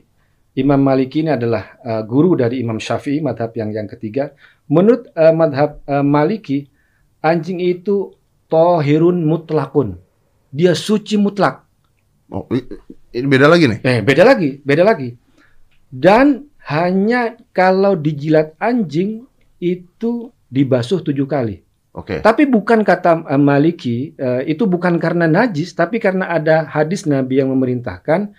Imam 0.55 0.79
Maliki 0.79 1.27
ini 1.27 1.35
adalah 1.35 1.75
eh, 1.83 2.03
guru 2.07 2.39
dari 2.39 2.63
Imam 2.63 2.79
Syafi'i, 2.79 3.19
madhab 3.19 3.51
yang 3.55 3.75
yang 3.75 3.87
ketiga. 3.87 4.31
Menurut 4.67 5.11
eh, 5.13 5.33
madhab 5.35 5.83
eh, 5.85 6.05
Maliki, 6.05 6.67
anjing 7.19 7.59
itu 7.59 8.15
tohirun 8.47 9.23
mutlakun. 9.23 9.99
Dia 10.53 10.77
suci 10.77 11.17
mutlak. 11.17 11.65
Oh, 12.29 12.45
ini 13.13 13.25
beda 13.25 13.47
lagi 13.49 13.65
nih. 13.69 13.79
Eh, 13.81 13.99
beda 14.01 14.23
lagi, 14.25 14.61
beda 14.61 14.83
lagi. 14.85 15.09
Dan 15.89 16.49
hanya 16.65 17.37
kalau 17.51 17.93
dijilat 17.93 18.55
anjing 18.57 19.27
itu 19.59 20.31
dibasuh 20.47 21.01
tujuh 21.01 21.25
kali. 21.25 21.61
Oke. 21.93 22.25
Tapi 22.25 22.49
bukan 22.49 22.81
kata 22.81 23.25
eh, 23.29 23.41
Maliki, 23.41 24.17
eh, 24.17 24.41
itu 24.49 24.65
bukan 24.65 24.97
karena 24.97 25.29
najis, 25.29 25.77
tapi 25.77 26.01
karena 26.01 26.33
ada 26.33 26.65
hadis 26.65 27.05
Nabi 27.05 27.41
yang 27.41 27.53
memerintahkan 27.53 28.33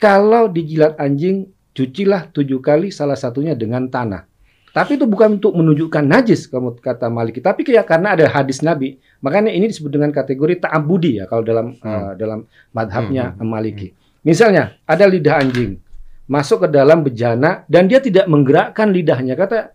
kalau 0.00 0.50
dijilat 0.50 0.98
anjing, 0.98 1.48
cucilah 1.72 2.28
tujuh 2.28 2.60
kali 2.60 2.92
salah 2.92 3.16
satunya 3.16 3.56
dengan 3.56 3.88
tanah. 3.88 4.26
Tapi 4.74 4.98
itu 4.98 5.06
bukan 5.06 5.38
untuk 5.38 5.54
menunjukkan 5.54 6.02
najis, 6.02 6.50
kalau 6.50 6.74
kata 6.74 7.06
Maliki. 7.06 7.38
Tapi 7.38 7.62
kayak 7.62 7.86
karena 7.86 8.18
ada 8.18 8.26
hadis 8.26 8.58
Nabi, 8.58 8.98
makanya 9.22 9.54
ini 9.54 9.70
disebut 9.70 9.86
dengan 9.86 10.10
kategori 10.10 10.66
ta'abudi 10.66 11.22
ya 11.22 11.30
kalau 11.30 11.46
dalam 11.46 11.78
Hmm. 11.78 11.86
eh, 11.86 12.12
dalam 12.18 12.42
madhabnya 12.74 13.30
Hmm, 13.30 13.38
hmm, 13.38 13.48
Maliki. 13.54 13.88
Misalnya 14.26 14.74
ada 14.82 15.06
lidah 15.06 15.38
anjing 15.38 15.78
masuk 16.26 16.66
ke 16.66 16.68
dalam 16.74 17.06
bejana 17.06 17.62
dan 17.70 17.86
dia 17.86 18.02
tidak 18.02 18.26
menggerakkan 18.26 18.90
lidahnya, 18.90 19.38
kata 19.38 19.70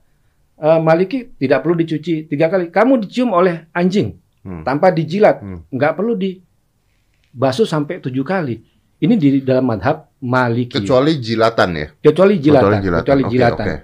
eh, 0.60 0.80
Maliki 0.84 1.32
tidak 1.40 1.64
perlu 1.64 1.80
dicuci 1.80 2.28
tiga 2.28 2.52
kali. 2.52 2.68
Kamu 2.68 3.00
dicium 3.00 3.32
oleh 3.32 3.72
anjing 3.72 4.20
Hmm. 4.44 4.68
tanpa 4.68 4.92
dijilat, 4.92 5.40
Hmm. 5.40 5.64
nggak 5.72 5.96
perlu 5.96 6.20
dibasuh 6.20 7.64
sampai 7.64 8.04
tujuh 8.04 8.28
kali. 8.28 8.68
Ini 9.00 9.16
di 9.16 9.40
dalam 9.40 9.64
madhab 9.64 10.12
Maliki. 10.20 10.76
Kecuali 10.76 11.16
jilatan 11.16 11.70
ya. 11.72 11.88
Kecuali 12.04 12.36
jilatan. 12.36 12.84
Kecuali 12.84 13.00
Kecuali 13.00 13.24
Oke, 13.24 13.32
jilatan. 13.32 13.64
oke. 13.64 13.76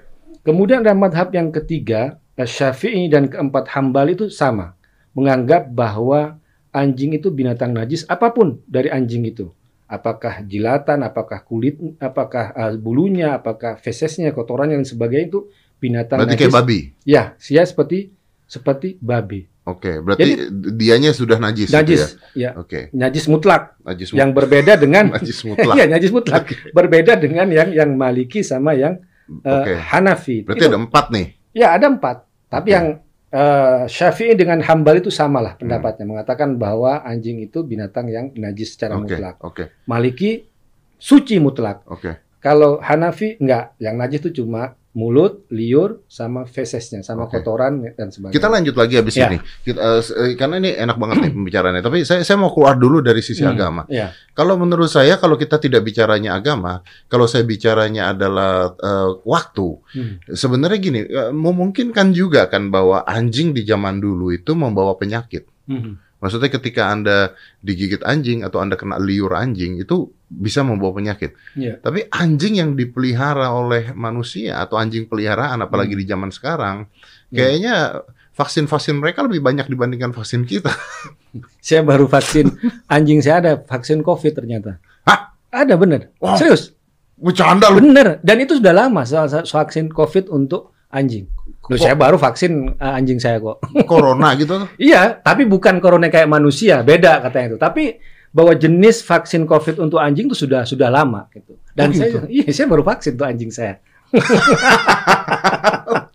Kemudian 0.45 0.85
ada 0.85 0.93
madhab 0.93 1.33
yang 1.33 1.49
ketiga, 1.49 2.21
Syafi'i 2.37 3.09
dan 3.09 3.25
keempat 3.25 3.65
Hambali 3.73 4.13
itu 4.13 4.29
sama, 4.29 4.77
menganggap 5.17 5.73
bahwa 5.73 6.37
anjing 6.69 7.17
itu 7.17 7.33
binatang 7.33 7.73
najis 7.73 8.05
apa 8.05 8.29
pun 8.29 8.61
dari 8.69 8.93
anjing 8.93 9.25
itu. 9.25 9.49
Apakah 9.89 10.45
jilatan, 10.45 11.01
apakah 11.01 11.41
kulit, 11.41 11.81
apakah 11.97 12.53
uh, 12.53 12.73
bulunya, 12.77 13.37
apakah 13.37 13.81
fesesnya, 13.81 14.29
kotorannya 14.33 14.77
dan 14.81 14.85
sebagainya 14.85 15.33
itu 15.33 15.39
binatang 15.81 16.21
Berarti 16.21 16.33
najis. 16.37 16.41
kayak 16.45 16.57
babi. 16.61 16.79
Ya, 17.05 17.23
sia 17.41 17.65
seperti 17.65 18.13
seperti 18.45 19.01
babi. 19.01 19.49
Oke, 19.65 19.97
berarti 19.97 20.45
dianya 20.77 21.09
sudah 21.09 21.41
najis. 21.41 21.73
gitu 21.73 21.73
ya? 21.73 21.81
Najis, 21.81 22.01
ya. 22.37 22.49
Oke, 22.53 22.93
Najis 22.93 23.25
mutlak 23.25 23.73
najis 23.81 24.13
yang 24.13 24.29
berbeda 24.29 24.77
dengan 24.77 25.09
najis 25.17 25.41
mutlak. 25.41 25.73
Iya, 25.73 25.85
najis 25.89 26.11
mutlak. 26.13 26.43
Berbeda 26.69 27.17
dengan 27.17 27.49
yang 27.49 27.73
yang 27.73 27.89
Maliki 27.97 28.45
sama 28.45 28.77
yang 28.77 29.01
eh, 29.27 29.49
Oke. 29.51 29.73
Hanafi. 29.75 30.41
Berarti 30.41 30.61
Itu- 30.61 30.71
ada 30.71 30.79
empat 30.79 31.05
nih. 31.09 31.27
Ya 31.51 31.67
ada 31.71 31.87
empat. 31.87 32.17
Tapi 32.47 32.69
Oke. 32.69 32.75
yang 32.75 32.87
eh, 33.31 33.83
Syafi'i 33.85 34.31
dengan 34.31 34.63
Hambali 34.63 35.03
itu 35.03 35.11
Hmm. 35.11 35.19
samalah 35.27 35.59
pendapatnya, 35.59 36.07
mengatakan 36.07 36.55
bahwa 36.55 37.03
anjing 37.03 37.43
itu 37.43 37.61
binatang 37.61 38.07
yang 38.07 38.31
najis 38.31 38.79
secara 38.79 38.95
Oke, 38.95 39.11
mutlak. 39.11 39.35
oke, 39.43 39.63
Maliki 39.85 40.47
suci 40.95 41.35
mutlak. 41.37 41.83
oke. 41.85 42.15
Kalau 42.39 42.79
Hanafi 42.79 43.35
enggak, 43.35 43.75
yang 43.75 43.97
najis 43.97 44.23
itu 44.23 44.39
cuma 44.39 44.77
mulut, 44.95 45.43
liur, 45.51 46.07
sama 46.07 46.47
fesesnya, 46.47 47.03
sama 47.03 47.27
Oke. 47.27 47.37
kotoran 47.37 47.83
dan 47.93 48.09
sebagainya. 48.09 48.31
Kita 48.33 48.47
lanjut 48.47 48.75
lagi 48.75 48.95
habis 48.95 49.13
Ya. 49.13 49.27
ini. 49.27 49.37
Kita, 49.61 49.79
eh, 49.99 50.33
karena 50.33 50.55
ini 50.57 50.71
enak 50.71 50.95
banget 50.95 51.17
nih 51.19 51.31
pembicaraannya. 51.35 51.83
Tapi 51.83 51.97
saya 52.01 52.23
saya 52.23 52.39
mau 52.39 52.49
keluar 52.49 52.79
dulu 52.79 53.03
dari 53.03 53.19
sisi 53.19 53.43
Hmm, 53.43 53.51
agama. 53.51 53.83
Ya. 53.85 54.15
Kalau 54.31 54.55
menurut 54.55 54.87
saya 54.87 55.19
kalau 55.19 55.35
kita 55.35 55.59
tidak 55.59 55.83
bicaranya 55.83 56.33
agama, 56.33 56.79
kalau 57.05 57.27
saya 57.27 57.43
bicaranya 57.43 58.09
adalah 58.09 58.71
eh, 58.73 59.09
waktu, 59.27 59.67
Hmm. 59.91 60.15
sebenarnya 60.27 60.79
gini, 60.79 60.99
eh, 61.03 61.29
memungkinkan 61.29 62.15
juga 62.15 62.47
kan 62.47 62.71
bahwa 62.71 63.03
anjing 63.03 63.51
di 63.51 63.61
zaman 63.61 63.99
dulu 63.99 64.31
itu 64.31 64.55
membawa 64.55 64.95
penyakit. 64.95 65.43
Hmm. 65.67 65.99
Maksudnya 66.23 66.49
ketika 66.49 66.89
Anda 66.89 67.35
digigit 67.59 68.01
anjing 68.01 68.41
atau 68.41 68.63
Anda 68.63 68.79
kena 68.79 68.97
liur 68.97 69.35
anjing 69.35 69.77
itu 69.77 70.09
bisa 70.25 70.63
membawa 70.65 70.95
penyakit. 70.97 71.35
Iya. 71.53 71.77
Tapi 71.83 72.07
anjing 72.09 72.57
yang 72.57 72.71
dipelihara 72.73 73.51
oleh 73.51 73.91
manusia 73.93 74.57
atau 74.57 74.79
anjing 74.79 75.05
peliharaan 75.05 75.61
apalagi 75.61 75.93
Hmm. 75.93 76.01
di 76.01 76.05
zaman 76.07 76.29
sekarang, 76.33 76.77
Iya. 77.29 77.37
kayaknya 77.37 77.75
vaksin-vaksin 78.35 78.99
mereka 78.99 79.23
lebih 79.23 79.39
banyak 79.39 79.67
dibandingkan 79.69 80.11
vaksin 80.11 80.43
kita. 80.43 80.71
Saya 81.63 81.83
baru 81.83 82.07
vaksin 82.07 82.47
anjing 82.87 83.19
saya 83.19 83.43
ada 83.43 83.51
vaksin 83.59 83.99
COVID 83.99 84.39
ternyata. 84.39 84.79
Hah? 85.03 85.35
Ada 85.51 85.75
bener. 85.75 86.15
Wow. 86.19 86.39
Serius. 86.39 86.71
Bercanda 87.15 87.71
lu. 87.71 87.79
Bener. 87.79 88.19
Dan 88.23 88.43
itu 88.43 88.59
sudah 88.59 88.71
lama 88.75 89.03
soal 89.07 89.27
vaksin 89.31 89.87
COVID 89.91 90.27
untuk 90.31 90.74
anjing. 90.89 91.25
Loh, 91.65 91.77
saya 91.77 91.97
baru 91.97 92.17
vaksin 92.17 92.77
uh, 92.77 92.97
anjing 92.97 93.17
saya 93.17 93.41
kok. 93.41 93.57
Corona 93.91 94.33
gitu. 94.37 94.69
iya, 94.77 95.17
tapi 95.17 95.45
bukan 95.45 95.81
corona 95.81 96.09
kayak 96.09 96.29
manusia, 96.29 96.81
beda 96.85 97.21
katanya 97.25 97.53
itu. 97.53 97.57
Tapi 97.57 97.83
bahwa 98.29 98.51
jenis 98.53 98.99
vaksin 99.01 99.47
COVID 99.47 99.79
untuk 99.79 99.97
anjing 99.97 100.27
itu 100.27 100.35
sudah 100.35 100.67
sudah 100.67 100.91
lama 100.91 101.25
gitu. 101.31 101.55
Dan 101.71 101.89
Oh, 101.89 101.93
gitu? 101.95 102.17
saya 102.21 102.27
iya 102.27 102.47
saya 102.51 102.67
baru 102.67 102.83
vaksin 102.83 103.15
untuk 103.15 103.27
anjing 103.27 103.49
saya. 103.49 103.79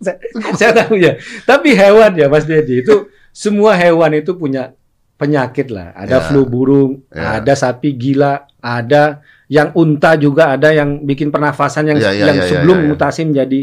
saya, 0.05 0.17
saya 0.57 0.71
tahu 0.85 0.95
ya. 1.01 1.17
Tapi 1.45 1.73
hewan 1.75 2.13
ya 2.17 2.27
Mas 2.29 2.45
Dedi 2.45 2.85
itu 2.85 3.09
semua 3.31 3.77
hewan 3.77 4.13
itu 4.17 4.33
punya 4.37 4.73
penyakit 5.17 5.69
lah. 5.69 5.93
Ada 5.97 6.17
Ya. 6.17 6.25
flu 6.29 6.49
burung, 6.49 7.05
Ya. 7.13 7.41
ada 7.41 7.53
sapi 7.53 7.93
gila, 7.93 8.49
ada 8.61 9.21
yang 9.51 9.75
unta 9.75 10.15
juga 10.17 10.55
ada 10.55 10.71
yang 10.71 11.03
bikin 11.05 11.29
pernafasan 11.29 11.91
yang 11.91 11.99
Ya, 12.01 12.15
ya, 12.15 12.33
yang 12.33 12.37
ya, 12.41 12.45
ya, 12.45 12.49
sebelum 12.49 12.79
ya, 12.79 12.85
ya. 12.85 12.89
mutasi 12.95 13.21
menjadi 13.27 13.61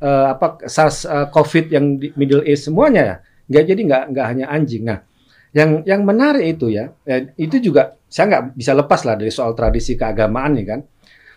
eh, 0.00 0.26
apa 0.32 0.64
SARS 0.64 1.04
eh, 1.04 1.28
COVID 1.28 1.64
yang 1.70 2.00
di 2.00 2.10
Middle 2.16 2.44
East 2.48 2.72
semuanya 2.72 3.02
ya. 3.04 3.16
Nggak 3.50 3.64
jadi 3.68 3.80
nggak 3.86 4.02
nggak 4.16 4.26
hanya 4.26 4.46
anjing. 4.48 4.82
Nah, 4.88 4.98
yang 5.52 5.84
yang 5.84 6.02
menarik 6.02 6.56
itu 6.56 6.72
ya, 6.72 6.90
eh, 7.06 7.30
itu 7.36 7.60
juga 7.60 8.00
saya 8.08 8.26
nggak 8.32 8.44
bisa 8.56 8.72
lepas 8.74 9.00
lah 9.06 9.14
dari 9.14 9.30
soal 9.30 9.52
tradisi 9.54 9.94
keagamaan 9.94 10.56
nih 10.58 10.66
kan. 10.66 10.80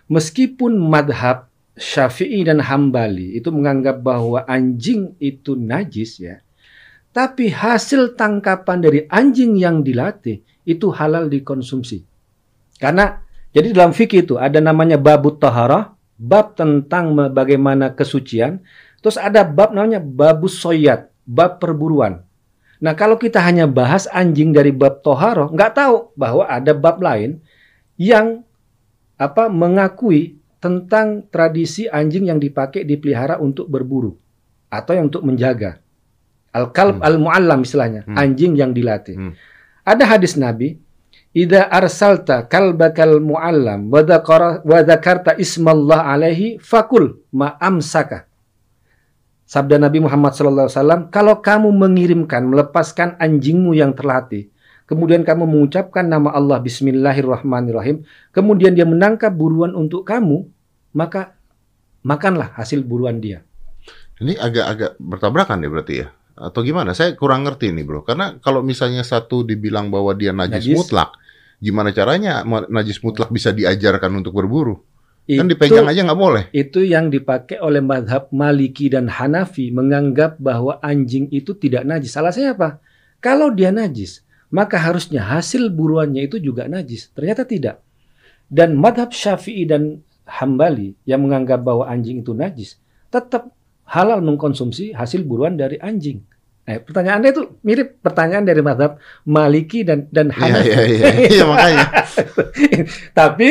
Meskipun 0.09 0.77
madhab 0.77 1.47
Syafi'i 1.73 2.45
dan 2.45 2.61
Hambali 2.61 3.33
itu 3.33 3.49
menganggap 3.49 4.05
bahwa 4.05 4.45
anjing 4.45 5.17
itu 5.17 5.57
najis 5.57 6.21
ya, 6.21 6.37
tapi 7.09 7.49
hasil 7.49 8.13
tangkapan 8.13 8.77
dari 8.77 8.99
anjing 9.09 9.57
yang 9.57 9.81
dilatih 9.81 10.41
itu 10.69 10.93
halal 10.93 11.25
dikonsumsi. 11.25 12.05
Karena 12.77 13.17
jadi 13.53 13.69
dalam 13.69 13.93
fikih 13.93 14.25
itu 14.25 14.35
ada 14.41 14.57
namanya 14.57 14.97
babut 14.97 15.37
taharah, 15.37 15.92
bab 16.19 16.55
tentang 16.55 17.13
bagaimana 17.33 17.91
kesucian, 17.93 18.61
terus 19.01 19.17
ada 19.17 19.41
bab 19.43 19.73
namanya 19.73 19.99
babus 19.99 20.59
soyat, 20.59 21.09
bab 21.25 21.57
perburuan. 21.59 22.23
Nah 22.83 22.93
kalau 22.93 23.15
kita 23.15 23.39
hanya 23.39 23.63
bahas 23.63 24.11
anjing 24.11 24.51
dari 24.51 24.75
bab 24.75 24.99
toharoh, 24.99 25.47
nggak 25.55 25.71
tahu 25.71 26.11
bahwa 26.19 26.43
ada 26.43 26.75
bab 26.75 26.99
lain 26.99 27.39
yang 27.95 28.43
apa 29.15 29.47
mengakui 29.47 30.35
tentang 30.59 31.23
tradisi 31.31 31.87
anjing 31.87 32.27
yang 32.27 32.39
dipakai 32.39 32.83
dipelihara 32.83 33.39
untuk 33.39 33.71
berburu 33.71 34.15
atau 34.67 34.91
yang 34.95 35.07
untuk 35.07 35.23
menjaga. 35.23 35.79
Al-kalb 36.53 36.99
Hmm. 37.01 37.07
al-muallam 37.07 37.65
istilahnya, 37.65 38.05
Hmm. 38.05 38.19
anjing 38.19 38.53
yang 38.59 38.75
dilatih. 38.75 39.15
Hmm. 39.15 39.33
Ada 39.83 40.05
hadis 40.05 40.35
Nabi, 40.35 40.79
"Idza 41.33 41.65
arsalta 41.65 42.45
kalbakal 42.45 43.17
muallam 43.17 43.89
wa 43.89 44.79
dzakarta 44.79 45.35
ismallah 45.35 46.13
alaihi 46.13 46.61
fakul 46.61 47.19
ma 47.33 47.57
amsaka." 47.57 48.29
Sabda 49.43 49.77
Nabi 49.77 50.01
Muhammad 50.01 50.33
SAW, 50.33 51.11
kalau 51.13 51.37
kamu 51.37 51.69
mengirimkan, 51.69 52.47
melepaskan 52.47 53.21
anjingmu 53.21 53.77
yang 53.77 53.93
terlatih, 53.93 54.49
kemudian 54.89 55.21
kamu 55.21 55.45
mengucapkan 55.45 56.09
nama 56.09 56.33
Allah 56.33 56.57
Bismillahirrahmanirrahim, 56.57 58.01
kemudian 58.33 58.73
dia 58.73 58.87
menangkap 58.87 59.29
buruan 59.29 59.77
untuk 59.77 60.09
kamu, 60.09 60.49
maka 60.97 61.37
makanlah 62.01 62.49
hasil 62.57 62.81
buruan 62.81 63.21
dia. 63.21 63.45
Ini 64.21 64.37
agak-agak 64.41 64.97
bertabrakan 64.97 65.61
ya 65.61 65.69
berarti 65.69 65.95
ya? 66.01 66.07
Atau 66.33 66.65
gimana? 66.65 66.97
Saya 66.97 67.13
kurang 67.13 67.45
ngerti 67.45 67.69
nih 67.69 67.85
bro. 67.85 68.01
Karena 68.01 68.41
kalau 68.41 68.65
misalnya 68.65 69.05
satu 69.05 69.45
dibilang 69.45 69.93
bahwa 69.93 70.17
dia 70.17 70.33
najis, 70.33 70.65
Najis. 70.65 70.75
mutlak, 70.75 71.13
gimana 71.63 71.95
caranya 71.95 72.43
najis 72.67 72.99
mutlak 72.99 73.31
bisa 73.31 73.55
diajarkan 73.55 74.19
untuk 74.19 74.35
berburu? 74.35 74.83
Kan 75.23 75.47
Itu- 75.47 75.55
dipegang 75.55 75.87
aja 75.87 76.03
nggak 76.03 76.19
boleh. 76.19 76.43
itu 76.51 76.83
yang 76.83 77.07
dipakai 77.07 77.55
oleh 77.63 77.79
madhab 77.79 78.27
Maliki 78.35 78.91
dan 78.91 79.07
Hanafi 79.07 79.71
menganggap 79.71 80.35
bahwa 80.35 80.83
anjing 80.83 81.31
itu 81.31 81.55
tidak 81.55 81.87
najis. 81.87 82.11
Alasannya 82.19 82.51
apa? 82.59 82.83
Kalau 83.23 83.47
dia 83.55 83.71
najis, 83.71 84.19
maka 84.51 84.75
harusnya 84.75 85.23
hasil 85.23 85.71
buruannya 85.71 86.27
itu 86.27 86.43
juga 86.43 86.67
najis. 86.67 87.07
Ternyata 87.15 87.47
tidak. 87.47 87.79
Dan 88.51 88.75
madhab 88.75 89.15
Syafi'i 89.15 89.63
dan 89.63 90.03
Hambali 90.27 90.91
yang 91.07 91.23
menganggap 91.23 91.63
bahwa 91.63 91.87
anjing 91.87 92.19
itu 92.19 92.35
najis, 92.35 92.75
tetap 93.07 93.55
halal 93.87 94.19
mengkonsumsi 94.19 94.91
hasil 94.91 95.23
buruan 95.23 95.55
dari 95.55 95.79
anjing. 95.79 96.19
Nah, 96.63 96.79
pertanyaan 96.79 97.19
Anda 97.19 97.29
itu 97.29 97.43
mirip 97.59 97.99
pertanyaan 97.99 98.47
dari 98.47 98.63
madhab 98.63 98.95
Maliki 99.23 99.83
dan 99.83 100.07
dan 100.07 100.31
Iya 100.31 100.37
Hanafi. 100.39 100.63
iya 100.63 100.79
iya. 100.87 101.05
Iya 101.27 101.43
makanya. 101.43 101.85
Tapi 103.19 103.47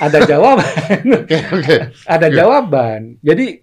ada 0.00 0.18
jawaban. 0.24 1.02
Oke 1.20 1.38
oke. 1.52 1.76
ada 2.04 2.26
Iya. 2.28 2.36
jawaban. 2.40 3.20
Jadi 3.20 3.60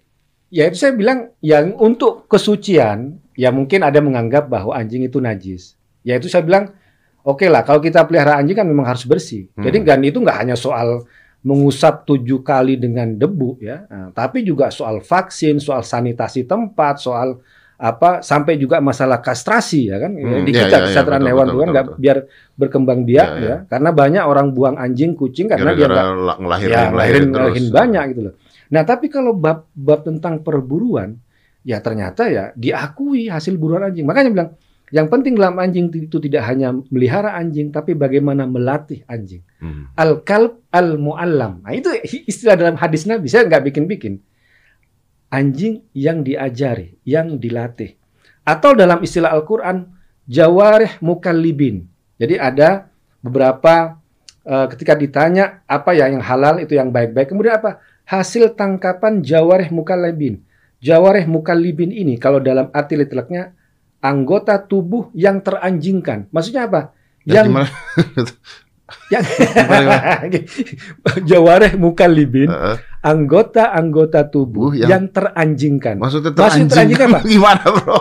ya 0.48 0.70
itu 0.70 0.76
saya 0.78 0.94
bilang 0.94 1.34
yang 1.40 1.74
untuk 1.76 2.26
kesucian 2.26 3.18
ya 3.34 3.50
mungkin 3.50 3.82
ada 3.82 3.98
menganggap 3.98 4.46
bahwa 4.46 4.72
anjing 4.72 5.02
itu 5.02 5.18
najis. 5.18 5.74
Ya 6.02 6.14
itu 6.14 6.26
saya 6.26 6.46
bilang 6.46 6.70
oke 7.22 7.46
lah 7.46 7.62
kalau 7.62 7.78
kita 7.78 8.06
pelihara 8.06 8.38
anjing 8.38 8.54
kan 8.54 8.66
memang 8.66 8.86
harus 8.86 9.02
bersih. 9.02 9.50
Hmm. 9.54 9.66
Jadi 9.66 9.76
kan 9.82 9.98
itu 9.98 10.18
nggak 10.18 10.38
hanya 10.38 10.54
soal 10.54 11.02
mengusap 11.42 12.06
tujuh 12.06 12.38
kali 12.40 12.78
dengan 12.78 13.18
debu 13.18 13.58
ya, 13.58 13.82
Nah, 13.90 14.14
tapi 14.14 14.46
juga 14.46 14.70
soal 14.70 15.02
vaksin, 15.02 15.58
soal 15.58 15.82
sanitasi 15.82 16.46
tempat, 16.46 17.02
soal 17.02 17.42
apa 17.82 18.22
sampai 18.22 18.54
juga 18.54 18.78
masalah 18.78 19.18
kastrasi 19.18 19.90
ya 19.90 19.98
kan 19.98 20.14
Hmm, 20.14 20.46
di 20.46 20.54
iya, 20.54 20.64
kita 20.64 20.76
kesejahteraan 20.86 21.18
betul, 21.18 21.30
hewan 21.34 21.46
betul, 21.46 21.58
betul, 21.58 21.68
nggak 21.68 21.86
biar 21.98 22.18
berkembang 22.54 23.00
biak 23.02 23.28
Iya, 23.28 23.36
iya. 23.36 23.48
ya 23.48 23.56
karena 23.66 23.90
banyak 23.90 24.22
orang 24.22 24.46
buang 24.50 24.76
anjing 24.76 25.12
kucing 25.12 25.50
karena 25.50 25.74
dia 25.74 25.84
nggak 25.84 25.98
Gara-gara 25.98 26.24
la- 26.24 26.38
ngelahirin 26.38 26.70
ya, 26.70 26.78
ngelahirin 26.78 26.92
ngelahirin, 26.92 27.22
terus. 27.24 27.34
ngelahirin 27.34 27.66
banyak 27.70 28.04
gitu 28.08 28.20
loh. 28.22 28.34
Nah, 28.72 28.82
tapi 28.82 29.06
kalau 29.06 29.32
bab 29.34 29.68
bab 29.68 30.00
tentang 30.00 30.40
perburuan, 30.40 31.18
ya 31.60 31.76
ternyata 31.78 32.24
ya 32.24 32.44
diakui 32.54 33.26
hasil 33.26 33.58
buruan 33.58 33.84
anjing. 33.84 34.06
Makanya 34.06 34.30
bilang 34.30 34.50
yang 34.88 35.08
penting 35.08 35.34
dalam 35.34 35.56
anjing 35.56 35.90
itu 35.90 36.16
tidak 36.18 36.46
hanya 36.46 36.70
melihara 36.88 37.34
anjing, 37.34 37.68
tapi 37.68 37.92
bagaimana 37.92 38.46
melatih 38.46 39.02
anjing. 39.04 39.42
Hmm. 39.58 39.90
Al 39.92 40.22
kalb 40.22 40.62
al 40.70 40.96
muallam. 40.96 41.60
Nah, 41.60 41.72
itu 41.72 41.90
istilah 42.24 42.54
dalam 42.54 42.76
hadis 42.76 43.04
Nabi. 43.04 43.26
Saya 43.26 43.44
nggak 43.44 43.64
bikin-bikin. 43.68 44.22
Anjing 45.32 45.88
yang 45.96 46.20
diajari, 46.20 47.00
yang 47.08 47.40
dilatih. 47.40 47.96
Atau 48.44 48.76
dalam 48.76 49.00
istilah 49.00 49.32
Al-Quran, 49.32 49.88
jawarih 50.28 51.00
mukallibin. 51.00 51.88
Jadi 52.20 52.36
ada 52.36 52.92
beberapa 53.24 53.96
eh, 54.44 54.66
ketika 54.76 54.92
ditanya 54.92 55.64
apa 55.64 55.96
ya 55.96 56.12
yang 56.12 56.20
halal 56.20 56.60
itu 56.60 56.76
yang 56.76 56.92
baik-baik. 56.92 57.32
Kemudian 57.32 57.56
apa? 57.56 57.80
Hasil 58.04 58.52
tangkapan 58.58 59.24
jawarih 59.24 59.72
mukallibin. 59.72 60.44
Jawarih 60.82 61.24
mukallibin 61.30 61.94
ini 61.94 62.18
kalau 62.18 62.42
dalam 62.42 62.68
arti 62.74 62.98
literalnya 62.98 63.54
anggota 64.02 64.58
tubuh 64.58 65.08
yang 65.14 65.40
teranjingkan. 65.40 66.28
Maksudnya 66.34 66.66
apa? 66.68 66.92
Ya, 67.22 67.46
yang? 67.46 67.64
Yang 69.08 69.24
jawareh 71.24 71.72
mukallibin 71.74 72.48
Heeh. 72.48 72.76
anggota-anggota 73.02 74.28
tubuh 74.28 74.72
yang- 74.72 74.88
yang, 74.88 75.04
teranjingkan 75.08 75.98
Maksudnya 75.98 76.30
Maksudnya 76.30 76.68
teranjing 76.68 76.68
teranjing 76.68 77.00
apa? 77.02 77.18
Gimana 77.32 77.64
bro? 77.64 77.98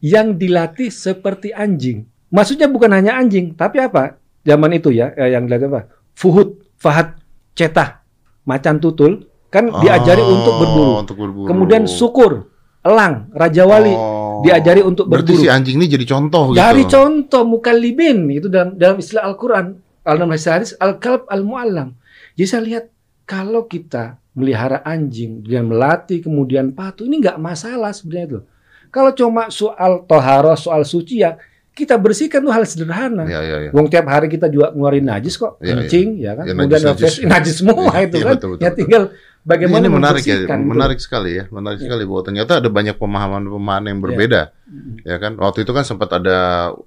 yang 0.00 0.32
dilatih 0.34 0.88
seperti 0.88 1.52
anjing 1.52 2.08
maksudnya 2.28 2.66
bukan 2.66 2.88
hanya 2.90 3.14
anjing 3.14 3.52
tapi 3.52 3.76
apa 3.78 4.16
zaman 4.40 4.72
itu 4.72 4.88
ya 4.88 5.12
eh, 5.12 5.28
yang 5.30 5.44
dilatih 5.44 5.68
apa 5.68 5.80
fuhud 6.14 6.56
fahad 6.74 7.20
cetah 7.52 8.00
macan 8.42 8.80
tutul 8.80 9.28
kan 9.46 9.68
diajari 9.76 10.22
Oh, 10.22 10.32
untuk 10.32 10.54
berburu 10.56 10.92
Untuk 10.96 11.16
berburu. 11.18 11.46
kemudian 11.46 11.84
sukur 11.84 12.48
elang 12.80 13.28
raja 13.30 13.68
wali 13.68 13.92
Oh. 13.92 14.40
diajari 14.40 14.80
untuk 14.80 15.04
Berarti 15.04 15.36
berburu 15.36 15.44
si 15.44 15.52
anjing 15.52 15.76
ini 15.76 15.84
jadi 15.86 16.06
contoh 16.08 16.42
gitu. 16.48 16.56
Dari 16.56 16.82
contoh 16.86 17.42
mukallibin 17.44 18.24
itu 18.30 18.48
dalam 18.48 18.72
dalam 18.72 18.96
istilah 18.96 19.28
Al-Qur'an, 19.28 19.76
dalam 20.16 20.30
hadis 20.32 20.72
al 20.80 20.98
kalb 20.98 21.28
al 21.28 21.42
muallam. 21.44 21.94
Jadi 22.34 22.46
saya 22.48 22.62
lihat 22.64 22.84
kalau 23.28 23.66
kita 23.68 24.18
melihara 24.34 24.80
anjing 24.86 25.42
dan 25.42 25.68
melatih 25.68 26.22
kemudian 26.22 26.70
patuh 26.72 27.06
ini 27.06 27.20
nggak 27.20 27.38
masalah 27.38 27.90
sebenarnya 27.90 28.26
itu. 28.26 28.40
Kalau 28.90 29.14
cuma 29.14 29.46
soal 29.54 30.02
toharoh, 30.02 30.58
soal 30.58 30.82
suci 30.82 31.22
ya 31.22 31.38
kita 31.80 31.96
bersihkan 31.96 32.44
tuh 32.44 32.52
hal 32.52 32.68
sederhana. 32.68 33.24
Ya, 33.24 33.40
ya, 33.40 33.56
ya. 33.66 33.70
Wong 33.72 33.88
tiap 33.88 34.04
hari 34.04 34.28
kita 34.28 34.46
juga 34.46 34.68
ngeluarin 34.70 35.08
najis 35.08 35.34
kok, 35.34 35.56
Ya, 35.58 35.72
ya. 35.72 35.80
kencing 35.80 36.08
ya 36.20 36.32
kan. 36.36 36.44
Ya, 36.44 36.52
Kemudian 36.52 36.80
najis, 36.84 37.00
najis, 37.00 37.24
najis 37.24 37.54
semua 37.64 37.88
Ya, 37.96 38.00
itu 38.04 38.16
ya, 38.20 38.24
kan. 38.28 38.34
betul, 38.36 38.48
betul, 38.52 38.60
ya 38.60 38.68
betul. 38.68 38.78
tinggal 38.78 39.02
bagaimana 39.40 39.80
ini 39.80 39.88
menarik 39.88 40.20
ya, 40.20 40.36
gitu. 40.36 40.52
menarik 40.52 41.00
sekali 41.00 41.30
ya, 41.40 41.48
menarik 41.48 41.80
Iya. 41.80 41.88
sekali 41.88 42.02
bahwa 42.04 42.22
ternyata 42.22 42.52
ada 42.60 42.68
banyak 42.68 42.96
pemahaman-pemahaman 43.00 43.88
yang 43.88 44.00
berbeda, 44.04 44.52
ya 45.00 45.16
kan. 45.16 45.32
Waktu 45.40 45.64
itu 45.64 45.72
kan 45.72 45.80
sempat 45.80 46.12
ada 46.12 46.36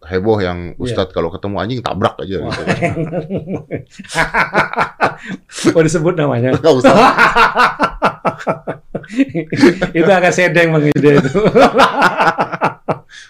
heboh 0.06 0.38
yang 0.38 0.78
Iya. 0.78 0.86
Ustadz 0.86 1.12
kalau 1.12 1.34
ketemu 1.34 1.56
anjing 1.58 1.82
tabrak 1.82 2.14
aja 2.22 2.38
gitu. 2.38 2.62
oh 5.74 5.82
disebut 5.82 6.14
namanya. 6.14 6.54
Itu 9.94 10.10
agak 10.10 10.32
sedeng 10.32 10.72
bang 10.72 10.90
itu. 10.90 11.10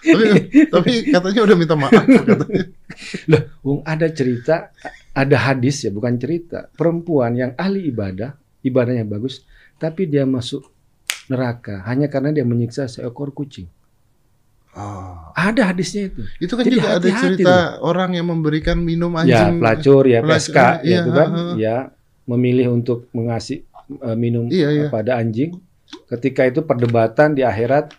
tapi, 0.02 0.26
tapi 0.66 0.92
katanya 1.14 1.40
udah 1.46 1.56
minta 1.56 1.74
maaf 1.78 1.94
katanya. 1.94 2.64
Lah, 3.30 3.42
Wong 3.62 3.80
ada 3.86 4.06
cerita, 4.10 4.74
ada 5.14 5.36
hadis 5.38 5.86
ya, 5.86 5.90
bukan 5.94 6.18
cerita. 6.18 6.66
Perempuan 6.74 7.38
yang 7.38 7.52
ahli 7.54 7.86
ibadah, 7.86 8.34
ibadahnya 8.66 9.06
bagus, 9.06 9.46
tapi 9.78 10.10
dia 10.10 10.26
masuk 10.26 10.66
neraka 11.30 11.80
hanya 11.88 12.10
karena 12.10 12.34
dia 12.34 12.44
menyiksa 12.44 12.90
seekor 12.90 13.32
kucing. 13.32 13.70
Oh. 14.74 15.30
Ada 15.38 15.70
hadisnya 15.70 16.10
itu. 16.10 16.26
Itu 16.42 16.58
kan 16.58 16.66
Jadi 16.66 16.74
juga 16.82 16.88
ada 16.90 16.98
hati-hati 16.98 17.22
cerita 17.38 17.78
orang 17.78 18.18
yang 18.18 18.26
memberikan 18.26 18.74
minum 18.82 19.14
Ya, 19.22 19.46
anjing. 19.46 19.62
pelacur 19.62 20.02
ya, 20.02 20.18
Pelacur, 20.18 20.50
PSK 20.50 20.58
iya, 20.58 20.74
ya, 20.82 20.98
itu 20.98 21.10
kan, 21.14 21.28
ha. 21.30 21.42
ya 21.54 21.76
memilih 22.26 22.74
untuk 22.74 23.06
mengasih 23.14 23.62
eh, 24.02 24.16
minum 24.18 24.50
Iya, 24.50 24.68
iya. 24.74 24.86
pada 24.90 25.14
anjing. 25.22 25.62
Ketika 26.10 26.42
itu 26.42 26.66
perdebatan 26.66 27.38
di 27.38 27.46
akhirat, 27.46 27.94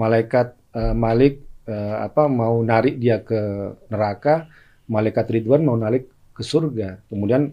malaikat 0.00 0.56
eh, 0.74 0.94
Malik 0.94 1.40
eh, 1.64 1.96
apa 2.02 2.28
mau 2.28 2.58
narik 2.60 2.98
dia 3.00 3.22
ke 3.22 3.40
neraka, 3.88 4.50
malaikat 4.90 5.26
Ridwan 5.30 5.64
mau 5.64 5.78
narik 5.78 6.10
ke 6.34 6.42
surga. 6.42 7.00
Kemudian 7.08 7.48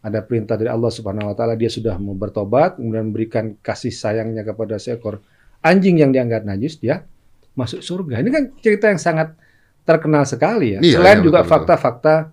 ada 0.00 0.24
perintah 0.24 0.56
dari 0.56 0.72
Allah 0.72 0.88
Subhanahu 0.88 1.28
wa 1.28 1.36
taala 1.36 1.58
dia 1.60 1.68
sudah 1.68 2.00
mau 2.00 2.16
bertobat, 2.16 2.80
kemudian 2.80 3.12
memberikan 3.12 3.52
kasih 3.60 3.92
sayangnya 3.92 4.40
kepada 4.46 4.80
seekor 4.80 5.20
anjing 5.60 6.00
yang 6.00 6.08
dianggap 6.08 6.48
najis, 6.48 6.80
dia 6.80 7.04
masuk 7.52 7.84
surga. 7.84 8.24
Ini 8.24 8.30
kan 8.32 8.42
cerita 8.64 8.88
yang 8.88 8.96
sangat 8.96 9.36
terkenal 9.84 10.24
sekali 10.24 10.78
ya. 10.78 10.80
Iya, 10.80 10.96
Selain 10.96 11.18
iya, 11.20 11.24
juga 11.26 11.40
fakta-fakta 11.44 12.32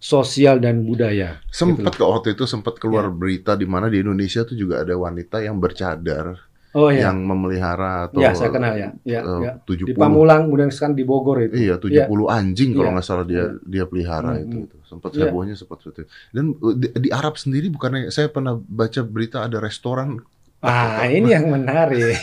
sosial 0.00 0.58
dan 0.58 0.82
budaya. 0.82 1.38
Sempat 1.54 1.94
kok 1.94 2.08
waktu 2.10 2.34
itu 2.34 2.44
sempat 2.44 2.76
keluar 2.82 3.08
Ya. 3.08 3.14
berita 3.14 3.52
di 3.54 3.64
mana 3.64 3.86
di 3.88 4.02
Indonesia 4.02 4.42
tuh 4.42 4.58
juga 4.58 4.82
ada 4.82 4.98
wanita 4.98 5.38
yang 5.40 5.56
bercadar 5.62 6.34
Oh 6.74 6.90
ya. 6.90 7.06
yang 7.06 7.22
memelihara 7.22 8.10
atau 8.10 8.18
Ya, 8.18 8.34
saya 8.34 8.50
kenal 8.50 8.74
ya. 8.74 8.90
Ya, 9.06 9.22
eh, 9.22 9.40
ya. 9.46 9.52
70 9.62 9.86
Di 9.86 9.94
Pamulang 9.94 10.50
kemudian 10.50 10.74
sekarang 10.74 10.98
di 10.98 11.06
Bogor 11.06 11.46
itu. 11.46 11.54
Iya, 11.54 11.78
70 11.78 12.26
anjing 12.26 12.74
kalau 12.74 12.90
Iya. 12.90 12.94
nggak 12.98 13.06
salah 13.06 13.24
dia 13.24 13.44
dia 13.62 13.84
pelihara 13.86 14.34
Hmm, 14.34 14.42
itu, 14.42 14.56
hmm. 14.58 14.66
itu. 14.66 14.76
Sempat 14.82 15.10
Iya. 15.14 15.30
hebohnya 15.30 15.54
sempat 15.54 15.78
itu. 15.86 16.02
Dan 16.34 16.44
uh, 16.58 16.74
di, 16.74 16.86
di 16.98 17.08
Arab 17.14 17.38
sendiri 17.38 17.70
bukannya 17.70 18.10
saya 18.10 18.26
pernah 18.26 18.58
baca 18.58 19.00
berita 19.06 19.46
ada 19.46 19.62
restoran 19.62 20.18
Ah, 20.64 21.04
ini 21.04 21.28
yang 21.36 21.52
menarik. 21.52 22.16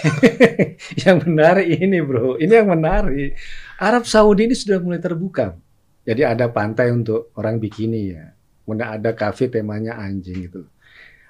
yang 1.05 1.21
menarik 1.21 1.77
ini, 1.77 2.01
Bro. 2.01 2.41
Ini 2.41 2.65
yang 2.65 2.73
menarik. 2.73 3.37
Arab 3.77 4.09
Saudi 4.09 4.49
ini 4.49 4.57
sudah 4.57 4.81
mulai 4.81 4.97
terbuka. 4.97 5.53
Jadi 6.01 6.25
ada 6.25 6.49
pantai 6.49 6.89
untuk 6.89 7.29
orang 7.37 7.61
bikini 7.61 8.01
ya. 8.09 8.33
Kemudian 8.65 8.97
ada 8.97 9.13
kafe 9.13 9.45
temanya 9.45 9.93
anjing 10.01 10.49
gitu. 10.49 10.65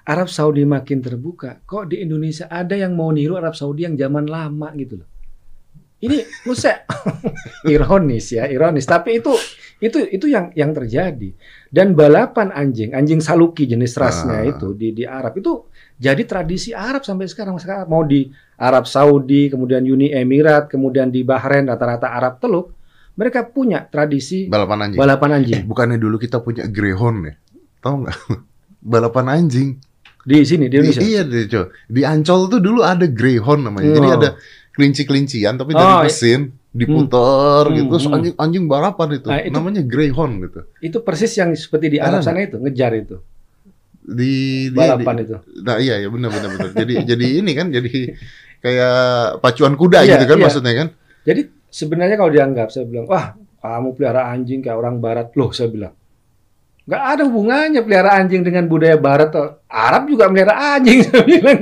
Arab 0.02 0.26
Saudi 0.26 0.66
makin 0.66 0.98
terbuka. 0.98 1.62
Kok 1.62 1.94
di 1.94 2.02
Indonesia 2.02 2.50
ada 2.50 2.74
yang 2.74 2.98
mau 2.98 3.14
niru 3.14 3.38
Arab 3.38 3.54
Saudi 3.54 3.86
yang 3.86 3.94
zaman 3.94 4.26
lama 4.26 4.74
gitu 4.74 4.98
loh. 4.98 5.08
Ini 6.02 6.18
Musa 6.50 6.82
ironis 7.72 8.34
ya, 8.34 8.50
ironis. 8.50 8.82
Tapi 8.82 9.22
itu 9.22 9.30
itu 9.78 9.98
itu 10.10 10.26
yang 10.26 10.50
yang 10.58 10.74
terjadi. 10.74 11.30
Dan 11.70 11.94
balapan 11.94 12.50
anjing, 12.50 12.90
anjing 12.90 13.22
saluki 13.22 13.70
jenis 13.70 13.94
rasnya 13.94 14.42
Ah. 14.42 14.50
itu 14.50 14.74
di 14.74 14.90
di 14.90 15.06
Arab 15.06 15.38
itu 15.38 15.70
jadi 15.94 16.22
tradisi 16.26 16.74
Arab 16.74 17.06
sampai 17.06 17.30
sekarang. 17.30 17.54
Sekarang 17.62 17.86
mau 17.86 18.02
di 18.02 18.26
Arab 18.58 18.90
Saudi, 18.90 19.46
kemudian 19.46 19.86
Uni 19.86 20.10
Emirat, 20.10 20.66
kemudian 20.66 21.14
di 21.14 21.22
Bahrain 21.22 21.70
rata-rata 21.70 22.10
Arab 22.10 22.42
Teluk, 22.42 22.74
mereka 23.14 23.46
punya 23.46 23.86
tradisi 23.86 24.50
balapan 24.50 24.90
anjing. 24.90 24.98
balapan 24.98 25.30
Eh, 25.30 25.36
anjing 25.38 25.62
bukannya 25.70 25.98
dulu 26.02 26.18
kita 26.18 26.42
punya 26.42 26.66
greyhound 26.66 27.30
ya? 27.30 27.34
Tahu 27.78 27.94
nggak? 28.02 28.18
balapan 28.92 29.26
anjing. 29.38 29.78
Di 30.22 30.36
sini 30.42 30.66
di 30.66 30.78
Indonesia. 30.78 31.02
iya 31.02 31.22
deh, 31.22 31.44
coy. 31.44 31.66
Di 31.86 32.02
Ancol 32.02 32.46
tuh 32.46 32.58
dulu 32.58 32.80
ada 32.80 33.04
greyhound 33.04 33.62
namanya. 33.62 33.90
Jadi 33.92 34.08
Oh. 34.08 34.16
ada 34.16 34.28
kelinci-kelincian 34.72 35.54
tapi 35.54 35.74
Oh, 35.74 35.78
dari 35.78 35.92
iya. 35.92 36.02
mesin 36.06 36.40
diputer 36.72 37.62
Hmm, 37.68 37.76
gitu. 37.76 37.94
Hmm. 38.00 38.14
anjing 38.16 38.34
anjing 38.38 38.64
balapan 38.64 39.08
itu. 39.14 39.28
Nah, 39.28 39.38
itu- 39.40 39.52
Namanya 39.52 39.82
greyhound 39.82 40.34
gitu. 40.40 40.60
Itu 40.80 40.98
persis 41.00 41.32
yang 41.34 41.52
seperti 41.52 41.92
di 41.92 41.98
Arab 41.98 42.20
sana 42.20 42.40
itu, 42.40 42.56
ngejar 42.56 42.94
itu. 42.94 43.20
Di 44.02 44.32
di, 44.68 44.74
Balapan 44.74 45.14
di- 45.14 45.24
itu. 45.24 45.36
Nah 45.62 45.76
iya 45.78 45.94
ya 45.96 46.08
benar 46.08 46.30
benar 46.30 46.48
benar. 46.50 46.70
Jadi 46.74 46.94
jadi 47.04 47.26
ini 47.38 47.52
kan 47.52 47.70
jadi 47.70 47.90
kayak 48.58 48.96
pacuan 49.38 49.74
kuda 49.74 50.02
Iya, 50.02 50.16
gitu 50.16 50.24
kan 50.26 50.38
iya. 50.38 50.44
maksudnya 50.44 50.72
kan? 50.74 50.88
Jadi 51.22 51.40
sebenarnya 51.68 52.16
kalau 52.16 52.30
dianggap 52.30 52.68
saya 52.68 52.84
bilang, 52.84 53.06
wah 53.06 53.34
kamu 53.58 53.94
pelihara 53.94 54.26
anjing 54.28 54.58
kayak 54.58 54.74
orang 54.74 54.98
Barat, 54.98 55.30
loh 55.32 55.50
saya 55.50 55.68
bilang, 55.68 55.94
nggak 56.82 57.02
ada 57.14 57.22
hubungannya 57.26 57.80
pelihara 57.82 58.18
anjing 58.18 58.42
dengan 58.42 58.66
budaya 58.66 58.98
Barat. 58.98 59.30
Atau 59.30 59.62
Arab 59.70 60.10
juga 60.10 60.26
melihara 60.26 60.78
anjing, 60.78 61.02
saya 61.06 61.22
bilang. 61.22 61.58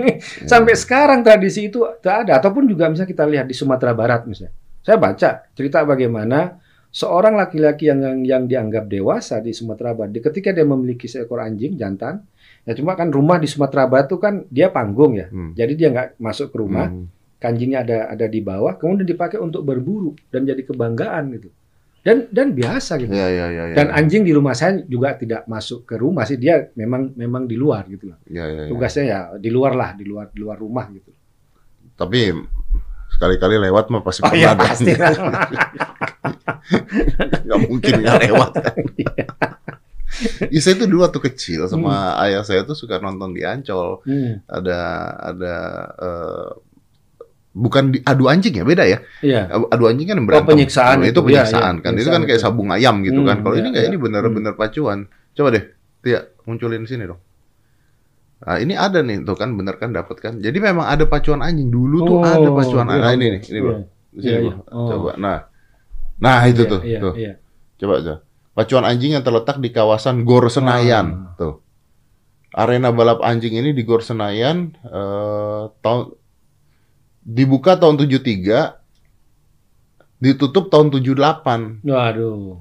Sampai 0.48 0.74
sekarang 0.76 1.20
tradisi 1.20 1.68
itu 1.68 1.84
tak 2.00 2.24
ada. 2.26 2.40
Ataupun 2.40 2.64
juga 2.64 2.88
misalnya 2.88 3.10
kita 3.12 3.24
lihat 3.28 3.46
di 3.48 3.54
Sumatera 3.56 3.92
Barat 3.92 4.24
misalnya. 4.24 4.52
Saya 4.80 4.96
baca 4.96 5.44
cerita 5.52 5.84
bagaimana 5.84 6.56
seorang 6.90 7.36
laki-laki 7.38 7.86
yang, 7.86 8.00
yang 8.02 8.18
yang 8.24 8.42
dianggap 8.48 8.88
dewasa 8.88 9.38
di 9.38 9.52
Sumatera 9.52 9.94
Barat, 9.94 10.16
ketika 10.18 10.50
dia 10.50 10.66
memiliki 10.66 11.06
seekor 11.06 11.38
anjing 11.38 11.76
jantan, 11.76 12.24
ya 12.66 12.72
cuma 12.74 12.96
kan 12.98 13.12
rumah 13.12 13.38
di 13.38 13.46
Sumatera 13.46 13.86
Barat 13.86 14.10
itu 14.10 14.18
kan 14.18 14.42
dia 14.50 14.72
panggung 14.74 15.14
ya, 15.14 15.28
Hmm. 15.30 15.52
jadi 15.54 15.72
dia 15.78 15.88
nggak 15.94 16.08
masuk 16.18 16.50
ke 16.50 16.56
rumah 16.58 16.90
Hmm. 16.90 17.06
kanjingnya 17.38 17.86
ada 17.86 17.98
ada 18.10 18.26
di 18.26 18.40
bawah, 18.42 18.74
kemudian 18.74 19.06
dipakai 19.06 19.38
untuk 19.38 19.62
berburu 19.62 20.18
dan 20.34 20.42
jadi 20.42 20.60
kebanggaan 20.66 21.30
gitu. 21.38 21.48
Dan 22.00 22.32
dan 22.32 22.56
biasa 22.56 22.96
gitu. 22.96 23.12
Iya 23.12 23.28
iya 23.28 23.46
iya. 23.52 23.64
iya. 23.70 23.76
Dan 23.76 23.92
anjing 23.92 24.24
di 24.24 24.32
rumah 24.32 24.56
saya 24.56 24.80
juga 24.88 25.12
tidak 25.20 25.44
masuk 25.44 25.84
ke 25.84 26.00
rumah 26.00 26.24
sih, 26.24 26.40
dia 26.40 26.72
memang 26.72 27.12
memang 27.12 27.44
di 27.44 27.60
luar 27.60 27.84
gitu 27.92 28.08
loh. 28.08 28.18
Iya 28.24 28.44
iya. 28.48 28.62
iya. 28.64 28.70
Tugasnya 28.72 29.04
ya 29.04 29.18
di 29.36 29.50
luar 29.52 29.76
lah, 29.76 29.92
di 29.92 30.08
luar 30.08 30.32
di 30.32 30.40
luar 30.40 30.56
rumah 30.56 30.88
gitu. 30.88 31.12
Tapi 32.00 32.32
sekali-kali 33.12 33.60
lewat 33.68 33.92
mah 33.92 34.00
pasti 34.00 34.24
Oh 34.24 34.32
pernah 34.32 34.40
iya 34.40 34.50
pasti. 34.56 34.92
Nggak 37.44 37.60
mungkin 37.68 37.92
nggak 38.00 38.18
lewat. 38.28 38.50
Iya. 38.96 39.24
Iya 40.52 40.60
saya 40.60 40.74
tuh 40.76 40.88
dulu 40.90 41.06
waktu 41.06 41.20
kecil 41.32 41.64
sama 41.70 42.18
ayah 42.26 42.44
saya 42.44 42.66
tuh 42.66 42.76
suka 42.76 43.00
nonton 43.00 43.32
di 43.32 43.46
Ancol. 43.46 44.04
Hmm, 44.04 44.42
Ada 44.44 44.80
ada 45.32 45.56
eh, 45.96 46.48
bukan 47.50 47.94
di, 47.94 47.98
adu 48.06 48.30
anjing 48.30 48.54
ya 48.54 48.64
beda 48.64 48.84
ya. 48.86 48.98
Iya. 49.22 49.50
Adu 49.50 49.84
anjing 49.90 50.06
kan 50.06 50.18
berantem. 50.22 50.54
penyiksaan 50.54 51.02
itu 51.02 51.10
itu, 51.10 51.20
iya, 51.20 51.26
penyiksaan 51.42 51.74
iya, 51.76 51.82
kan. 51.82 51.90
itu 51.92 51.98
penyiksaan 51.98 52.14
kan 52.14 52.22
kayak 52.28 52.40
itu. 52.40 52.46
sabung 52.46 52.68
ayam 52.70 52.94
gitu 53.02 53.20
kan. 53.26 53.36
Hmm, 53.38 53.44
Kalau 53.46 53.56
ini 53.58 53.62
iya, 53.62 53.70
nggak 53.74 53.84
iya. 53.84 53.90
ini 53.90 53.98
bener-bener 53.98 54.52
pacuan. 54.54 54.98
Coba 55.34 55.48
deh, 55.54 55.64
Tia 56.00 56.20
munculin 56.46 56.86
sini 56.86 57.04
dong. 57.06 57.20
Nah, 58.40 58.56
ini 58.56 58.72
ada 58.72 59.04
nih 59.04 59.20
tuh 59.20 59.36
kan 59.36 59.52
bener 59.52 59.76
kan 59.76 59.92
dapat 59.92 60.16
kan. 60.16 60.40
Jadi 60.40 60.56
memang 60.56 60.88
ada 60.88 61.04
pacuan 61.04 61.44
anjing 61.44 61.68
dulu 61.68 62.08
tuh 62.08 62.16
Oh, 62.18 62.24
ada 62.24 62.48
pacuan 62.48 62.88
iya, 62.88 62.96
Nah, 62.96 63.12
ini 63.12 63.24
iya. 63.28 63.32
nih, 63.36 63.40
ini 63.52 63.58
Bro. 63.60 63.70
Iya. 63.70 63.82
Di 64.10 64.20
sini, 64.20 64.30
Iya, 64.32 64.38
Bro. 64.40 64.48
iya. 64.48 64.54
Oh. 64.72 64.88
Coba. 64.88 65.10
Nah. 65.20 65.38
Nah, 66.20 66.40
itu 66.48 66.62
Iya, 66.64 66.72
tuh. 66.72 66.80
Iya, 66.80 66.98
tuh. 66.98 67.12
iya. 67.20 67.32
Coba 67.76 67.94
aja. 68.00 68.14
Pacuan 68.56 68.84
anjing 68.88 69.12
yang 69.12 69.24
terletak 69.24 69.56
di 69.60 69.68
kawasan 69.70 70.24
Gor 70.24 70.48
Senayan. 70.48 71.06
Ah. 71.12 71.36
Tuh. 71.36 71.54
Arena 72.50 72.90
balap 72.90 73.20
anjing 73.22 73.54
ini 73.54 73.70
di 73.70 73.82
Gor 73.84 74.00
Senayan 74.02 74.74
eh, 74.82 75.62
tahun 75.84 76.18
dibuka 77.20 77.76
tahun 77.76 78.00
73 78.00 78.80
ditutup 80.20 80.68
tahun 80.68 80.92
78. 80.92 81.84
Waduh. 81.84 82.60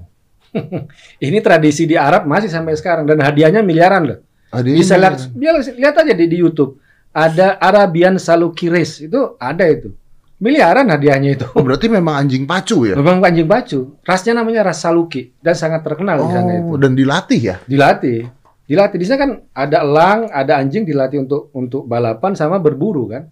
Ini 1.26 1.38
tradisi 1.44 1.86
di 1.86 1.94
Arab 1.94 2.26
masih 2.26 2.50
sampai 2.50 2.74
sekarang 2.74 3.06
dan 3.06 3.20
hadiahnya 3.22 3.62
miliaran 3.62 4.02
loh. 4.08 4.18
Ada 4.50 4.66
Bisa 4.66 4.98
lihat, 4.98 5.30
biar- 5.30 5.62
lihat 5.78 5.94
aja 5.94 6.12
di, 6.16 6.26
di 6.26 6.36
YouTube. 6.42 6.80
Ada 7.10 7.58
Arabian 7.58 8.18
Saluki 8.18 8.70
Race 8.70 9.02
itu 9.02 9.34
ada 9.38 9.66
itu. 9.66 9.94
Miliaran 10.40 10.88
hadiahnya 10.88 11.36
itu. 11.36 11.46
Oh, 11.52 11.60
berarti 11.60 11.86
memang 11.92 12.16
anjing 12.16 12.48
pacu 12.48 12.88
ya? 12.88 12.96
Memang 12.96 13.20
anjing 13.20 13.44
bacu. 13.44 14.00
Rasnya 14.02 14.40
namanya 14.40 14.64
ras 14.72 14.80
Saluki 14.80 15.36
dan 15.44 15.52
sangat 15.52 15.84
terkenal 15.84 16.16
di 16.24 16.30
sana 16.32 16.50
itu. 16.56 16.64
Oh, 16.74 16.78
dan 16.80 16.96
dilatih 16.96 17.40
ya? 17.44 17.56
Dilatih. 17.68 18.24
Dilatih 18.64 18.96
di 18.96 19.04
sana 19.04 19.18
kan 19.20 19.30
ada 19.52 19.84
elang, 19.84 20.32
ada 20.32 20.56
anjing 20.56 20.88
dilatih 20.88 21.28
untuk 21.28 21.52
untuk 21.52 21.84
balapan 21.84 22.32
sama 22.32 22.56
berburu 22.56 23.10
kan. 23.10 23.28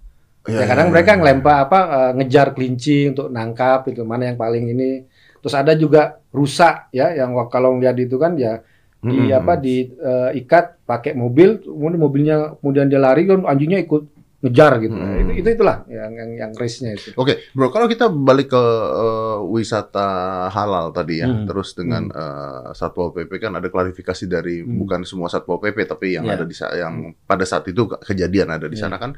Iya, 0.48 0.58
Ya, 0.58 0.66
kadang 0.66 0.88
mereka 0.88 1.12
ngelempar 1.14 1.68
apa 1.68 1.78
eh, 1.86 2.12
ngejar 2.16 2.56
kelinci 2.56 3.12
untuk 3.12 3.28
nangkap 3.28 3.84
itu 3.86 4.00
mana 4.02 4.32
yang 4.32 4.38
paling 4.40 4.64
ini. 4.72 5.04
Terus 5.38 5.54
ada 5.54 5.76
juga 5.76 6.18
rusa 6.32 6.88
ya 6.90 7.12
yang 7.12 7.36
kalau 7.46 7.76
lihat 7.76 7.94
itu 8.00 8.16
kan 8.16 8.34
ya 8.34 8.64
di 8.98 9.30
Mm-mm. 9.30 9.38
apa 9.38 9.54
diikat 9.54 10.82
pakai 10.82 11.14
mobil, 11.14 11.62
kemudian 11.62 12.00
mobilnya 12.00 12.36
kemudian 12.58 12.90
dia 12.90 12.98
lari 12.98 13.30
kan 13.30 13.46
anjingnya 13.46 13.78
ikut 13.86 14.02
ngejar 14.38 14.78
gitu. 14.78 14.94
Hmm. 14.94 15.18
Itu, 15.18 15.32
itu 15.34 15.48
itulah 15.58 15.82
yang 15.90 16.14
yang 16.14 16.30
yang 16.34 16.50
race-nya 16.54 16.94
itu. 16.94 17.10
Oke, 17.14 17.42
bro, 17.54 17.70
kalau 17.70 17.86
kita 17.86 18.06
balik 18.06 18.50
ke 18.50 18.64
eh, 18.98 19.38
wisata 19.50 20.08
halal 20.50 20.90
tadi 20.90 21.22
ya, 21.22 21.26
Hmm. 21.26 21.46
terus 21.46 21.74
dengan 21.74 22.06
eh, 22.10 22.70
satpol 22.74 23.10
pp 23.10 23.30
kan 23.38 23.54
ada 23.54 23.66
klarifikasi 23.66 24.24
dari 24.26 24.62
Hmm. 24.62 24.78
bukan 24.82 25.02
semua 25.02 25.26
satpol 25.26 25.58
pp, 25.58 25.78
tapi 25.86 26.14
yang 26.18 26.26
Ya. 26.26 26.34
ada 26.38 26.46
di 26.46 26.54
yang 26.54 26.94
pada 27.22 27.42
saat 27.42 27.66
itu 27.66 27.86
ke- 27.86 28.02
kejadian 28.02 28.50
ada 28.50 28.66
di 28.66 28.74
Ya. 28.78 28.86
sana 28.86 28.98
kan 28.98 29.14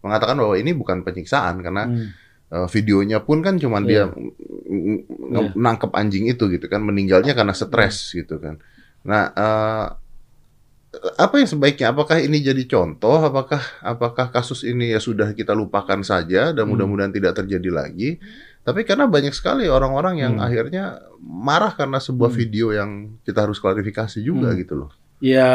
mengatakan 0.00 0.38
bahwa 0.38 0.54
ini 0.54 0.70
bukan 0.72 1.02
penyiksaan 1.02 1.60
karena 1.60 1.84
Hmm. 1.86 2.08
eh, 2.48 2.68
videonya 2.72 3.20
pun 3.20 3.44
kan 3.44 3.60
cuman 3.60 3.82
dia 3.84 4.08
Iya. 4.08 4.14
ng- 4.68 5.04
ng- 5.28 5.52
nangkep 5.56 5.92
anjing 5.92 6.28
itu 6.28 6.48
gitu 6.48 6.66
kan, 6.66 6.80
meninggalnya 6.80 7.36
karena 7.36 7.52
stres 7.52 8.16
gitu 8.16 8.40
kan. 8.40 8.56
Nah, 9.04 9.22
eh, 9.32 9.86
apa 11.20 11.34
yang 11.36 11.48
sebaiknya? 11.48 11.92
Apakah 11.92 12.16
ini 12.16 12.40
jadi 12.40 12.64
contoh? 12.64 13.20
Apakah 13.20 13.60
apakah 13.84 14.32
kasus 14.32 14.64
ini 14.64 14.96
ya 14.96 15.00
sudah 15.00 15.36
kita 15.36 15.52
lupakan 15.52 16.00
saja 16.00 16.56
dan 16.56 16.64
Hmm. 16.64 16.72
mudah-mudahan 16.72 17.12
tidak 17.12 17.36
terjadi 17.36 17.68
lagi? 17.68 18.16
Tapi 18.64 18.84
karena 18.84 19.08
banyak 19.08 19.32
sekali 19.32 19.68
orang-orang 19.68 20.20
yang 20.20 20.34
Hmm. 20.40 20.44
akhirnya 20.44 21.00
marah 21.20 21.72
karena 21.72 22.00
sebuah 22.00 22.32
Hmm. 22.32 22.38
video 22.40 22.66
yang 22.72 22.90
kita 23.24 23.44
harus 23.44 23.60
klarifikasi 23.60 24.20
juga 24.20 24.52
Hmm. 24.52 24.58
gitu 24.60 24.74
loh. 24.76 24.90
Ya, 25.20 25.50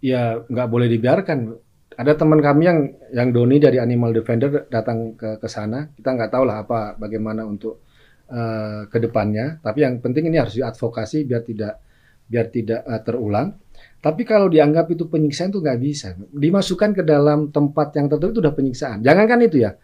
ya 0.00 0.44
nggak 0.44 0.68
boleh 0.68 0.88
dibiarkan. 0.88 1.67
Ada 1.98 2.14
teman 2.14 2.38
kami 2.38 2.62
yang 2.62 2.80
yang 3.10 3.28
Doni 3.34 3.58
dari 3.58 3.82
Animal 3.82 4.14
Defender 4.14 4.70
datang 4.70 5.18
ke 5.18 5.42
ke 5.42 5.48
sana. 5.50 5.90
Kita 5.90 6.14
nggak 6.14 6.30
tahu 6.30 6.44
lah 6.46 6.62
apa 6.62 6.94
bagaimana 6.94 7.42
untuk 7.42 7.82
eh, 8.30 8.86
ke 8.86 8.98
depannya. 9.02 9.58
Tapi 9.58 9.82
yang 9.82 9.98
penting 9.98 10.30
ini 10.30 10.38
harus 10.38 10.54
diadvokasi 10.54 11.26
biar 11.26 11.42
tidak 11.42 11.74
biar 12.30 12.46
tidak 12.54 12.80
eh, 12.86 13.02
terulang. 13.02 13.58
Tapi 13.98 14.22
kalau 14.22 14.46
dianggap 14.46 14.86
itu 14.94 15.10
penyiksaan 15.10 15.50
itu 15.50 15.58
nggak 15.58 15.80
bisa. 15.82 16.14
Dimasukkan 16.14 16.90
ke 16.94 17.02
dalam 17.02 17.50
tempat 17.50 17.90
yang 17.98 18.06
tertentu 18.06 18.38
itu 18.38 18.40
udah 18.46 18.54
penyiksaan. 18.54 18.98
Jangankan 19.02 19.42
itu 19.42 19.66
ya. 19.66 19.74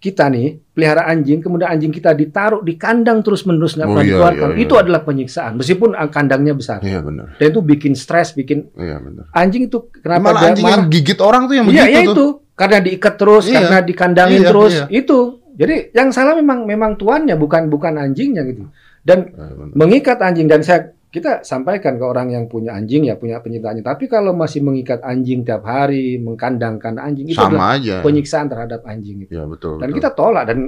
Kita 0.00 0.26
nih 0.26 0.72
pelihara 0.72 1.04
anjing, 1.04 1.44
kemudian 1.44 1.68
anjing 1.68 1.92
kita 1.92 2.16
ditaruh 2.16 2.64
di 2.64 2.74
kandang 2.74 3.20
terus 3.20 3.44
menerus 3.44 3.76
nggak 3.76 3.84
Oh, 3.84 3.92
pernah 3.92 4.00
iya, 4.00 4.12
dikeluarkan. 4.16 4.48
iya, 4.48 4.56
iya. 4.56 4.64
Itu 4.64 4.74
adalah 4.74 5.00
penyiksaan. 5.04 5.52
Meskipun 5.54 5.92
ah, 5.92 6.08
kandangnya 6.08 6.56
besar. 6.56 6.80
Iya 6.80 7.04
benar. 7.04 7.36
Dan 7.36 7.46
itu 7.46 7.60
bikin 7.60 7.92
stres, 7.92 8.32
bikin 8.32 8.72
Iya 8.74 8.96
benar. 8.96 9.28
anjing 9.30 9.68
itu 9.68 9.92
kenapa 9.94 10.32
Malah 10.32 10.42
anjing 10.48 10.64
marah? 10.64 10.72
yang 10.74 10.84
gigit 10.88 11.20
orang 11.20 11.42
tuh 11.44 11.54
yang 11.54 11.66
Iya, 11.68 11.84
begitu 11.84 11.92
ya 11.92 12.00
tuh. 12.00 12.14
itu 12.14 12.26
karena 12.56 12.78
diikat 12.80 13.14
terus, 13.14 13.44
Iya. 13.44 13.54
karena 13.54 13.78
dikandangin 13.84 14.40
Iya, 14.40 14.48
terus, 14.48 14.72
iya. 14.74 14.84
itu. 14.90 15.18
Jadi 15.52 15.74
yang 15.92 16.08
salah 16.08 16.32
memang 16.32 16.64
memang 16.64 16.96
tuannya 16.96 17.36
bukan 17.36 17.68
bukan 17.68 17.92
anjingnya 17.94 18.40
gitu. 18.42 18.72
Dan 19.00 19.28
Iya, 19.28 19.68
mengikat 19.74 20.16
anjing 20.18 20.48
dan 20.48 20.64
saya 20.64 20.96
kita 21.10 21.42
sampaikan 21.42 21.98
ke 21.98 22.04
orang 22.06 22.30
yang 22.30 22.46
punya 22.46 22.70
anjing 22.70 23.10
ya 23.10 23.18
punya 23.18 23.42
pencinta 23.42 23.74
anjing. 23.74 23.82
Tapi 23.82 24.06
kalau 24.06 24.30
masih 24.30 24.62
mengikat 24.62 25.02
anjing 25.02 25.42
tiap 25.42 25.66
hari, 25.66 26.22
mengkandangkan 26.22 27.02
anjing 27.02 27.26
itu 27.26 27.34
adalah 27.34 27.50
Sama 27.50 27.66
aja. 27.82 27.94
penyiksaan 28.06 28.46
terhadap 28.46 28.80
anjing 28.86 29.26
itu. 29.26 29.34
Iya 29.34 29.44
betul. 29.50 29.82
Dan 29.82 29.90
betul. 29.90 29.98
kita 29.98 30.10
tolak 30.14 30.44
dan 30.46 30.58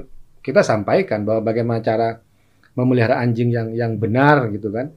kita 0.43 0.67
sampaikan 0.67 1.23
bahwa 1.23 1.47
bagaimana 1.47 1.79
cara 1.79 2.19
memelihara 2.75 3.23
anjing 3.23 3.55
yang 3.55 3.71
yang 3.71 3.95
benar 4.03 4.51
gitu 4.51 4.75
kan. 4.75 4.91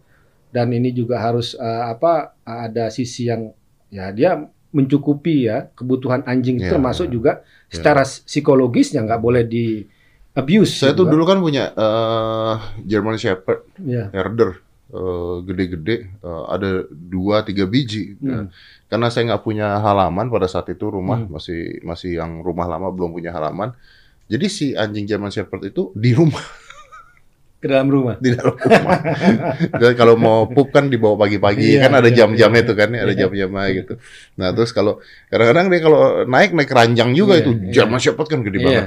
Dan 0.49 0.73
ini 0.73 0.89
juga 0.89 1.21
harus 1.21 1.53
eh, 1.53 1.83
apa 1.85 2.33
ada 2.41 2.89
sisi 2.89 3.29
yang 3.29 3.53
ya 3.93 4.09
dia 4.09 4.41
mencukupi 4.73 5.45
ya 5.45 5.69
kebutuhan 5.77 6.25
anjing 6.25 6.57
itu 6.57 6.67
Ya, 6.67 6.73
termasuk 6.73 7.07
ya. 7.07 7.11
juga 7.13 7.31
secara 7.69 8.01
psikologisnya 8.01 9.05
nggak 9.05 9.21
boleh 9.21 9.45
di 9.45 9.85
abuse. 10.33 10.81
Saya 10.83 10.97
tuh 10.97 11.05
dulu 11.05 11.21
kan 11.21 11.37
punya 11.37 11.69
eh, 11.69 12.53
German 12.81 13.21
Shepherd 13.21 13.61
ya. 13.85 14.09
herder 14.09 14.64
eh, 14.87 15.35
gede-gede 15.41 15.95
eh, 16.15 16.43
ada 16.47 16.69
dua 16.87 17.41
tiga 17.41 17.65
biji 17.65 18.17
Hmm. 18.17 18.49
karena 18.85 19.07
saya 19.07 19.29
nggak 19.29 19.43
punya 19.43 19.77
halaman 19.77 20.27
pada 20.27 20.45
saat 20.45 20.69
itu 20.69 20.85
rumah 20.85 21.19
Hmm. 21.19 21.31
masih 21.31 21.81
masih 21.81 22.17
yang 22.17 22.39
rumah 22.39 22.65
lama 22.65 22.89
belum 22.89 23.11
punya 23.11 23.29
halaman 23.29 23.73
jadi 24.25 24.45
si 24.47 24.73
anjing 24.73 25.05
German 25.05 25.29
Shepherd 25.29 25.67
itu 25.67 25.89
di 25.93 26.11
rumah 26.11 26.41
ke 27.55 27.67
dalam 27.67 27.89
rumah. 27.89 28.13
di 28.17 28.29
dalam 28.29 28.53
rumah 28.53 28.97
dan 29.81 29.91
kalau 29.93 30.13
mau 30.13 30.45
pup 30.45 30.69
kan 30.69 30.85
dibawa 30.85 31.17
pagi-pagi 31.19 31.73
Iya, 31.73 31.83
kan 31.83 31.97
ada 31.97 32.09
iya, 32.09 32.17
jam-jamnya 32.21 32.61
iya. 32.61 32.69
tuh 32.69 32.75
kan 32.75 32.89
ada 32.89 33.09
Iya. 33.09 33.19
jam-jamnya 33.25 33.65
gitu 33.73 33.93
nah 34.37 34.53
terus 34.53 34.69
kalau 34.69 35.01
kadang-kadang 35.27 35.73
dia 35.73 35.81
kalau 35.81 36.01
naik 36.25 36.53
naik 36.53 36.69
ranjang 36.69 37.09
juga 37.11 37.33
Iya, 37.35 37.41
itu 37.41 37.51
iya. 37.57 37.71
German 37.73 37.97
Shepherd 37.97 38.27
kan 38.27 38.39
gede 38.41 38.57
Iya. 38.57 38.65
banget 38.65 38.85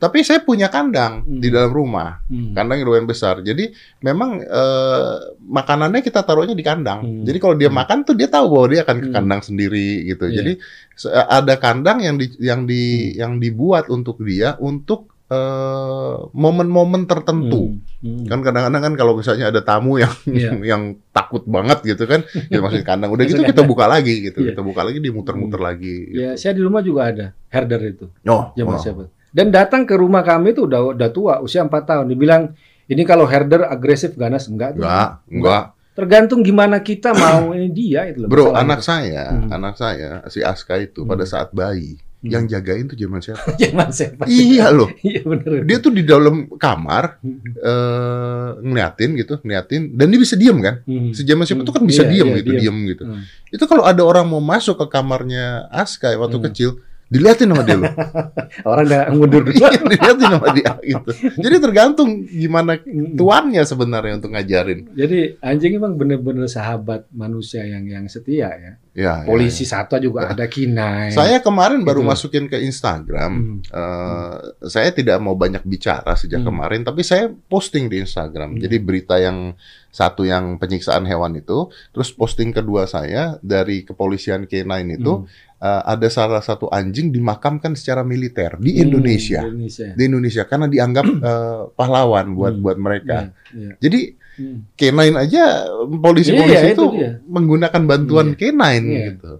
tapi 0.00 0.24
saya 0.24 0.40
punya 0.40 0.66
kandang 0.66 1.22
Hmm. 1.22 1.38
di 1.38 1.46
dalam 1.46 1.68
rumah 1.68 2.24
Hmm. 2.24 2.50
kandang 2.50 2.80
yang 2.80 2.88
lumayan 2.88 3.04
besar. 3.04 3.38
Jadi 3.38 3.68
memang 4.00 4.40
eh, 4.40 5.14
makanannya 5.38 6.00
kita 6.00 6.24
taruhnya 6.24 6.52
di 6.52 6.64
kandang. 6.64 7.00
Hmm. 7.00 7.22
Jadi 7.22 7.36
kalau 7.36 7.52
dia 7.54 7.68
Hmm. 7.68 7.76
makan 7.76 7.98
tuh 8.02 8.16
dia 8.16 8.26
tahu 8.26 8.48
bahwa 8.48 8.66
dia 8.66 8.80
akan 8.80 8.96
ke 8.98 9.06
Hmm. 9.06 9.14
kandang 9.14 9.40
sendiri 9.40 9.88
gitu. 10.06 10.24
Iya. 10.24 10.34
Jadi 10.34 10.52
se- 10.94 11.12
ada 11.12 11.54
kandang 11.54 12.00
yang 12.00 12.16
di 12.16 12.26
yang 12.40 12.64
di 12.64 12.82
yang 13.14 13.36
dibuat 13.36 13.86
untuk 13.88 14.18
dia 14.20 14.56
untuk 14.58 15.12
eh, 15.30 16.16
momen-momen 16.34 17.06
tertentu. 17.06 17.78
Hmm. 18.02 18.02
Hmm. 18.02 18.26
Kan 18.26 18.42
kadang-kadang 18.42 18.82
kan 18.82 18.94
kalau 18.96 19.14
misalnya 19.14 19.46
ada 19.46 19.62
tamu 19.62 19.94
yang 19.96 20.10
Iya. 20.26 20.50
yang 20.74 20.82
takut 21.10 21.46
banget 21.46 21.86
gitu 21.86 22.02
kan, 22.04 22.20
dia 22.48 22.58
masukin 22.58 22.82
kandang. 22.82 23.10
Udah 23.10 23.22
gitu 23.22 23.38
kita 23.40 23.62
buka 23.62 23.86
lagi 23.86 24.26
gitu. 24.26 24.42
Iya. 24.42 24.50
Kita 24.50 24.62
buka 24.64 24.82
lagi 24.82 24.98
dimuter-muter 24.98 25.60
lagi. 25.60 25.94
gitu. 26.08 26.18
Ya, 26.18 26.30
saya 26.34 26.50
di 26.50 26.62
rumah 26.62 26.80
juga 26.80 27.06
ada 27.06 27.26
herder 27.46 27.78
itu. 27.88 28.06
Oh, 28.26 28.50
Zaman 28.52 28.74
oh. 28.74 28.80
siapa? 28.80 29.02
Dan 29.30 29.48
datang 29.48 29.82
ke 29.82 29.94
rumah 29.94 30.20
kami 30.20 30.50
itu 30.50 30.66
udah 30.66 30.92
udah 30.92 31.08
tua, 31.08 31.38
usia 31.38 31.62
4 31.62 31.70
tahun. 31.86 32.06
Dibilang 32.06 32.50
ini 32.86 33.02
kalau 33.02 33.24
herder 33.24 33.62
agresif 33.64 34.14
ganas 34.14 34.46
enggak 34.46 34.74
tuh. 34.74 34.82
Enggak, 34.82 35.10
enggak. 35.26 35.64
Tergantung 35.90 36.40
gimana 36.40 36.80
kita 36.80 37.12
mau 37.12 37.52
ini 37.52 37.68
dia 37.68 38.06
itu 38.06 38.24
loh. 38.24 38.28
Bro, 38.28 38.46
anak 38.52 38.80
saya, 38.80 39.30
Hmm. 39.30 39.50
anak 39.52 39.74
saya 39.74 40.22
si 40.26 40.40
Aska 40.40 40.74
itu 40.76 41.02
Hmm. 41.02 41.10
pada 41.10 41.22
saat 41.22 41.50
bayi 41.50 41.98
Hmm. 42.20 42.30
yang 42.30 42.44
jagain 42.46 42.84
tuh 42.84 42.96
Jerman 42.96 43.20
Shepherd. 43.20 43.54
Zaman 43.62 43.88
siapa? 43.90 44.24
iya 44.26 44.68
loh. 44.68 44.88
Iya 45.06 45.22
bener. 45.22 45.62
Dia 45.62 45.78
tuh 45.78 45.92
di 45.92 46.02
dalam 46.02 46.50
kamar 46.56 47.20
Hmm. 47.20 47.38
eh 47.54 48.48
ngeliatin 48.60 49.10
gitu, 49.14 49.38
ngeliatin 49.40 49.94
dan 49.94 50.06
dia 50.08 50.18
bisa 50.18 50.34
diem 50.34 50.58
kan? 50.58 50.74
Hmm. 50.84 51.10
Si 51.12 51.22
Jerman 51.22 51.44
Shepherd 51.44 51.62
Hmm. 51.62 51.70
tuh 51.70 51.76
kan 51.78 51.84
bisa 51.84 52.02
Iya, 52.02 52.10
diem 52.10 52.26
iya, 52.26 52.36
gitu, 52.40 52.50
diem 52.50 52.76
gitu. 52.88 53.04
Hmm. 53.04 53.22
Itu 53.46 53.64
kalau 53.64 53.84
ada 53.84 54.02
orang 54.02 54.26
mau 54.26 54.40
masuk 54.40 54.74
ke 54.76 54.86
kamarnya 54.88 55.68
Aska 55.70 56.10
waktu 56.16 56.38
Hmm. 56.38 56.46
kecil, 56.48 56.70
diliatin 57.10 57.50
sama 57.50 57.62
dia 57.62 57.74
loh. 57.74 57.90
Orang 58.70 58.86
udah 58.86 59.02
mundur 59.10 59.42
dulu. 59.42 59.54
Iya, 59.60 59.76
diliatin 59.76 60.28
sama 60.30 60.48
dia 60.54 60.72
gitu. 60.80 61.10
Jadi 61.36 61.56
tergantung 61.58 62.08
gimana 62.24 62.78
tuannya 63.12 63.62
sebenarnya 63.62 64.14
untuk 64.16 64.30
ngajarin. 64.30 64.94
Jadi 64.94 65.18
anjing 65.38 65.74
emang 65.74 65.98
bener-bener 65.98 66.46
sahabat 66.46 67.10
manusia 67.10 67.66
yang 67.66 67.82
yang 67.84 68.06
setia 68.06 68.48
ya. 68.48 68.72
Ya, 68.90 69.22
ya, 69.22 69.26
Polisi 69.26 69.62
ya. 69.62 69.78
satwa 69.78 69.98
juga 69.98 70.26
ada 70.26 70.46
kinai. 70.46 71.10
Saya 71.10 71.38
kemarin 71.38 71.82
baru 71.82 72.02
Gitu. 72.02 72.10
masukin 72.10 72.44
ke 72.46 72.58
Instagram. 72.58 73.30
Hmm. 73.30 73.58
Eh, 73.62 74.34
saya 74.66 74.90
tidak 74.90 75.18
mau 75.18 75.34
banyak 75.34 75.62
bicara 75.62 76.14
sejak 76.14 76.42
Hmm. 76.42 76.50
kemarin, 76.50 76.82
tapi 76.82 77.02
saya 77.02 77.30
posting 77.46 77.86
di 77.86 78.02
Instagram. 78.02 78.54
Hmm. 78.54 78.60
Jadi 78.60 78.76
berita 78.78 79.14
yang 79.16 79.54
satu 79.90 80.22
yang 80.22 80.58
penyiksaan 80.58 81.02
hewan 81.02 81.34
itu, 81.34 81.66
terus 81.90 82.10
posting 82.10 82.50
kedua 82.50 82.86
saya 82.86 83.38
dari 83.40 83.82
kepolisian 83.82 84.46
K9 84.46 84.70
itu 84.92 85.12
Hmm. 85.22 85.26
Eh, 85.60 85.82
ada 85.86 86.08
salah 86.08 86.40
satu 86.40 86.66
anjing 86.68 87.08
dimakamkan 87.08 87.72
secara 87.72 88.00
militer 88.02 88.56
di 88.56 88.74
Hmm, 88.74 88.84
Indonesia, 88.88 89.44
Indonesia. 89.44 89.92
di 89.92 90.02
Indonesia 90.02 90.42
karena 90.44 90.66
dianggap 90.66 91.06
eh, 91.06 91.62
pahlawan 91.74 92.26
buat 92.32 92.54
Hmm. 92.56 92.62
buat 92.62 92.76
mereka. 92.76 93.16
Iya, 93.52 93.56
iya. 93.56 93.72
Jadi 93.78 94.00
Hmm. 94.30 94.64
K9 94.72 95.00
aja 95.20 95.68
polisi-polisi 95.84 96.54
Iya, 96.54 96.72
itu, 96.72 96.84
itu 96.86 96.86
menggunakan 97.28 97.82
bantuan. 97.84 98.32
K9 98.32 98.56
Iya. 98.80 99.00
gitu. 99.12 99.32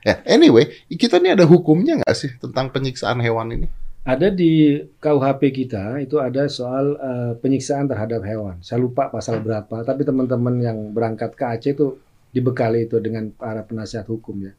Ya, 0.00 0.16
anyway, 0.24 0.64
kita 0.88 1.20
ini 1.20 1.36
ada 1.36 1.44
hukumnya 1.44 2.00
nggak 2.00 2.16
sih 2.16 2.32
tentang 2.40 2.72
penyiksaan 2.72 3.20
hewan 3.20 3.52
ini? 3.52 3.66
Ada 4.00 4.32
di 4.32 4.80
KUHP 4.96 5.52
kita 5.52 6.00
itu 6.00 6.16
ada 6.16 6.48
soal 6.48 6.96
eh, 6.96 7.32
penyiksaan 7.36 7.84
terhadap 7.84 8.24
hewan. 8.24 8.56
Saya 8.64 8.80
lupa 8.80 9.12
pasal 9.12 9.44
berapa, 9.44 9.84
tapi 9.84 10.08
teman-teman 10.08 10.56
yang 10.56 10.78
berangkat 10.88 11.36
ke 11.36 11.44
Aceh 11.44 11.76
itu 11.76 12.00
dibekali 12.32 12.88
itu 12.88 12.96
dengan 12.96 13.28
para 13.28 13.60
penasihat 13.60 14.08
hukum 14.08 14.40
ya. 14.40 14.56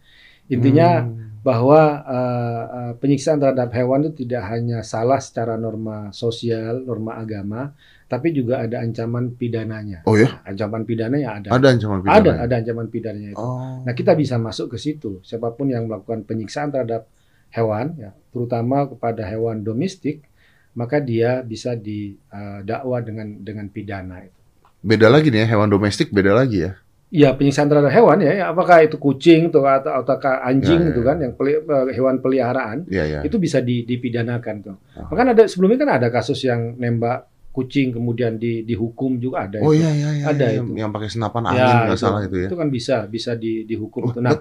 Intinya 0.51 0.89
Hmm. 1.01 1.39
bahwa 1.41 1.81
eh, 2.05 2.63
eh, 2.69 2.91
penyiksaan 2.99 3.39
terhadap 3.39 3.71
hewan 3.73 4.05
itu 4.05 4.27
tidak 4.27 4.45
hanya 4.51 4.85
salah 4.85 5.17
secara 5.17 5.57
norma 5.57 6.11
sosial, 6.13 6.85
norma 6.85 7.17
agama, 7.17 7.73
tapi 8.05 8.29
juga 8.29 8.61
ada 8.61 8.83
ancaman 8.83 9.33
pidananya. 9.33 10.03
Oh 10.05 10.19
ya, 10.19 10.43
Ancaman 10.43 10.83
pidananya 10.83 11.39
ada. 11.41 11.47
ada 11.49 11.67
ancaman 11.71 12.03
pidana. 12.03 12.17
Ada, 12.19 12.31
ada 12.45 12.53
ancaman 12.61 12.87
pidananya 12.91 13.29
itu. 13.33 13.41
Oh. 13.41 13.81
Nah, 13.81 13.93
kita 13.95 14.13
bisa 14.13 14.35
masuk 14.37 14.75
ke 14.75 14.77
situ. 14.77 15.23
Siapa 15.23 15.55
pun 15.55 15.71
yang 15.71 15.87
melakukan 15.89 16.27
penyiksaan 16.27 16.69
terhadap 16.69 17.07
hewan, 17.49 17.95
ya, 17.97 18.11
terutama 18.35 18.85
kepada 18.85 19.23
hewan 19.25 19.63
domestik, 19.63 20.27
maka 20.71 20.99
dia 20.99 21.41
bisa 21.41 21.73
didakwa 21.73 22.97
dengan 23.01 23.27
dengan 23.41 23.65
pidana. 23.67 24.23
itu. 24.23 24.37
Beda 24.81 25.07
lagi 25.09 25.29
nih 25.29 25.45
ya, 25.45 25.57
hewan 25.57 25.69
domestik 25.69 26.09
beda 26.09 26.33
lagi 26.33 26.69
ya. 26.69 26.73
Ya, 27.11 27.35
penyiksaan 27.35 27.67
terhadap 27.67 27.91
hewan 27.91 28.23
ya, 28.23 28.31
ya, 28.31 28.45
apakah 28.47 28.81
itu 28.81 28.95
kucing 28.95 29.51
atau 29.51 29.67
atau 29.67 29.99
ataukah 29.99 30.41
anjing 30.41 30.79
Ya, 30.79 30.87
ya, 30.87 30.91
itu 30.91 31.01
ya. 31.03 31.07
kan, 31.11 31.17
yang 31.19 31.33
peli- 31.35 31.59
eh, 31.59 31.91
hewan 31.91 32.15
peliharaan, 32.17 32.87
Iya 32.87 33.03
ya. 33.05 33.19
itu 33.21 33.35
bisa 33.35 33.59
di- 33.59 33.83
dipidanakan 33.83 34.55
tuh. 34.61 34.75
Oh. 34.95 35.11
Bahkan 35.11 35.35
ada 35.35 35.43
sebelumnya 35.43 35.83
kan 35.83 35.91
ada 35.91 36.07
kasus 36.07 36.39
yang 36.39 36.73
nembak 36.73 37.27
kucing 37.51 37.91
kemudian 37.91 38.39
di, 38.39 38.63
dihukum 38.63 39.19
juga 39.19 39.43
ada. 39.43 39.59
Oh 39.59 39.75
itu. 39.75 39.83
iya 39.83 39.91
iya 39.91 40.09
iya. 40.13 40.25
Ada 40.25 40.45
iya. 40.47 40.59
itu. 40.63 40.71
Yang 40.73 40.91
pakai 40.95 41.09
senapan 41.11 41.41
Ya, 41.43 41.49
angin 41.51 41.75
nggak 41.83 41.91
itu. 41.91 41.99
salah 41.99 42.21
itu 42.23 42.35
ya. 42.37 42.47
Itu 42.47 42.55
kan 42.55 42.69
bisa 42.69 42.95
bisa 43.05 43.31
di, 43.35 43.53
dihukum. 43.65 44.01
Oh, 44.01 44.09
itu. 44.09 44.19
Nah, 44.21 44.31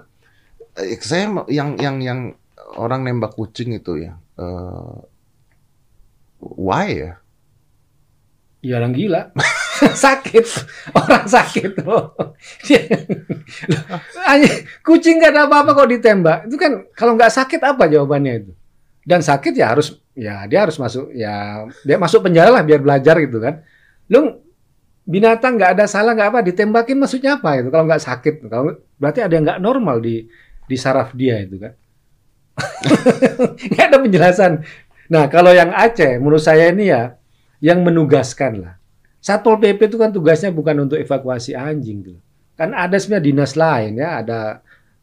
Eh, 0.71 0.95
saya 0.97 1.27
yang 1.51 1.75
yang 1.75 1.99
yang 1.99 2.19
orang 2.79 3.03
nembak 3.03 3.35
kucing 3.35 3.75
itu 3.75 3.99
ya. 3.99 4.15
eh, 4.39 4.95
why 6.39 6.87
ya? 6.87 7.11
ya 8.61 8.79
orang 8.79 8.95
gila. 8.95 9.21
sakit. 10.05 10.45
Orang 10.93 11.25
sakit. 11.25 11.81
loh. 11.85 12.13
Kucing 14.85 15.21
gak 15.21 15.33
ada 15.33 15.49
apa-apa 15.49 15.73
kok 15.73 15.89
ditembak. 15.89 16.37
Itu 16.47 16.55
kan 16.57 16.85
kalau 16.93 17.17
nggak 17.17 17.33
sakit 17.33 17.61
apa 17.61 17.89
jawabannya 17.89 18.33
itu? 18.45 18.51
Dan 19.01 19.25
sakit 19.25 19.57
ya 19.57 19.73
harus 19.73 19.97
ya 20.13 20.45
dia 20.45 20.67
harus 20.67 20.77
masuk 20.77 21.09
ya 21.15 21.65
dia 21.87 21.97
masuk 21.97 22.27
penjara 22.27 22.53
lah 22.53 22.61
biar 22.61 22.81
belajar 22.83 23.17
gitu 23.17 23.41
kan. 23.41 23.65
Lu 24.11 24.41
binatang 25.05 25.57
nggak 25.57 25.71
ada 25.77 25.85
salah 25.89 26.13
nggak 26.13 26.29
apa 26.29 26.39
ditembakin 26.45 26.97
maksudnya 26.97 27.41
apa 27.41 27.57
itu 27.57 27.73
kalau 27.73 27.85
nggak 27.89 28.03
sakit 28.05 28.33
kalau 28.45 28.77
berarti 29.01 29.19
ada 29.25 29.33
yang 29.33 29.45
nggak 29.49 29.61
normal 29.61 29.97
di 29.97 30.29
di 30.69 30.77
saraf 30.77 31.17
dia 31.17 31.41
itu 31.41 31.57
kan 31.57 31.73
nggak 33.73 33.85
ada 33.89 33.97
penjelasan 33.97 34.51
nah 35.09 35.25
kalau 35.25 35.49
yang 35.51 35.73
Aceh 35.73 36.21
menurut 36.21 36.39
saya 36.45 36.69
ini 36.69 36.93
ya 36.93 37.17
yang 37.59 37.81
menugaskan 37.81 38.61
lah 38.61 38.73
satpol 39.21 39.55
pp 39.55 39.79
itu 39.85 39.95
kan 39.95 40.09
tugasnya 40.09 40.49
bukan 40.49 40.83
untuk 40.83 40.97
evakuasi 40.97 41.53
anjing 41.53 42.01
tuh 42.01 42.17
kan 42.57 42.73
ada 42.73 42.97
sebenarnya 42.97 43.25
dinas 43.25 43.53
lain 43.53 43.91
ya 43.95 44.19
ada 44.19 44.39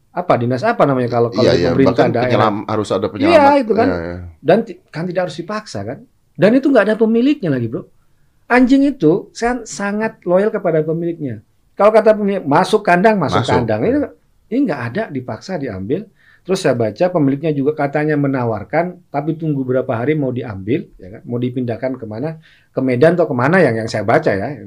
apa 0.09 0.33
dinas 0.35 0.61
apa 0.61 0.83
namanya 0.83 1.09
kalau 1.09 1.29
kalau 1.31 1.45
Iya 1.47 1.53
iya. 1.55 1.69
pemerintah 1.71 2.05
daerah 2.09 2.27
penyelam 2.27 2.55
harus 2.65 2.89
ada 2.89 3.07
penyelamat. 3.07 3.37
Iya, 3.37 3.49
itu 3.61 3.73
kan. 3.77 3.87
Iya, 3.87 3.99
iya. 4.01 4.17
dan 4.41 4.57
kan 4.89 5.03
tidak 5.07 5.21
harus 5.29 5.37
dipaksa 5.37 5.79
kan 5.85 5.97
dan 6.35 6.51
itu 6.51 6.67
nggak 6.67 6.85
ada 6.91 6.95
pemiliknya 6.97 7.49
lagi 7.49 7.67
bro 7.69 7.87
anjing 8.47 8.83
itu 8.83 9.29
san- 9.31 9.63
sangat 9.63 10.19
loyal 10.25 10.49
kepada 10.49 10.81
pemiliknya 10.81 11.39
kalau 11.77 11.93
kata 11.93 12.11
pemilik 12.11 12.43
masuk 12.43 12.81
kandang 12.81 13.15
masuk, 13.15 13.39
Masuk. 13.45 13.53
kandang 13.55 13.81
ini 13.85 13.97
ini 14.49 14.59
nggak 14.67 14.81
ada 14.91 15.03
dipaksa 15.07 15.55
diambil 15.55 16.09
terus 16.49 16.65
saya 16.65 16.73
baca 16.73 17.05
pemiliknya 17.13 17.53
juga 17.53 17.77
katanya 17.77 18.17
menawarkan 18.17 19.05
tapi 19.13 19.37
tunggu 19.37 19.61
berapa 19.61 19.93
hari 19.93 20.17
mau 20.17 20.33
diambil 20.33 20.89
ya 20.97 21.07
kan 21.13 21.21
mau 21.29 21.37
dipindahkan 21.37 21.93
ke 21.93 22.05
mana 22.09 22.41
ke 22.73 22.81
Medan 22.81 23.13
atau 23.13 23.29
ke 23.29 23.35
mana 23.37 23.61
yang 23.61 23.77
yang 23.77 23.85
saya 23.85 24.01
baca 24.01 24.33
ya 24.33 24.65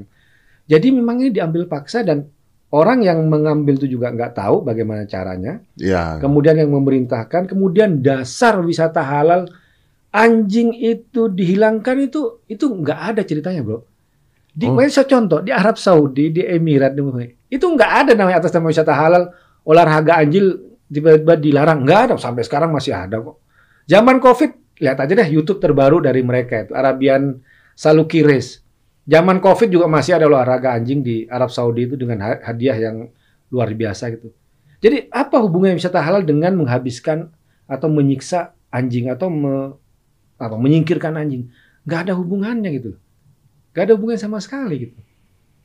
jadi 0.63 0.87
memang 0.95 1.19
ini 1.19 1.35
diambil 1.35 1.67
paksa 1.67 2.07
dan 2.07 2.31
orang 2.71 3.03
yang 3.03 3.19
mengambil 3.27 3.75
itu 3.75 3.91
juga 3.91 4.09
nggak 4.09 4.31
tahu 4.33 4.63
bagaimana 4.63 5.03
caranya 5.03 5.59
Iya. 5.75 6.23
kemudian 6.23 6.55
yang 6.55 6.71
memerintahkan, 6.71 7.45
kemudian 7.45 7.99
dasar 7.99 8.63
wisata 8.63 9.03
halal 9.03 9.45
anjing 10.09 10.71
itu 10.73 11.27
dihilangkan 11.27 12.07
itu 12.07 12.39
itu 12.47 12.65
nggak 12.65 12.99
ada 13.13 13.21
ceritanya 13.27 13.61
bro. 13.61 13.83
Di, 14.53 14.69
Oh. 14.69 14.77
saya 14.85 15.09
contoh 15.09 15.41
di 15.41 15.49
Arab 15.49 15.81
Saudi, 15.81 16.29
di 16.29 16.45
Emirat, 16.45 16.93
di- 16.93 17.33
itu 17.49 17.65
nggak 17.65 17.91
ada 18.05 18.11
namanya 18.13 18.41
atas 18.45 18.53
nama 18.53 18.69
wisata 18.69 18.93
halal 18.93 19.33
olahraga 19.65 20.21
anjing 20.21 20.72
tiba-tiba 20.93 21.33
dilarang 21.35 21.81
nggak 21.81 21.99
ada 22.07 22.13
sampai 22.21 22.45
sekarang 22.45 22.69
masih 22.69 22.93
ada 22.93 23.17
kok. 23.17 23.41
Zaman 23.89 24.21
Covid 24.21 24.79
lihat 24.79 24.97
aja 25.01 25.13
deh 25.17 25.29
YouTube 25.29 25.57
terbaru 25.57 25.99
dari 25.99 26.21
mereka 26.21 26.69
itu 26.69 26.73
Arabian 26.77 27.41
Saluki 27.73 28.21
Race. 28.21 28.61
Zaman 29.03 29.43
Covid 29.43 29.67
juga 29.67 29.89
masih 29.89 30.15
ada 30.15 30.29
olahraga 30.29 30.71
anjing 30.71 31.03
di 31.03 31.27
Arab 31.27 31.51
Saudi 31.51 31.89
itu 31.89 31.99
dengan 31.99 32.23
ha- 32.23 32.41
hadiah 32.45 32.77
yang 32.79 33.11
luar 33.51 33.73
biasa 33.75 34.15
gitu. 34.15 34.31
Jadi 34.79 35.11
apa 35.11 35.43
hubungannya 35.43 35.75
wisata 35.75 35.99
halal 35.99 36.23
dengan 36.23 36.55
menghabiskan 36.55 37.31
atau 37.67 37.87
menyiksa 37.91 38.55
anjing 38.71 39.11
atau 39.11 39.27
me- 39.27 39.75
apa 40.39 40.55
menyingkirkan 40.55 41.19
anjing? 41.19 41.51
Gak 41.83 42.07
ada 42.07 42.13
hubungannya 42.15 42.71
gitu. 42.71 42.95
Gak 43.75 43.91
ada 43.91 43.93
hubungan 43.99 44.15
sama 44.15 44.39
sekali 44.39 44.87
gitu. 44.87 44.97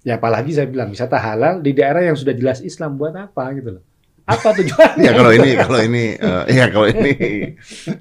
Ya 0.07 0.19
apalagi 0.19 0.55
saya 0.55 0.67
bilang 0.71 0.91
wisata 0.91 1.19
halal 1.19 1.63
di 1.63 1.75
daerah 1.75 2.03
yang 2.03 2.15
sudah 2.15 2.35
jelas 2.35 2.63
Islam 2.63 2.99
buat 2.99 3.15
apa 3.15 3.55
gitu 3.59 3.79
loh. 3.79 3.85
Apa 4.29 4.53
tujuannya? 4.53 5.01
Ya 5.09 5.13
kalau 5.17 5.33
ini 5.33 5.51
kalau 5.57 5.81
ini 5.81 6.05
eh, 6.15 6.43
ya 6.53 6.67
kalau 6.69 6.85
ini 6.85 7.13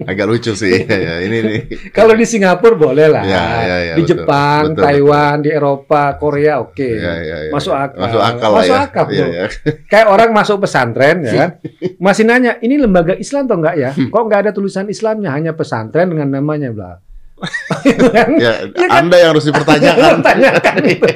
agak 0.03 0.25
lucu 0.28 0.51
sih. 0.51 0.84
Ya, 0.84 0.97
ya, 0.99 1.15
ini 1.23 1.38
nih. 1.39 1.59
Kalau 1.95 2.11
di 2.11 2.28
Singapura 2.28 2.75
boleh 2.75 3.07
lah. 3.07 3.23
Ya, 3.23 3.45
ya, 3.63 3.78
ya, 3.80 3.93
di 3.95 4.03
betul. 4.03 4.28
Jepang, 4.28 4.61
Betul, 4.75 4.84
Taiwan, 4.84 5.36
di 5.39 5.49
Eropa, 5.55 6.03
Korea 6.19 6.59
oke. 6.59 6.84
Ya, 6.84 7.15
ya, 7.23 7.38
ya, 7.47 7.51
Masuk 7.55 7.71
ya. 7.71 7.88
akal. 7.88 7.99
Masuk 8.03 8.21
akal 8.21 8.49
lah 8.51 8.59
Masuk 8.59 8.75
ya. 8.75 8.84
akal, 8.84 9.03
bro. 9.07 9.15
iya. 9.15 9.43
Kayak 9.91 10.07
orang 10.11 10.30
masuk 10.36 10.57
pesantren 10.59 11.17
ya 11.23 11.34
kan. 11.39 11.49
Masih 12.05 12.23
nanya, 12.28 12.51
ini 12.59 12.75
lembaga 12.75 13.15
Islam 13.15 13.47
atau 13.47 13.57
enggak 13.63 13.75
ya? 13.80 13.89
Hmm. 13.95 14.11
Kok 14.11 14.23
enggak 14.28 14.39
ada 14.43 14.51
tulisan 14.51 14.91
Islamnya, 14.91 15.32
hanya 15.32 15.55
pesantren 15.55 16.11
dengan 16.11 16.28
namanya 16.28 16.75
bla. 16.75 16.91
Ya, 17.88 18.25
Iya 18.67 18.88
kan? 18.89 18.89
Anda 19.07 19.15
yang 19.21 19.30
harus 19.32 19.45
dipertanyakan. 19.47 20.19
Tanyakan 20.25 20.82
itu. 20.89 21.07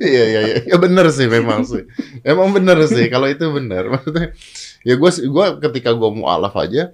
Iya 0.00 0.22
iya 0.26 0.40
iya. 0.42 0.56
Ya 0.66 0.76
benar 0.76 1.06
sih 1.10 1.26
memang 1.26 1.62
sih. 1.62 1.86
Emang 2.22 2.50
benar 2.50 2.78
sih 2.84 3.06
kalau 3.06 3.26
itu 3.26 3.46
benar. 3.48 3.86
Maksudnya 3.86 4.34
ya 4.82 4.94
gue 4.94 5.10
gua 5.28 5.56
ketika 5.58 5.92
gue 5.92 6.10
mau 6.10 6.26
alaf 6.28 6.56
aja 6.56 6.90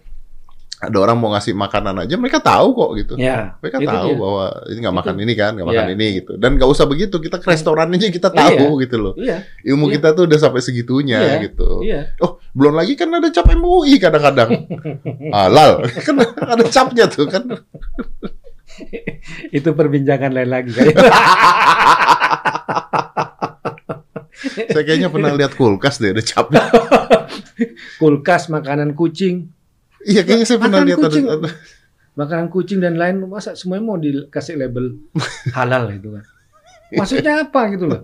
ada 0.76 0.92
orang 1.00 1.16
mau 1.16 1.32
ngasih 1.32 1.56
makanan 1.56 2.04
aja 2.04 2.20
mereka 2.20 2.36
tahu 2.36 2.76
kok 2.76 2.90
gitu. 3.00 3.14
Ya, 3.16 3.56
Mereka 3.64 3.80
itu 3.80 3.88
tahu 3.88 4.10
dia. 4.12 4.20
bahwa 4.20 4.44
ini 4.68 4.78
nggak 4.84 4.96
makan 5.00 5.14
Itu. 5.16 5.22
ini 5.24 5.32
kan, 5.32 5.50
nggak 5.56 5.68
makan 5.72 5.86
Iya. 5.88 5.94
ini 5.96 6.06
gitu. 6.20 6.32
Dan 6.36 6.50
nggak 6.60 6.68
usah 6.68 6.84
begitu, 6.84 7.16
kita 7.16 7.40
ke 7.40 7.48
restoran 7.48 7.88
aja 7.96 8.12
kita 8.12 8.28
tahu 8.28 8.84
gitu 8.84 8.96
loh. 9.00 9.14
Iya, 9.16 9.40
Ilmu 9.64 9.88
Iya. 9.88 9.92
kita 9.96 10.08
tuh 10.12 10.28
udah 10.28 10.36
sampai 10.36 10.60
segitunya 10.60 11.16
Iya. 11.16 11.48
gitu. 11.48 11.80
iya. 11.80 12.12
Oh, 12.20 12.36
belum 12.52 12.76
lagi 12.76 12.92
kan 12.92 13.08
ada 13.08 13.32
cap 13.32 13.48
MUI 13.48 13.96
kadang-kadang. 13.96 14.68
Halal. 15.32 15.80
kan 16.04 16.14
ada 16.44 16.64
capnya 16.68 17.08
tuh 17.08 17.24
kan. 17.24 17.40
Itu 19.56 19.72
perbincangan 19.74 20.30
lain 20.32 20.50
lagi 20.50 20.70
kan. 20.72 20.86
Saya 24.46 24.84
kayaknya 24.84 25.08
pernah 25.08 25.32
lihat 25.32 25.56
kulkas 25.56 25.96
deh 25.98 26.12
ada 26.12 26.20
capnya. 26.20 26.60
Kulkas, 28.00 28.52
makanan 28.52 28.92
kucing, 28.92 29.48
Iya, 30.04 30.22
kayaknya 30.22 30.46
saya 30.46 30.60
pernah 30.60 30.84
lihat 30.84 31.00
ada. 31.02 31.50
makanan 32.14 32.46
kucing 32.52 32.78
dan 32.84 32.94
lain 33.00 33.24
masa 33.26 33.56
semuanya 33.56 33.84
mau 33.84 33.96
dikasih 33.98 34.60
label 34.60 35.00
halal 35.56 35.88
itu 35.90 36.12
kan. 36.14 36.24
Maksudnya 36.94 37.48
apa 37.48 37.60
gitu 37.74 37.90
loh. 37.90 38.00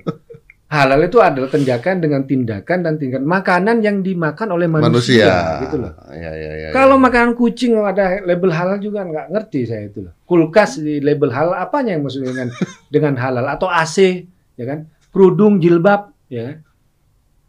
Halal 0.73 1.05
itu 1.05 1.21
adalah 1.21 1.53
tindakan 1.53 2.01
dengan 2.01 2.25
tindakan 2.25 2.81
dan 2.81 2.97
tindakan 2.97 3.29
makanan 3.29 3.85
yang 3.85 4.01
dimakan 4.01 4.57
oleh 4.57 4.65
manusia, 4.65 4.89
manusia. 4.89 5.37
gitu 5.69 5.77
loh. 5.85 5.93
Iya, 6.09 6.33
iya, 6.33 6.53
iya. 6.57 6.69
Kalau 6.73 6.97
makanan 6.97 7.37
kucing 7.37 7.77
ada 7.77 8.25
label 8.25 8.49
halal 8.49 8.81
juga 8.81 9.05
nggak 9.05 9.37
ngerti 9.37 9.69
saya 9.69 9.93
itu 9.93 10.09
loh. 10.09 10.17
Kulkas 10.25 10.81
di 10.81 11.05
label 11.05 11.29
halal 11.29 11.61
apanya 11.61 11.93
yang 11.93 12.09
maksudnya 12.09 12.33
dengan 12.33 12.49
dengan 12.95 13.15
halal 13.21 13.45
atau 13.53 13.69
AC 13.69 14.25
ya 14.57 14.65
kan? 14.65 14.89
Kerudung, 15.13 15.61
jilbab 15.61 16.09
ya 16.33 16.49
kan? 16.49 16.57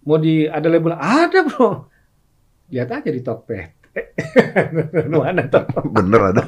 Mau 0.04 0.20
di 0.20 0.44
ada 0.44 0.68
label 0.68 0.92
ada 1.00 1.40
bro. 1.48 1.88
Lihat 2.76 2.92
aja 2.92 3.08
di 3.08 3.24
Tokped. 3.24 3.88
Mana 5.16 5.48
tuh? 5.48 5.64
bener 5.96 6.36
ada. 6.36 6.44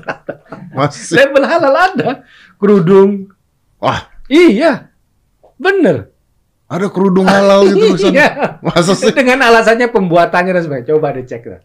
Masih. 0.75 1.23
Label 1.23 1.47
halal 1.47 1.71
ada. 1.71 2.27
Kerudung. 2.59 3.31
Wah, 3.79 4.11
Iya. 4.27 4.91
Bener. 5.55 6.14
Ada 6.65 6.87
kerudung 6.87 7.25
halal 7.25 7.67
gitu 7.67 7.77
tulisan. 7.93 8.11
Iya. 8.11 8.57
Masa 8.59 8.93
sih? 8.93 9.11
Dengan 9.11 9.43
alasannya 9.43 9.87
pembuatannya 9.87 10.51
dan 10.51 10.63
sebagainya. 10.63 10.89
Coba 10.91 11.13
dicek 11.13 11.43
lah. 11.45 11.61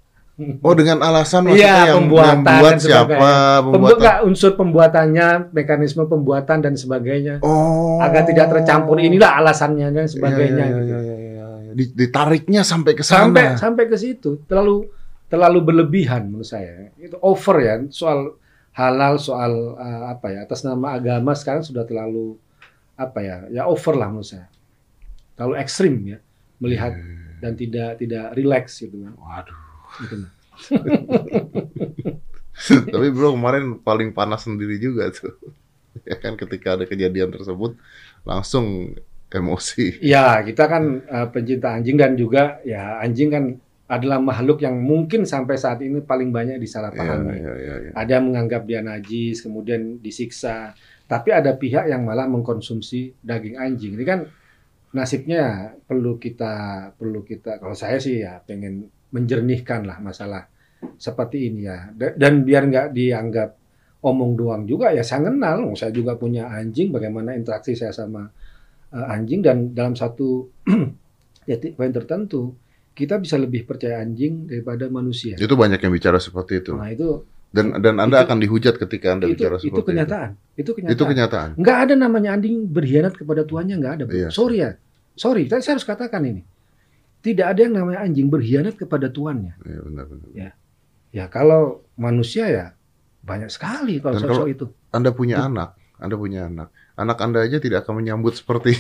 Oh, 0.65 0.73
dengan 0.73 1.05
alasan 1.05 1.45
maksudnya 1.45 1.69
Iya, 1.85 1.93
yang, 1.93 1.97
pembuatan 2.01 2.33
yang 2.33 2.41
buat 2.41 2.73
dan 2.73 2.79
siapa? 2.81 2.97
sebagainya. 3.05 3.21
Pembuat 3.21 3.61
Pembuatan. 3.71 3.99
nggak 4.01 4.19
unsur 4.25 4.51
pembuatannya, 4.55 5.29
mekanisme 5.53 6.03
pembuatan 6.07 6.59
dan 6.59 6.75
sebagainya. 6.75 7.35
Oh. 7.41 8.01
Agar 8.01 8.25
tidak 8.25 8.49
tercampur 8.49 8.97
inilah 8.99 9.37
alasannya 9.37 9.89
dan 9.91 10.09
sebagainya. 10.09 10.65
Iya, 10.65 10.73
iya, 10.73 10.81
gitu. 10.81 10.89
iya, 10.89 10.99
iya, 10.99 11.17
iya, 11.19 11.47
iya. 11.61 11.73
Di- 11.77 11.93
Ditariknya 11.95 12.61
sampai 12.63 12.93
ke 12.93 13.05
sana. 13.05 13.29
Sampai 13.29 13.45
sampai 13.55 13.85
ke 13.85 13.97
situ 13.97 14.41
terlalu 14.43 14.89
terlalu 15.29 15.59
berlebihan 15.63 16.25
menurut 16.27 16.49
saya. 16.49 16.89
Itu 16.97 17.21
over 17.21 17.57
ya 17.61 17.75
soal 17.89 18.41
halal 18.73 19.21
soal 19.21 19.53
uh, 19.75 20.03
apa 20.09 20.31
ya 20.31 20.43
atas 20.43 20.65
nama 20.65 20.95
agama 20.95 21.31
sekarang 21.33 21.61
sudah 21.61 21.85
terlalu 21.85 22.41
apa 22.97 23.19
ya 23.21 23.37
ya 23.53 23.63
over 23.65 23.93
lah 23.93 24.09
menurut 24.09 24.25
saya. 24.27 24.49
Terlalu 25.41 25.57
ekstrim 25.57 25.95
ya 26.05 26.21
melihat 26.61 26.93
dan 27.41 27.57
tidak 27.57 27.97
tidak 27.97 28.37
relax 28.37 28.77
gitu 28.77 29.01
kan. 29.01 29.17
Waduh. 29.17 29.61
Gitu. 30.05 30.17
Tapi 32.93 33.07
bro 33.09 33.33
kemarin 33.33 33.81
paling 33.81 34.13
panas 34.13 34.45
sendiri 34.45 34.77
juga 34.77 35.09
tuh. 35.09 35.33
Ya 36.07 36.15
kan 36.17 36.39
ketika 36.39 36.79
ada 36.79 36.87
kejadian 36.87 37.35
tersebut 37.35 37.75
langsung 38.23 38.95
emosi. 39.27 39.99
Ya, 40.03 40.39
kita 40.43 40.71
kan 40.71 41.03
uh, 41.07 41.27
pencinta 41.31 41.75
anjing 41.75 41.99
dan 41.99 42.15
juga 42.15 42.63
ya 42.63 43.03
anjing 43.03 43.31
kan 43.31 43.45
adalah 43.91 44.23
makhluk 44.23 44.63
yang 44.63 44.79
mungkin 44.79 45.27
sampai 45.27 45.59
saat 45.59 45.83
ini 45.83 45.99
paling 45.99 46.31
banyak 46.31 46.63
disalahpahami. 46.63 47.43
iya, 47.43 47.53
iya, 47.59 47.75
iya. 47.83 47.93
Ada 47.99 48.23
yang 48.23 48.31
menganggap 48.31 48.63
dia 48.71 48.81
najis, 48.87 49.43
kemudian 49.43 49.99
disiksa. 49.99 50.79
Tapi 51.11 51.35
ada 51.35 51.59
pihak 51.59 51.91
yang 51.91 52.07
malah 52.07 52.31
mengkonsumsi 52.31 53.19
daging 53.19 53.59
anjing. 53.59 53.99
Ini 53.99 54.05
kan 54.07 54.31
nasibnya 54.91 55.75
perlu 55.87 56.19
kita 56.19 56.53
perlu 56.99 57.23
kita 57.23 57.63
kalau 57.63 57.77
saya 57.79 58.03
sih 58.03 58.23
ya 58.23 58.43
pengen 58.43 58.91
menjernihkan 59.15 59.87
lah 59.87 60.03
masalah 60.03 60.51
seperti 60.99 61.51
ini 61.51 61.67
ya 61.67 61.95
Da- 61.95 62.17
dan 62.19 62.43
biar 62.43 62.67
nggak 62.67 62.87
dianggap 62.91 63.51
omong 64.01 64.33
doang 64.37 64.63
juga 64.65 64.93
ya 64.97 65.05
saya 65.05 65.29
kenal, 65.29 65.61
saya 65.77 65.93
juga 65.93 66.17
punya 66.17 66.49
anjing, 66.49 66.89
bagaimana 66.89 67.37
interaksi 67.37 67.77
saya 67.77 67.93
sama 67.93 68.25
uh, 68.97 69.07
anjing 69.13 69.45
dan 69.45 69.77
dalam 69.77 69.93
satu 69.93 70.49
ya 71.51 71.57
poin 71.77 71.93
tertentu 71.93 72.57
kita 72.97 73.21
bisa 73.21 73.37
lebih 73.37 73.65
percaya 73.65 74.03
anjing 74.03 74.49
daripada 74.51 74.89
manusia. 74.93 75.37
Itu 75.37 75.57
banyak 75.57 75.81
yang 75.81 75.93
bicara 75.95 76.21
seperti 76.21 76.65
itu. 76.65 76.73
Nah 76.77 76.91
itu 76.91 77.25
dan 77.51 77.83
dan 77.83 77.99
Anda 77.99 78.23
itu, 78.23 78.27
akan 78.31 78.37
dihujat 78.47 78.75
ketika 78.79 79.19
Anda 79.19 79.27
itu, 79.27 79.35
bicara 79.35 79.57
seperti 79.59 79.75
itu 79.75 79.83
kenyataan. 79.83 80.31
itu. 80.55 80.61
Itu 80.63 80.71
kenyataan. 80.79 80.95
Itu 80.95 81.03
kenyataan. 81.07 81.49
Nggak 81.59 81.79
ada 81.83 81.95
namanya 81.99 82.31
anjing 82.39 82.71
berkhianat 82.71 83.15
kepada 83.19 83.43
tuannya 83.43 83.75
nggak 83.83 83.95
ada. 83.99 84.05
Iya. 84.07 84.29
Sorry 84.31 84.63
ya, 84.63 84.71
sorry. 85.19 85.51
Tapi 85.51 85.61
saya 85.61 85.75
harus 85.79 85.87
katakan 85.87 86.23
ini. 86.23 86.43
Tidak 87.21 87.45
ada 87.45 87.61
yang 87.61 87.75
namanya 87.77 88.01
anjing 88.07 88.31
berkhianat 88.33 88.79
kepada 88.79 89.11
tuannya. 89.11 89.59
Iya 89.67 89.81
benar 89.83 90.05
benar. 90.09 90.29
Ya. 90.33 90.51
Ya 91.11 91.25
kalau 91.27 91.83
manusia 91.99 92.47
ya 92.47 92.67
banyak 93.21 93.51
sekali 93.51 93.99
kalau 93.99 94.17
sosok 94.17 94.49
itu. 94.49 94.67
Anda 94.95 95.11
punya 95.11 95.43
anak, 95.45 95.75
Anda 95.99 96.15
punya 96.17 96.47
anak. 96.47 96.71
Anak 96.95 97.19
Anda 97.19 97.45
aja 97.45 97.59
tidak 97.59 97.85
akan 97.85 98.01
menyambut 98.01 98.39
seperti 98.39 98.79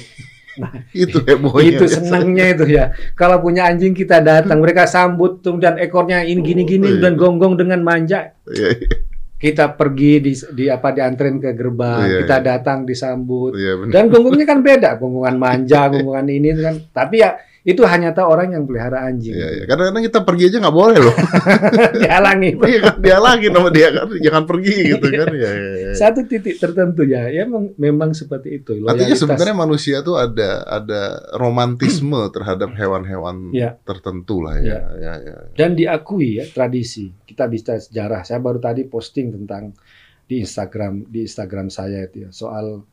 itu 1.04 1.18
hebohnya. 1.24 1.80
itu 1.80 1.84
senangnya 1.88 2.46
itu 2.52 2.64
ya. 2.68 2.84
Kalau 3.16 3.40
punya 3.40 3.66
anjing 3.66 3.92
kita 3.92 4.20
datang, 4.20 4.60
mereka 4.64 4.84
sambut 4.84 5.40
kemudian 5.40 5.76
ekornya 5.80 6.22
ini 6.24 6.40
gini-gini 6.40 6.86
Oh, 6.86 6.92
iya. 6.96 7.02
dan 7.02 7.12
gonggong 7.16 7.54
dengan 7.56 7.80
manja. 7.80 8.34
Iya, 8.48 8.68
iya. 8.76 8.96
Kita 9.40 9.72
pergi 9.72 10.20
di, 10.20 10.32
di 10.52 10.64
apa 10.68 10.92
dianterin 10.92 11.40
ke 11.40 11.56
gerbang, 11.56 12.04
Iya, 12.04 12.18
kita 12.24 12.36
iya. 12.40 12.44
datang 12.44 12.78
disambut. 12.84 13.56
Iya. 13.56 13.72
Dan 13.88 14.12
gonggongnya 14.12 14.44
kan 14.44 14.60
beda, 14.68 15.00
gonggongan 15.00 15.36
manja, 15.40 15.88
gonggongan 15.88 16.28
ini 16.28 16.48
kan. 16.56 16.74
Tapi 16.92 17.16
ya 17.24 17.30
itu 17.60 17.84
hanya 17.84 18.16
tahu 18.16 18.24
orang 18.32 18.56
yang 18.56 18.64
pelihara 18.64 19.04
anjing. 19.04 19.36
Iya, 19.36 19.48
iya. 19.52 19.64
Kadang-kadang 19.68 20.04
kita 20.08 20.20
pergi 20.24 20.44
aja 20.48 20.56
nggak 20.64 20.76
boleh 20.80 20.96
loh. 20.96 21.16
Dihalangi. 22.02 22.50
Iya 22.70 22.78
kan 22.80 22.96
dia 23.02 23.18
lagi 23.20 23.46
sama 23.52 23.68
dia 23.68 23.88
kan 23.92 24.06
jangan 24.16 24.44
pergi 24.48 24.74
gitu 24.96 25.06
kan. 25.12 25.28
Iya, 25.28 25.50
iya, 25.52 25.72
iya. 25.76 25.90
Satu 25.92 26.24
titik 26.24 26.56
tertentu 26.56 27.02
ya, 27.04 27.28
ya 27.28 27.44
memang, 27.76 28.16
seperti 28.16 28.62
itu. 28.62 28.80
Artinya 28.86 29.12
Loyalitas. 29.12 29.20
sebenarnya 29.20 29.56
manusia 29.56 29.96
tuh 30.00 30.16
ada 30.16 30.64
ada 30.64 31.02
romantisme 31.36 32.16
terhadap 32.34 32.72
hewan-hewan 32.72 33.52
Iya. 33.52 33.76
tertentu 33.84 34.40
lah 34.40 34.56
ya. 34.56 34.80
Ya, 34.96 35.12
ya. 35.20 35.34
dan 35.52 35.76
diakui 35.76 36.40
ya 36.40 36.48
tradisi. 36.48 37.12
Kita 37.28 37.44
bisa 37.44 37.76
sejarah. 37.76 38.24
Saya 38.24 38.40
baru 38.40 38.56
tadi 38.56 38.88
posting 38.88 39.36
tentang 39.36 39.76
di 40.24 40.40
Instagram 40.40 41.10
di 41.10 41.26
Instagram 41.26 41.68
saya 41.68 42.06
itu 42.06 42.24
ya 42.24 42.30
soal 42.30 42.86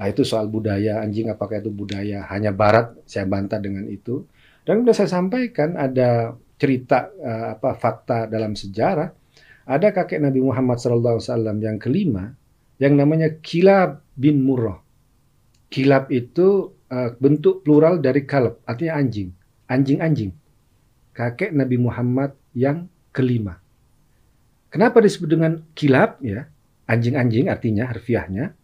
ah, 0.00 0.08
itu 0.08 0.24
soal 0.24 0.48
budaya 0.48 1.04
anjing 1.04 1.28
apakah 1.28 1.60
itu 1.60 1.68
budaya 1.68 2.24
hanya 2.32 2.56
Barat 2.56 2.96
saya 3.04 3.28
bantah 3.28 3.60
dengan 3.60 3.84
itu 3.84 4.24
dan 4.64 4.80
sudah 4.80 4.96
saya 4.96 5.10
sampaikan 5.12 5.76
ada 5.76 6.32
cerita 6.56 7.12
eh, 7.20 7.46
apa 7.52 7.76
fakta 7.76 8.24
dalam 8.24 8.56
sejarah 8.56 9.12
ada 9.68 9.88
kakek 9.92 10.24
Nabi 10.24 10.40
Muhammad 10.40 10.80
SAW 10.80 11.20
yang 11.60 11.76
kelima 11.76 12.32
yang 12.80 12.96
namanya 12.96 13.28
Kilab 13.44 14.00
bin 14.16 14.40
Murrah. 14.40 14.80
Kilab 15.68 16.08
itu 16.08 16.72
eh, 16.88 17.12
bentuk 17.20 17.60
plural 17.60 18.00
dari 18.00 18.24
kalb 18.24 18.64
artinya 18.64 18.96
anjing 18.96 19.30
anjing-anjing 19.68 20.32
kakek 21.14 21.52
Nabi 21.52 21.76
Muhammad 21.76 22.32
yang 22.56 22.88
kelima. 23.12 23.60
Kenapa 24.70 25.02
disebut 25.02 25.28
dengan 25.28 25.52
kilab 25.74 26.22
ya? 26.22 26.46
Anjing-anjing 26.86 27.50
artinya 27.50 27.90
harfiahnya. 27.90 28.54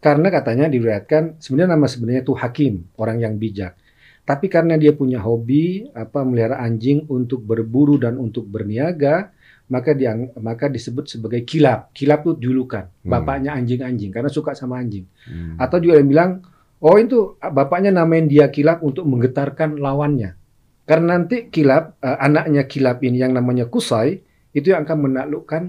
Karena 0.00 0.32
katanya 0.32 0.66
diriwayatkan 0.72 1.36
sebenarnya 1.38 1.76
nama 1.76 1.86
sebenarnya 1.86 2.22
itu 2.24 2.32
Hakim, 2.32 2.74
orang 2.96 3.20
yang 3.20 3.36
bijak. 3.36 3.76
Tapi 4.24 4.48
karena 4.48 4.80
dia 4.80 4.96
punya 4.96 5.20
hobi 5.20 5.92
apa 5.92 6.24
melihara 6.24 6.56
anjing 6.60 7.04
untuk 7.12 7.44
berburu 7.44 8.00
dan 8.00 8.16
untuk 8.16 8.48
berniaga, 8.48 9.28
maka 9.68 9.92
dia 9.92 10.16
maka 10.40 10.72
disebut 10.72 11.04
sebagai 11.04 11.44
kilab. 11.44 11.92
Kilab 11.92 12.24
itu 12.24 12.32
julukan, 12.48 12.88
Hmm. 13.04 13.10
bapaknya 13.12 13.52
anjing-anjing 13.54 14.08
karena 14.08 14.32
suka 14.32 14.56
sama 14.56 14.80
anjing. 14.80 15.04
Hmm. 15.28 15.60
Atau 15.60 15.84
juga 15.84 16.00
yang 16.00 16.08
bilang, 16.08 16.30
oh 16.80 16.96
itu 16.96 17.36
bapaknya 17.42 17.92
namain 17.92 18.24
dia 18.24 18.48
kilap 18.48 18.80
untuk 18.80 19.04
menggetarkan 19.04 19.76
lawannya. 19.76 20.32
Karena 20.88 21.20
nanti 21.20 21.52
kilap, 21.52 22.00
eh, 22.00 22.18
anaknya 22.18 22.64
kilap 22.66 22.98
ini 23.04 23.20
yang 23.20 23.36
namanya 23.36 23.68
Kusai, 23.68 24.18
itu 24.50 24.72
yang 24.72 24.82
akan 24.88 24.98
menaklukkan 25.10 25.62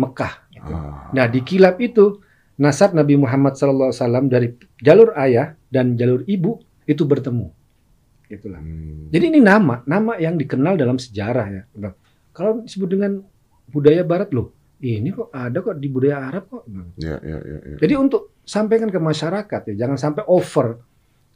Mekah. 0.00 0.34
gitu. 0.54 0.72
Ah. 0.72 1.10
Nah 1.12 1.26
di 1.28 1.40
kilap 1.44 1.76
itu, 1.82 2.18
nasab 2.60 2.92
Nabi 2.92 3.16
Muhammad 3.16 3.56
SAW 3.56 4.28
dari 4.28 4.52
jalur 4.84 5.16
ayah 5.16 5.56
dan 5.72 5.96
jalur 5.96 6.20
ibu 6.28 6.60
itu 6.84 7.08
bertemu. 7.08 7.48
Itulah. 8.28 8.60
Hmm. 8.60 9.08
Jadi 9.08 9.24
ini 9.32 9.40
nama, 9.40 9.82
nama 9.88 10.20
yang 10.20 10.36
dikenal 10.36 10.76
dalam 10.76 11.00
sejarah 11.00 11.46
ya. 11.48 11.62
Kalau 12.30 12.62
disebut 12.62 12.88
dengan 12.92 13.24
budaya 13.66 14.04
Barat 14.06 14.30
loh, 14.30 14.54
ini 14.78 15.10
kok 15.10 15.32
ada 15.34 15.58
kok 15.58 15.80
di 15.80 15.88
budaya 15.90 16.30
Arab 16.30 16.44
kok. 16.46 16.62
Nah, 16.68 16.86
Ya, 17.00 17.16
ya, 17.18 17.38
ya, 17.42 17.58
ya. 17.74 17.76
jadi 17.80 17.94
untuk 17.98 18.36
sampaikan 18.46 18.92
ke 18.92 19.00
masyarakat 19.00 19.60
ya, 19.72 19.74
jangan 19.86 19.98
sampai 19.98 20.22
over. 20.28 20.78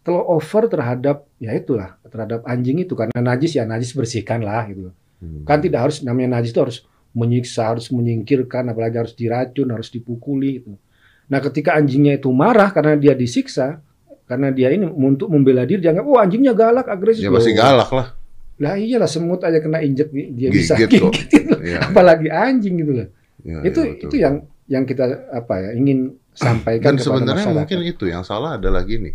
Kalau 0.04 0.20
over 0.36 0.68
terhadap 0.68 1.24
ya 1.40 1.56
itulah 1.56 1.96
terhadap 2.04 2.44
anjing 2.44 2.84
itu 2.84 2.92
karena 2.92 3.24
najis 3.24 3.56
ya 3.56 3.64
najis 3.64 3.96
bersihkan 3.96 4.44
lah 4.44 4.68
gitu. 4.68 4.92
Hmm. 5.18 5.48
Kan 5.48 5.64
tidak 5.64 5.88
harus 5.88 6.04
namanya 6.04 6.38
najis 6.38 6.52
itu 6.52 6.60
harus 6.60 6.78
menyiksa, 7.16 7.72
harus 7.72 7.88
menyingkirkan, 7.88 8.68
apalagi 8.68 9.00
harus 9.00 9.14
diracun, 9.16 9.72
harus 9.72 9.88
dipukuli 9.88 10.60
gitu. 10.60 10.76
Nah, 11.24 11.40
ketika 11.40 11.72
anjingnya 11.72 12.16
itu 12.16 12.28
marah 12.28 12.68
karena 12.68 12.94
dia 12.94 13.12
disiksa, 13.12 13.80
karena 14.24 14.48
dia 14.48 14.68
ini 14.68 14.84
untuk 14.84 15.28
membela 15.28 15.64
diri 15.64 15.80
dianggap 15.80 16.04
oh 16.04 16.16
anjingnya 16.16 16.52
galak, 16.52 16.86
agresif. 16.86 17.22
Ya 17.22 17.32
pasti 17.32 17.52
galak 17.52 17.90
lah. 17.90 18.08
Lah 18.54 18.74
iyalah 18.74 19.06
semut 19.06 19.40
aja 19.40 19.58
kena 19.58 19.80
injek 19.80 20.08
dia 20.12 20.48
bisa 20.48 20.76
Gigit 20.76 21.00
kok. 21.00 21.10
gigit 21.10 21.42
gitu. 21.42 21.56
Ya, 21.64 21.80
Apalagi 21.84 22.28
anjing 22.28 22.78
gitu 22.78 22.92
loh. 22.94 23.08
ya, 23.42 23.60
itu 23.60 23.80
ya, 23.80 23.90
betul. 23.90 24.06
itu 24.06 24.16
yang 24.16 24.34
yang 24.64 24.84
kita 24.84 25.04
apa 25.28 25.54
ya 25.60 25.70
ingin 25.74 25.98
sampaikan 26.32 26.94
Dan 26.94 26.96
sebenarnya 26.98 27.44
masyarakat. 27.44 27.56
mungkin 27.58 27.80
itu 27.84 28.04
yang 28.06 28.22
salah 28.22 28.56
adalah 28.56 28.80
gini. 28.82 29.12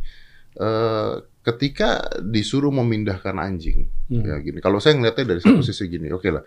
Eh, 0.53 1.11
ketika 1.41 2.03
disuruh 2.19 2.69
memindahkan 2.69 3.33
anjing, 3.33 3.87
Hmm. 4.09 4.25
ya 4.25 4.37
gini. 4.37 4.59
Kalau 4.59 4.77
saya 4.77 4.97
ngeliatnya 4.97 5.25
dari 5.29 5.39
satu 5.39 5.61
sisi 5.65 5.85
gini, 5.87 6.09
oke 6.09 6.29
lah. 6.29 6.43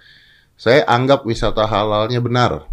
Saya 0.53 0.85
anggap 0.85 1.25
wisata 1.25 1.65
halalnya 1.65 2.21
benar. 2.21 2.69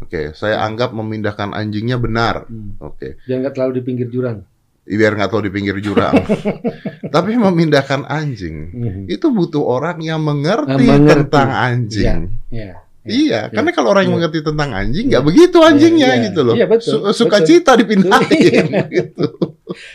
Oke, 0.00 0.32
saya 0.32 0.60
anggap 0.60 0.90
memindahkan 0.90 1.52
anjingnya 1.52 1.96
benar. 1.96 2.44
Hmm. 2.44 2.76
Oke, 2.80 3.20
Jangan 3.24 3.40
nggak 3.42 3.54
terlalu 3.54 3.72
di 3.72 3.82
pinggir 3.82 4.08
jurang. 4.08 4.38
biar 4.82 5.14
nggak 5.14 5.30
tahu 5.30 5.46
di 5.46 5.52
pinggir 5.52 5.76
jurang. 5.78 6.18
Tapi 7.14 7.38
memindahkan 7.38 8.04
anjing 8.04 8.56
Mhm. 8.72 9.02
itu 9.06 9.26
butuh 9.28 9.62
orang 9.62 10.02
yang 10.02 10.18
mengerti, 10.18 10.82
Ah, 10.82 10.98
mengerti. 10.98 11.14
tentang 11.30 11.48
anjing. 11.52 12.18
Ya. 12.50 12.82
Iya, 13.00 13.06
Iya. 13.06 13.40
karena 13.50 13.70
kalau 13.70 13.94
orang 13.94 14.02
yang 14.04 14.10
Iya. 14.10 14.18
mengerti 14.18 14.38
tentang 14.42 14.70
anjing 14.72 15.04
nggak 15.06 15.24
begitu 15.24 15.58
anjingnya 15.62 16.08
Iya. 16.10 16.24
gitu 16.26 16.40
loh. 16.42 16.54
Iya, 16.54 16.66
betul. 16.66 16.90
Su- 16.90 17.24
suka 17.24 17.38
Betul. 17.38 17.46
cita 17.46 17.72
dipindahin 17.76 18.40
Iya. 18.66 18.82
gitu. 18.98 19.26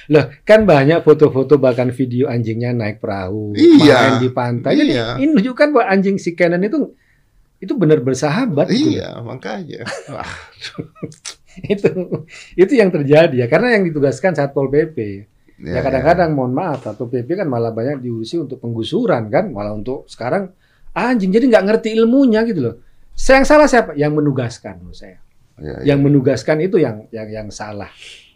Loh, 0.08 0.26
kan 0.42 0.64
banyak 0.64 1.00
foto-foto 1.02 1.60
bahkan 1.60 1.92
video 1.92 2.26
anjingnya 2.26 2.72
naik 2.72 2.98
perahu, 2.98 3.52
Iya. 3.52 4.00
main 4.00 4.16
di 4.18 4.30
pantai. 4.32 4.74
Jadi 4.74 4.92
Iya. 4.92 5.08
ini 5.18 5.28
menunjukkan 5.30 5.68
bahwa 5.70 5.86
anjing 5.86 6.16
si 6.16 6.32
Canon 6.32 6.64
itu 6.64 6.96
itu 7.60 7.74
benar 7.80 8.04
bersahabat. 8.04 8.68
gitu. 8.70 9.00
Iya, 9.00 9.24
makanya. 9.24 9.88
Wah, 10.12 10.32
itu 11.74 11.88
itu 12.60 12.74
yang 12.76 12.92
terjadi 12.92 13.36
ya 13.36 13.48
karena 13.48 13.80
yang 13.80 13.88
ditugaskan 13.88 14.36
Satpol 14.36 14.68
PP. 14.68 14.98
Iya, 15.56 15.80
Ya 15.80 15.82
kadang-kadang 15.82 16.36
mohon 16.36 16.52
maaf 16.52 16.84
Satpol 16.84 17.08
PP 17.08 17.40
kan 17.40 17.48
malah 17.48 17.72
banyak 17.72 18.04
diurusi 18.04 18.44
untuk 18.44 18.60
penggusuran 18.60 19.32
kan, 19.32 19.50
malah 19.56 19.72
untuk 19.72 20.04
sekarang 20.12 20.52
anjing 20.92 21.32
jadi 21.32 21.48
nggak 21.48 21.66
ngerti 21.72 21.90
ilmunya 21.96 22.44
gitu 22.44 22.60
loh. 22.60 22.76
Saya 23.16 23.40
yang 23.40 23.48
salah 23.48 23.68
siapa? 23.72 23.96
Yang 23.96 24.12
menugaskan 24.20 24.84
menurut 24.84 25.00
saya. 25.00 25.24
iya, 25.64 25.80
iya. 25.80 25.96
Yang 25.96 26.00
menugaskan 26.12 26.58
itu 26.60 26.76
yang 26.84 27.08
yang 27.16 27.28
yang 27.32 27.48
salah. 27.48 27.88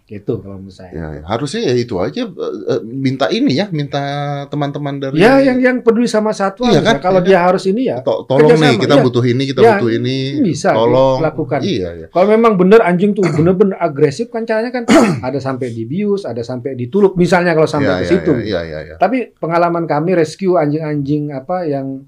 Gitu 0.09 0.41
kalau 0.41 0.57
menurut 0.57 0.73
saya. 0.73 0.89
Ya, 0.89 1.07
ya. 1.21 1.23
harusnya 1.29 1.61
ya 1.69 1.75
itu 1.77 1.93
aja 2.01 2.25
eh, 2.25 2.55
eh, 2.65 2.81
minta 2.81 3.29
ini 3.29 3.61
ya, 3.61 3.69
minta 3.69 4.01
teman-teman 4.49 4.97
dari 4.97 5.21
Ya, 5.21 5.37
yang 5.37 5.61
yang 5.61 5.77
peduli 5.85 6.09
sama 6.09 6.33
satwa. 6.33 6.65
Iya 6.65 6.81
misalnya. 6.81 6.89
kan? 6.89 6.95
Kalau 6.97 7.21
Iya 7.21 7.27
dia 7.29 7.39
harus 7.45 7.63
ini 7.69 7.81
ya. 7.85 8.01
To- 8.01 8.25
tolong 8.25 8.57
kerjasama, 8.57 8.73
nih 8.73 8.75
kita 8.81 8.95
iya. 8.97 9.03
butuh 9.05 9.23
ini, 9.29 9.43
kita 9.45 9.59
Ya, 9.61 9.69
butuh 9.77 9.91
ini, 9.93 10.17
bisa 10.41 10.69
tolong 10.73 11.17
dilakukan. 11.21 11.59
Iya, 11.61 11.89
iya. 11.93 12.07
Kalau 12.09 12.25
memang 12.25 12.53
benar 12.57 12.81
anjing 12.89 13.13
tuh 13.13 13.21
benar-benar 13.29 13.77
agresif 13.77 14.33
kan 14.33 14.49
caranya 14.49 14.73
kan 14.73 14.89
ada 15.29 15.37
sampai 15.37 15.69
dibius, 15.69 16.25
ada 16.25 16.41
sampai 16.41 16.73
ditulup 16.73 17.13
misalnya 17.13 17.53
kalau 17.53 17.69
sampai 17.69 18.01
ke 18.01 18.05
iya, 18.05 18.09
situ. 18.09 18.31
Iya, 18.33 18.59
iya, 18.65 18.79
iya. 18.89 18.95
Tapi 18.97 19.37
pengalaman 19.37 19.85
kami 19.85 20.17
rescue 20.17 20.57
anjing-anjing 20.57 21.37
apa 21.37 21.69
yang 21.69 22.01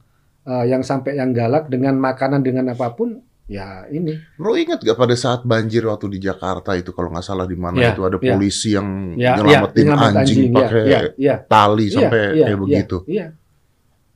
eh, 0.49 0.65
yang 0.65 0.81
sampai 0.81 1.21
yang 1.21 1.37
galak 1.37 1.69
dengan 1.69 2.01
makanan 2.01 2.41
dengan 2.41 2.73
apa 2.73 2.97
pun 2.97 3.21
ya 3.49 3.85
ini. 3.89 4.15
Bro 4.37 4.55
ingat 4.55 4.81
gak 4.81 4.97
pada 4.97 5.15
saat 5.17 5.41
banjir 5.43 5.83
waktu 5.85 6.07
di 6.13 6.19
Jakarta 6.21 6.75
itu 6.77 6.91
kalau 6.91 7.09
nggak 7.11 7.25
salah 7.25 7.45
di 7.45 7.57
mana 7.57 7.77
Iya, 7.81 7.89
itu 7.93 8.01
ada 8.05 8.17
iya. 8.21 8.31
polisi 8.33 8.69
yang 8.73 8.87
Ya, 9.17 9.35
nyelamatin 9.39 9.81
ya, 9.81 9.87
nyelamat 9.91 10.13
anjing, 10.21 10.39
ya, 10.41 10.55
pakai 10.55 10.81
ya, 10.83 10.99
ya. 11.17 11.35
tali 11.45 11.85
Iya, 11.87 11.93
sampai 11.95 12.19
iya, 12.21 12.29
kayak 12.31 12.47
iya, 12.47 12.57
begitu. 12.63 12.97
Iya. 13.07 13.25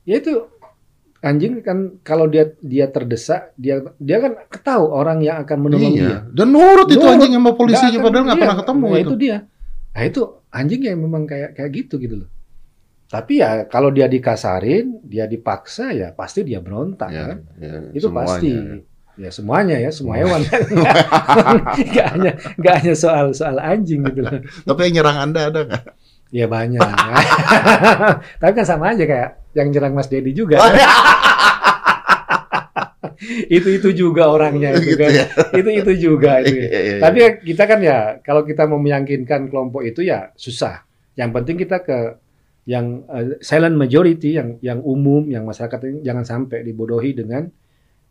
Ya 0.06 0.14
itu 0.22 0.32
anjing 1.26 1.52
kan 1.64 1.78
kalau 2.06 2.30
dia 2.30 2.54
dia 2.62 2.86
terdesak 2.86 3.50
dia 3.58 3.82
dia 3.98 4.16
kan 4.22 4.32
tahu 4.62 4.84
orang 4.94 5.18
yang 5.24 5.42
akan 5.42 5.58
menolong 5.58 5.94
dia. 5.96 6.06
Iya. 6.06 6.18
Dan 6.30 6.48
nurut 6.54 6.86
itu 6.86 7.02
anjing 7.02 7.32
sama 7.34 7.52
polisinya 7.58 7.98
padahal 7.98 8.24
nggak 8.30 8.38
iya, 8.38 8.44
pernah 8.46 8.58
ketemu 8.62 8.86
nah, 8.86 8.96
itu. 8.96 9.02
itu 9.02 9.14
dia. 9.18 9.36
Nah 9.96 10.02
itu 10.04 10.20
anjing 10.52 10.80
yang 10.86 10.98
memang 11.02 11.22
kayak 11.26 11.50
kayak 11.56 11.70
gitu 11.74 11.96
gitu 11.98 12.16
loh. 12.24 12.30
Tapi 13.06 13.38
ya 13.38 13.70
kalau 13.70 13.94
dia 13.94 14.10
dikasarin, 14.10 14.98
dia 15.06 15.30
dipaksa 15.30 15.94
ya 15.94 16.10
pasti 16.10 16.42
dia 16.42 16.58
berontak 16.58 17.06
Ya, 17.14 17.22
kan. 17.30 17.38
ya, 17.54 17.74
Itu 17.94 18.10
semuanya, 18.10 18.26
pasti. 18.34 18.50
Ya. 19.16 19.24
Ya 19.26 19.30
semuanya 19.32 19.76
ya, 19.80 19.88
semua 19.88 20.20
hewan. 20.20 20.44
Nggak 21.90 22.06
hanya 22.12 22.32
nggak 22.60 22.74
hanya 22.84 22.94
soal 22.94 23.32
soal 23.32 23.56
anjing 23.56 24.04
gitu 24.04 24.20
loh. 24.20 24.44
Tapi 24.68 24.92
yang 24.92 25.00
nyerang 25.00 25.18
Anda 25.32 25.40
ada 25.48 25.60
nggak? 25.64 25.84
Ya 26.30 26.46
banyak. 26.50 26.80
Tapi 28.44 28.52
kan 28.52 28.66
sama 28.66 28.92
aja 28.92 29.04
kayak 29.08 29.30
yang 29.56 29.72
nyerang 29.72 29.94
Mas 29.96 30.10
Dedi 30.10 30.36
juga. 30.36 30.60
itu 33.48 33.68
itu 33.80 33.88
juga 33.96 34.28
orangnya 34.28 34.76
itu 34.76 34.92
Gitu 34.92 35.00
kan. 35.00 35.10
ya. 35.14 35.24
Itu 35.54 35.70
itu 35.72 35.92
juga 35.96 36.32
itu. 36.44 36.52
Iya, 36.60 36.66
iya, 36.68 36.80
iya. 36.82 37.00
Tapi 37.00 37.18
ya 37.22 37.30
kita 37.40 37.62
kan 37.64 37.78
ya 37.80 37.98
kalau 38.20 38.42
kita 38.44 38.68
mau 38.68 38.76
meyakinkan 38.76 39.48
kelompok 39.48 39.86
itu 39.86 40.04
ya 40.04 40.28
susah. 40.36 40.84
Yang 41.16 41.30
penting 41.32 41.56
kita 41.56 41.80
ke 41.80 41.98
yang 42.66 43.06
eh, 43.08 43.38
silent 43.40 43.78
majority 43.78 44.36
yang 44.36 44.58
yang 44.58 44.82
umum 44.82 45.24
yang 45.30 45.46
masyarakat 45.46 45.78
ini 45.86 45.98
jangan 46.02 46.26
sampai 46.26 46.66
dibodohi 46.66 47.14
dengan 47.14 47.46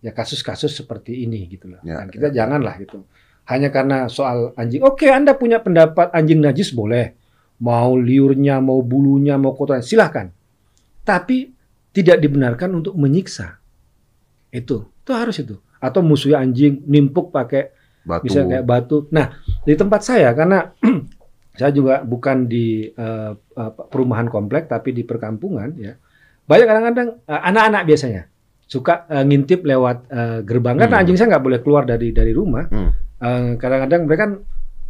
ya 0.06 0.14
kasus-kasus 0.14 0.70
seperti 0.78 1.26
ini 1.26 1.50
gitu 1.50 1.66
loh. 1.74 1.82
Ya, 1.82 2.06
Dan 2.06 2.14
kita 2.14 2.30
janganlah 2.30 2.78
gitu. 2.78 3.02
Hanya 3.50 3.74
karena 3.74 4.06
soal 4.06 4.54
anjing. 4.54 4.86
Oke, 4.86 5.10
Anda 5.10 5.34
punya 5.34 5.66
pendapat 5.66 6.14
anjing 6.14 6.46
najis 6.46 6.70
boleh. 6.70 7.18
Mau 7.66 7.98
liurnya, 7.98 8.62
mau 8.62 8.86
bulunya, 8.86 9.34
mau 9.42 9.58
kotoran 9.58 9.82
silahkan. 9.82 10.30
Tapi 11.02 11.50
tidak 11.90 12.22
dibenarkan 12.22 12.70
untuk 12.78 12.94
menyiksa. 12.94 13.58
Itu, 14.54 14.94
itu 15.02 15.12
harus 15.14 15.42
itu. 15.42 15.58
Atau 15.82 16.06
musuh 16.06 16.38
anjing 16.38 16.86
nimpuk 16.86 17.34
pakai 17.34 17.74
Batu. 18.06 18.30
bisa 18.30 18.46
kayak 18.46 18.66
batu. 18.70 19.10
Nah, 19.10 19.42
di 19.66 19.74
tempat 19.74 20.06
saya 20.06 20.30
karena 20.38 20.70
saya 21.58 21.74
juga 21.74 22.06
bukan 22.06 22.46
di 22.46 22.86
apa, 22.94 23.90
perumahan 23.90 24.30
komplek 24.30 24.70
tapi 24.70 24.94
di 24.94 25.02
perkampungan 25.02 25.74
ya. 25.82 25.98
Banyak 26.46 26.66
kadang-kadang 26.70 27.10
eh, 27.26 27.42
anak-anak 27.50 27.82
biasanya 27.90 28.24
suka 28.66 29.06
eh, 29.08 29.22
ngintip 29.22 29.62
lewat 29.62 29.98
eh, 30.08 30.40
gerbang 30.42 30.76
karena 30.76 30.90
Hmm. 30.92 31.02
anjing 31.02 31.16
saya 31.16 31.28
nggak 31.32 31.44
boleh 31.44 31.60
keluar 31.60 31.84
dari 31.84 32.10
dari 32.10 32.32
rumah. 32.32 32.66
Hmm. 32.66 32.90
Eh, 33.16 33.50
kadang-kadang 33.56 34.02
mereka 34.04 34.22
kan 34.24 34.32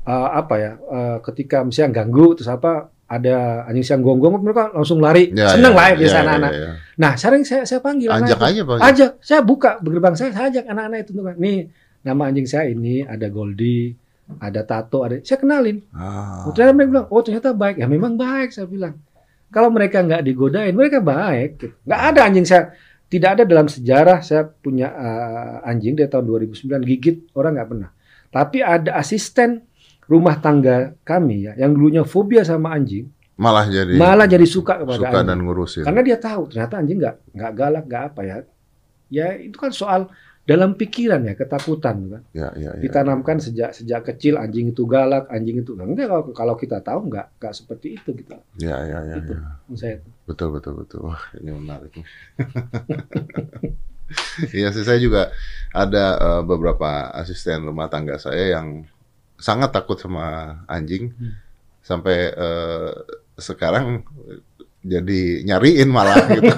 eh, 0.05 0.29
apa 0.33 0.55
ya 0.55 0.71
eh, 0.77 1.17
ketika 1.21 1.61
misalnya 1.61 1.91
ganggu 1.97 2.33
terus 2.33 2.47
apa 2.47 2.87
ada 3.05 3.61
anjing 3.65 3.85
saya 3.85 3.99
gonggong 3.99 4.41
mereka 4.41 4.73
langsung 4.73 4.97
lari 4.97 5.29
Ya, 5.29 5.53
seneng 5.53 5.71
ya, 5.71 5.77
lah 5.77 5.85
ya 5.85 5.91
ya, 5.91 5.97
biasa 5.99 6.15
ya, 6.15 6.21
anak-anak. 6.23 6.51
ya, 6.51 6.57
ya. 6.57 6.71
Nah 6.97 7.11
sering 7.15 7.43
saya 7.43 7.61
saya 7.63 7.79
panggil 7.79 8.09
Ajak 8.09 8.39
aja 8.41 8.61
Pak. 8.65 8.77
Ajak, 8.81 9.11
saya 9.21 9.41
buka 9.41 9.71
gerbang 9.77 10.15
saya, 10.15 10.29
saya 10.31 10.49
ajak 10.49 10.65
anak-anak 10.65 10.99
itu 10.99 11.11
tuh. 11.11 11.23
Nih, 11.37 11.57
nama 12.01 12.21
anjing 12.25 12.47
saya 12.47 12.65
ini 12.65 13.05
ada 13.05 13.29
Goldie, 13.29 13.93
ada 14.39 14.65
Tato, 14.65 15.03
ada 15.03 15.21
saya 15.21 15.37
kenalin. 15.37 15.85
Ah. 15.91 16.49
Ternyata 16.49 16.73
mereka 16.73 16.89
bilang, 16.91 17.07
oh 17.09 17.21
ternyata 17.21 17.53
baik. 17.53 17.75
Ya 17.77 17.85
memang 17.85 18.15
baik, 18.15 18.49
saya 18.49 18.65
bilang. 18.65 18.97
Kalau 19.53 19.69
mereka 19.69 20.01
nggak 20.01 20.25
digodain, 20.25 20.73
mereka 20.73 20.97
baik. 20.97 21.49
gitu. 21.55 21.77
Nggak 21.85 22.01
ada 22.09 22.19
anjing 22.25 22.43
saya, 22.43 22.73
tidak 23.05 23.29
ada 23.39 23.43
dalam 23.43 23.67
sejarah 23.67 24.19
saya 24.19 24.43
punya 24.43 24.89
eh, 24.89 25.69
anjing 25.69 25.93
dari 25.93 26.09
tahun 26.09 26.25
2009 26.25 26.81
gigit 26.83 27.17
orang 27.33 27.55
nggak 27.55 27.69
pernah. 27.69 27.89
Tapi 28.27 28.57
ada 28.59 28.91
asisten 28.95 29.63
rumah 30.05 30.37
tangga 30.37 30.93
kami 31.01 31.45
ya, 31.45 31.53
yang 31.55 31.71
dulunya 31.71 32.03
fobia 32.03 32.43
sama 32.43 32.73
anjing, 32.73 33.09
Malah 33.35 33.67
jadi 33.67 33.95
malah 33.95 34.25
jadi 34.25 34.45
suka 34.45 34.79
kepada 34.79 34.95
suka 34.95 35.09
anjing. 35.11 35.27
dan 35.27 35.37
ngurusin. 35.41 35.83
Karena 35.83 36.01
dia 36.03 36.17
tahu 36.17 36.41
ternyata 36.47 36.73
anjing 36.77 36.97
nggak 36.99 37.15
nggak 37.35 37.51
galak 37.51 37.83
nggak 37.85 38.03
apa 38.11 38.21
ya. 38.23 38.35
Ya 39.07 39.27
itu 39.35 39.55
kan 39.55 39.69
soal 39.69 40.07
dalam 40.45 40.77
pikiran 40.77 41.25
ya 41.25 41.33
ketakutan 41.33 41.95
kan. 42.05 42.21
Ya, 42.31 42.53
ya, 42.53 42.77
ya. 42.77 42.81
Ditanamkan 42.81 43.41
sejak 43.41 43.73
sejak 43.73 44.05
kecil 44.05 44.37
anjing 44.37 44.71
itu 44.71 44.85
galak, 44.85 45.25
anjing 45.27 45.61
itu 45.61 45.73
enggak 45.73 46.05
kalau, 46.05 46.23
kalau 46.31 46.55
kita 46.55 46.79
tahu 46.79 47.09
nggak 47.09 47.41
nggak 47.41 47.53
seperti 47.53 47.97
itu 47.97 48.09
gitu. 48.13 48.33
Ya, 48.61 48.77
ya, 48.85 48.99
ya, 49.03 49.15
Gitu. 49.19 49.33
ya. 49.33 49.41
Saya 49.73 49.95
Betul, 50.25 50.57
betul, 50.57 50.73
betul. 50.81 50.99
Wah, 51.05 51.21
ini 51.37 51.53
menarik. 51.53 51.93
nih. 51.93 52.07
Iya 54.53 54.69
sih, 54.69 54.85
saya 54.85 55.01
juga 55.01 55.33
ada 55.73 56.05
eh, 56.21 56.41
beberapa 56.45 57.09
asisten 57.17 57.65
rumah 57.65 57.89
tangga 57.89 58.21
saya 58.21 58.53
yang 58.61 58.85
sangat 59.41 59.73
takut 59.73 59.97
sama 59.97 60.61
anjing. 60.69 61.09
Hmm. 61.17 61.33
Sampai 61.81 62.29
eh, 62.29 62.91
sekarang 63.41 64.05
jadi 64.85 65.41
nyariin 65.41 65.89
malah 65.89 66.21
gitu. 66.37 66.53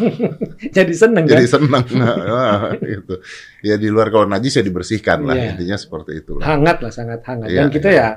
jadi 0.76 0.92
seneng 0.92 1.24
kan. 1.24 1.40
jadi 1.40 1.48
seneng 1.48 1.86
Wah, 2.36 2.76
gitu. 2.76 3.16
Ya 3.64 3.80
di 3.80 3.88
luar 3.88 4.12
kalau 4.12 4.28
najis 4.28 4.60
ya 4.60 4.64
dibersihkan 4.68 5.24
lah. 5.24 5.36
Iya. 5.40 5.56
Intinya 5.56 5.78
seperti 5.80 6.20
itu 6.20 6.36
lah. 6.36 6.52
hangat 6.52 6.84
lah 6.84 6.92
sangat 6.92 7.24
hangat. 7.24 7.48
Iya, 7.48 7.64
Dan 7.64 7.68
kita 7.72 7.90
ya 7.96 8.08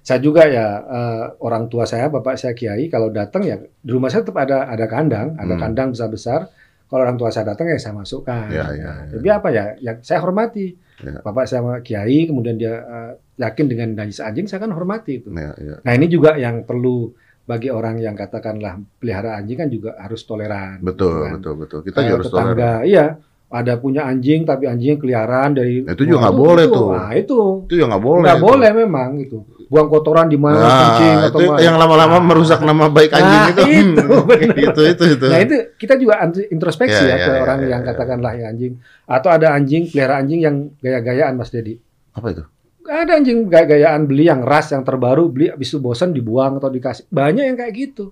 saya 0.00 0.18
juga 0.18 0.42
ya 0.44 0.66
eh, 0.80 1.24
orang 1.38 1.66
tua 1.66 1.84
saya 1.84 2.08
bapak 2.08 2.34
saya 2.34 2.52
kiai 2.52 2.86
kalau 2.86 3.08
datang 3.08 3.42
ya 3.42 3.56
di 3.56 3.90
rumah 3.90 4.08
saya 4.08 4.22
tetap 4.22 4.38
ada 4.38 4.66
ada 4.66 4.84
kandang, 4.84 5.36
ada 5.36 5.54
Hmm. 5.54 5.62
kandang 5.62 5.88
besar 5.90 6.08
besar. 6.08 6.40
Kalau 6.84 7.02
orang 7.02 7.14
tua 7.14 7.30
saya 7.30 7.46
datang 7.46 7.66
ya 7.66 7.78
saya 7.78 7.94
masukkan. 7.94 8.50
Iya, 8.50 8.64
Nah, 8.64 8.72
iya. 8.72 8.90
Tapi 9.14 9.28
apa 9.30 9.48
ya? 9.48 9.64
Yang 9.78 9.96
saya 10.02 10.18
hormati. 10.20 10.74
Iya. 10.98 11.22
Bapak 11.22 11.46
saya 11.46 11.62
kiai 11.80 12.26
kemudian 12.26 12.56
dia 12.56 12.74
eh, 12.76 13.12
yakin 13.38 13.66
dengan 13.66 13.88
najis 13.94 14.18
anjing 14.18 14.44
saya 14.44 14.58
kan 14.60 14.72
hormati 14.72 15.18
itu. 15.18 15.30
Ya, 15.30 15.54
ya. 15.54 15.74
Nah 15.80 15.92
ini 15.94 16.06
juga 16.06 16.34
yang 16.34 16.64
perlu 16.64 17.14
bagi 17.42 17.66
orang 17.66 17.98
yang 17.98 18.14
katakanlah 18.14 18.78
pelihara 18.96 19.34
anjing 19.34 19.54
kan 19.56 19.68
juga 19.68 19.94
harus 19.96 20.22
toleran. 20.22 20.78
Betul, 20.80 21.24
kan. 21.24 21.32
betul, 21.38 21.54
betul. 21.56 21.78
Kita 21.82 21.98
juga 22.00 22.14
harus 22.16 22.26
tetangga, 22.26 22.54
toleran. 22.54 22.80
iya. 22.84 23.06
Ada 23.50 23.74
punya 23.76 24.06
anjing 24.06 24.42
tapi 24.42 24.64
anjingnya 24.64 24.94
keliaran 24.96 25.50
dari. 25.52 25.82
Itu 25.82 26.02
juga 26.02 26.26
nggak 26.26 26.38
boleh 26.38 26.64
itu. 26.64 26.74
tuh. 26.74 26.88
Nah 26.90 27.10
itu 27.12 27.38
Itu 27.66 27.74
ya 27.76 27.84
nggak 27.86 28.02
boleh. 28.02 28.22
nggak 28.26 28.40
boleh 28.40 28.70
memang 28.76 29.10
itu. 29.18 29.38
Buang 29.70 29.86
kotoran 29.86 30.26
di 30.26 30.34
mana 30.34 30.58
kencing 30.58 31.14
Nah, 31.14 31.28
atau 31.30 31.38
itu 31.38 31.46
mana. 31.48 31.62
yang 31.62 31.76
lama-lama 31.78 32.18
Nah. 32.18 32.26
merusak 32.26 32.58
nama 32.60 32.90
baik 32.90 33.10
anjing 33.12 33.30
Nah, 33.32 33.46
itu. 33.46 33.62
itu, 33.62 34.02
Hmm, 34.02 34.26
benar. 34.26 34.56
itu, 34.58 34.80
itu, 34.84 35.04
itu. 35.14 35.26
Nah 35.30 35.38
itu 35.38 35.54
kita 35.78 35.94
juga 35.94 36.14
introspeksi 36.44 36.98
Ya, 37.00 37.06
ya, 37.06 37.14
ya, 37.14 37.16
ke 37.16 37.30
ya, 37.30 37.40
orang 37.40 37.58
ya, 37.60 37.68
yang 37.68 37.80
ya. 37.80 37.88
katakanlah 37.88 38.32
ya 38.34 38.44
anjing 38.48 38.72
atau 39.06 39.30
ada 39.30 39.54
anjing 39.54 39.86
pelihara 39.86 40.18
anjing 40.18 40.40
yang 40.42 40.56
gaya-gayaan 40.76 41.34
Mas 41.34 41.48
Dedi. 41.48 41.78
Apa 42.10 42.26
itu? 42.28 42.42
Ada 42.82 43.12
anjing 43.14 43.46
gaya-gayaan 43.46 44.02
beli 44.04 44.26
yang 44.26 44.42
ras 44.42 44.68
yang 44.68 44.82
terbaru 44.82 45.30
beli 45.30 45.46
habis 45.46 45.70
itu 45.70 45.78
bosan 45.78 46.10
dibuang 46.10 46.58
atau 46.58 46.66
dikasih. 46.66 47.06
Banyak 47.06 47.44
yang 47.44 47.56
kayak 47.56 47.70
gitu. 47.72 48.10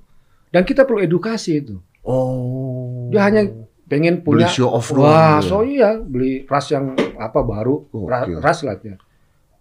Dan 0.49 0.63
kita 0.63 0.87
perlu 0.87 1.03
edukasi 1.03 1.59
itu. 1.59 1.83
Oh. 2.03 3.11
Dia 3.11 3.27
hanya 3.27 3.51
pengen 3.85 4.23
beli 4.23 4.45
punya 4.45 4.47
show 4.47 4.71
off 4.71 4.95
Wah, 4.95 5.43
gitu. 5.43 5.51
so 5.51 5.57
iya 5.61 5.99
beli 5.99 6.45
ras 6.45 6.71
yang 6.71 6.95
apa 7.17 7.41
baru, 7.41 7.83
ra- 8.01 8.23
Gokil. 8.23 8.39
ras 8.39 8.63
lah 8.63 8.79
ya. 8.79 8.95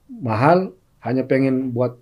Mahal, 0.08 0.76
hanya 1.08 1.24
pengen 1.24 1.72
buat 1.72 1.95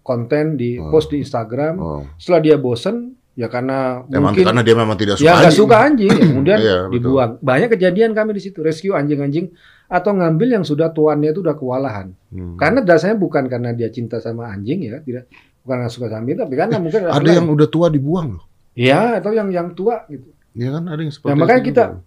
konten 0.00 0.54
di 0.54 0.76
Oh. 0.76 0.88
post 0.88 1.08
di 1.08 1.18
Instagram. 1.18 1.74
Oh. 1.76 2.02
Setelah 2.16 2.40
dia 2.40 2.56
bosen, 2.56 3.16
ya 3.32 3.46
karena 3.46 4.04
Emang 4.06 4.32
mungkin 4.32 4.44
karena 4.44 4.60
dia 4.60 4.74
memang 4.74 4.96
tidak 4.96 5.16
suka 5.16 5.24
ya 5.24 5.32
nggak 5.32 5.44
anjing. 5.46 5.58
suka 5.58 5.76
anjing, 5.78 6.10
ya 6.10 6.24
kemudian 6.26 6.58
Iya, 6.58 6.76
betul. 6.82 6.92
dibuang. 6.94 7.30
Banyak 7.40 7.68
kejadian 7.70 8.10
kami 8.12 8.30
di 8.32 8.42
situ 8.42 8.58
rescue 8.60 8.92
anjing-anjing 8.92 9.48
atau 9.86 10.10
ngambil 10.12 10.48
yang 10.52 10.64
sudah 10.64 10.88
tuannya 10.90 11.30
itu 11.30 11.40
udah 11.40 11.54
kewalahan. 11.54 12.12
Hmm. 12.28 12.54
Karena 12.54 12.80
dasarnya 12.80 13.16
bukan 13.16 13.44
karena 13.46 13.70
dia 13.72 13.88
cinta 13.88 14.18
sama 14.18 14.46
anjing 14.46 14.84
ya, 14.84 15.00
tidak 15.00 15.26
bukan 15.60 15.76
karena 15.78 15.90
suka 15.90 16.06
sama 16.08 16.24
tapi 16.30 16.54
karena 16.54 16.76
mungkin 16.78 17.00
ada 17.10 17.30
yang 17.30 17.46
udah 17.46 17.68
tua 17.68 17.86
dibuang 17.88 18.38
loh. 18.38 18.44
ya 18.72 19.18
atau 19.18 19.30
yang 19.30 19.48
yang 19.50 19.74
tua 19.74 20.04
gitu. 20.06 20.30
Iya 20.50 20.74
kan 20.74 20.84
ada 20.86 20.98
yang 20.98 21.12
seperti 21.12 21.30
Ya, 21.30 21.36
makanya 21.36 21.60
itu 21.60 21.68
kita 21.68 21.84
juga. 21.86 21.98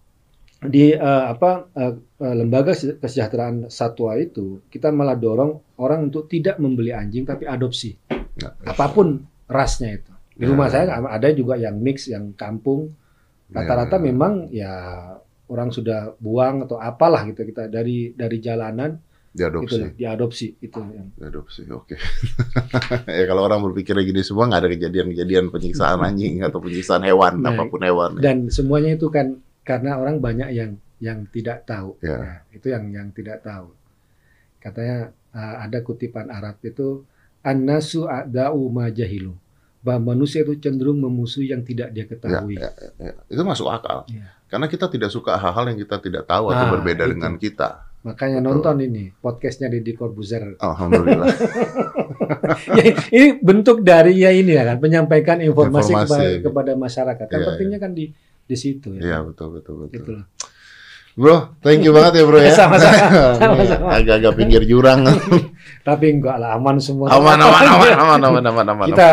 Di 0.66 0.92
eh, 0.92 1.00
apa 1.28 1.68
eh, 1.72 1.94
lembaga 2.34 2.72
Se- 2.72 2.96
kesejahteraan 2.96 3.68
satwa 3.68 4.16
itu 4.16 4.64
kita 4.68 4.90
malah 4.90 5.16
dorong 5.16 5.52
orang 5.78 6.08
untuk 6.08 6.26
tidak 6.26 6.58
membeli 6.58 6.92
anjing 6.92 7.24
tapi 7.24 7.44
adopsi 7.46 7.96
Ya. 8.34 8.50
apa 8.66 8.90
pun 8.90 9.22
rasnya 9.46 9.94
itu 9.96 10.10
di 10.34 10.44
Ya. 10.44 10.50
rumah 10.50 10.66
saya 10.66 10.90
ada 10.98 11.30
juga 11.30 11.54
yang 11.54 11.78
mix 11.78 12.08
yang 12.08 12.34
kampung 12.34 12.90
rata-rata 13.48 13.96
Ya, 13.96 14.00
ya. 14.00 14.06
memang 14.06 14.34
ya 14.50 14.74
orang 15.46 15.70
sudah 15.70 16.18
buang 16.18 16.66
atau 16.66 16.76
apalah 16.76 17.22
gitu 17.26 17.46
kita 17.46 17.68
dari 17.68 18.10
dari 18.12 18.38
jalanan 18.40 18.98
diadopsi. 19.30 19.70
itu 19.70 19.76
diadopsi 19.96 20.48
itu 20.60 20.80
yang 20.80 21.14
Diadopsi, 21.14 21.62
oke. 21.68 21.94
ya 23.12 23.26
kalau 23.26 23.42
orang 23.44 23.62
berpikir 23.64 23.94
gini 24.00 24.22
semua 24.22 24.46
nggak 24.46 24.62
ada 24.62 24.72
kejadian-kejadian 24.72 25.50
penyiksaan 25.50 26.02
anjing 26.02 26.42
atau 26.42 26.58
penyiksaan 26.58 27.02
hewan 27.02 27.38
Nah, 27.38 27.54
apa 27.54 27.66
pun 27.66 27.82
hewan. 27.82 28.18
dan 28.18 28.50
semuanya 28.50 28.94
itu 28.94 29.10
kan 29.10 29.38
karena 29.64 29.96
orang 29.96 30.20
banyak 30.20 30.50
yang 30.52 30.72
yang 31.00 31.28
tidak 31.28 31.64
tahu 31.64 31.96
Ya. 32.00 32.16
Ya, 32.16 32.34
itu 32.52 32.68
yang 32.68 32.84
yang 32.90 33.08
tidak 33.10 33.42
tahu 33.42 33.72
katanya 34.58 34.98
uh, 35.32 35.56
ada 35.60 35.80
kutipan 35.80 36.28
Arab 36.28 36.56
itu 36.62 37.04
annasu 37.42 38.06
a'da'u 38.06 38.62
ma 38.68 38.88
jahilu 38.88 39.36
bahwa 39.84 40.16
manusia 40.16 40.40
itu 40.42 40.56
cenderung 40.58 40.96
memusuhi 40.96 41.52
yang 41.52 41.60
tidak 41.60 41.92
dia 41.92 42.06
ketahui 42.06 42.56
Ya, 42.56 42.72
Ya, 42.96 43.12
itu 43.28 43.44
masuk 43.44 43.68
akal. 43.68 44.08
Ya. 44.08 44.32
Karena 44.48 44.72
kita 44.72 44.88
tidak 44.88 45.12
suka 45.12 45.36
hal-hal 45.36 45.68
yang 45.68 45.76
kita 45.78 46.00
tidak 46.00 46.24
tahu 46.24 46.48
atau 46.48 46.66
Ah, 46.68 46.72
berbeda 46.72 47.04
itu. 47.04 47.12
dengan 47.14 47.36
kita. 47.36 47.70
makanya 48.04 48.40
Betul. 48.40 48.48
nonton 48.52 48.76
ini 48.82 49.16
podcastnya 49.18 49.72
Deddy 49.72 49.96
Corbuzier 49.96 50.60
Alhamdulillah. 50.60 51.24
ya, 52.80 52.84
ini 53.10 53.28
bentuk 53.40 53.80
dari 53.80 54.20
ya 54.20 54.32
ini 54.32 54.52
ya 54.52 54.64
kan 54.66 54.78
menyampaikan 54.80 55.40
informasi, 55.40 55.92
Informasi. 55.92 56.12
Kepada, 56.12 56.28
kepada 56.44 56.72
masyarakat 56.76 57.26
kan 57.26 57.40
Iya, 57.40 57.48
pentingnya 57.48 57.80
kan 57.80 57.92
di 57.92 58.12
di 58.44 58.56
situ 58.60 58.94
Iya 59.00 59.18
ya 59.18 59.18
betul 59.24 59.60
betul 59.60 59.88
betul. 59.88 60.22
Loh. 60.22 60.26
Bro, 61.14 61.62
thank 61.62 61.86
you 61.86 61.94
banget 61.94 62.20
ya 62.20 62.24
bro 62.26 62.42
ya. 62.42 62.50
Sama-sama. 62.58 62.98
Sama-sama. 63.42 63.86
Agak-agak 64.02 64.34
pinggir 64.34 64.66
jurang. 64.66 65.06
tapi 65.88 66.16
enggak 66.16 66.40
lah 66.40 66.56
aman 66.56 66.80
semua 66.80 67.12
aman, 67.12 67.36
aman, 67.36 67.64
aman, 67.76 67.92
aman, 68.00 68.22
aman, 68.24 68.44
aman, 68.48 68.66
aman. 68.72 68.86
kita 68.88 69.10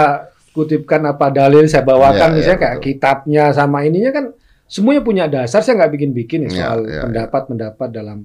kutipkan 0.54 1.02
apa 1.02 1.26
dalil 1.34 1.66
saya 1.66 1.82
bawakan 1.82 2.30
Iya, 2.30 2.36
misalnya 2.38 2.58
iya, 2.58 2.62
kayak 2.62 2.76
betul. 2.78 2.86
kitabnya 2.94 3.44
sama 3.50 3.78
ininya 3.82 4.10
kan 4.14 4.24
semuanya 4.70 5.02
punya 5.02 5.24
dasar 5.26 5.66
saya 5.66 5.82
nggak 5.82 5.92
bikin-bikin 5.98 6.46
ya 6.46 6.50
Iya, 6.50 6.58
soal 6.62 6.80
iya, 6.86 7.02
pendapat-pendapat 7.06 7.88
dalam 7.90 8.18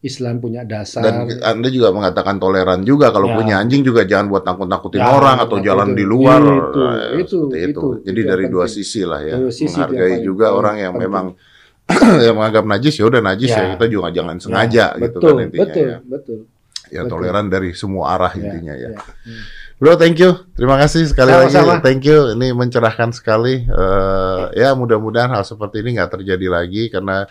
Islam 0.00 0.40
punya 0.40 0.64
dasar. 0.64 1.04
Dan 1.04 1.28
Anda 1.40 1.68
juga 1.68 1.92
mengatakan 1.92 2.40
toleran 2.40 2.80
juga 2.82 3.12
kalau 3.12 3.28
Ya. 3.28 3.36
punya 3.36 3.54
anjing 3.60 3.84
juga 3.84 4.08
jangan 4.08 4.32
buat 4.32 4.42
nakut-nakutin 4.42 4.96
Ya, 4.96 5.12
orang 5.12 5.36
atau 5.38 5.60
itu. 5.60 5.66
jalan 5.68 5.92
di 5.92 6.04
luar. 6.04 6.40
Itu, 6.40 6.80
Nah, 6.80 6.96
itu, 7.14 7.36
seperti 7.46 7.58
itu. 7.60 7.68
itu. 7.68 7.88
Jadi 8.08 8.20
Itu 8.24 8.28
dari 8.28 8.44
dua 8.48 8.64
penting. 8.64 8.76
sisi 8.80 9.00
lah 9.04 9.20
ya. 9.20 9.36
Dua 9.36 9.52
sisi 9.52 9.68
itu 9.68 9.76
Menghargai 9.76 10.16
juga 10.20 10.46
paling 10.48 10.58
orang 10.58 10.76
yang 10.78 10.92
penting. 10.96 11.04
memang 11.04 11.26
yang 12.24 12.34
menganggap 12.34 12.64
najis 12.66 12.94
ya 12.96 13.04
udah 13.04 13.20
najis 13.20 13.50
ya, 13.50 13.60
Ya. 13.60 13.68
kita 13.76 13.86
juga 13.86 14.08
jangan 14.08 14.36
sengaja 14.38 14.84
Ya, 14.86 14.96
gitu 14.96 15.18
betul, 15.20 15.30
kan 15.30 15.44
intinya 15.44 15.60
betul, 15.68 15.84
ya. 15.84 15.98
betul. 16.00 16.38
Ya 16.88 17.00
betul. 17.02 17.10
toleran 17.12 17.46
dari 17.46 17.70
semua 17.72 18.04
arah 18.14 18.32
Ya, 18.32 18.40
intinya 18.40 18.74
ya. 18.74 18.88
ya. 18.90 18.98
Hmm. 18.98 19.42
Bro, 19.76 19.96
thank 19.96 20.16
you. 20.16 20.32
Terima 20.52 20.76
kasih 20.76 21.08
sekali 21.08 21.32
Sama-sama. 21.32 21.76
lagi. 21.76 21.82
Thank 21.82 22.04
you. 22.04 22.36
Ini 22.36 22.52
mencerahkan 22.52 23.10
sekali. 23.10 23.64
Eh, 23.64 24.42
ya, 24.54 24.72
mudah-mudahan 24.72 25.28
hal 25.30 25.40
seperti 25.42 25.80
ini 25.80 25.96
nggak 25.96 26.12
terjadi 26.14 26.46
lagi 26.48 26.88
karena 26.88 27.24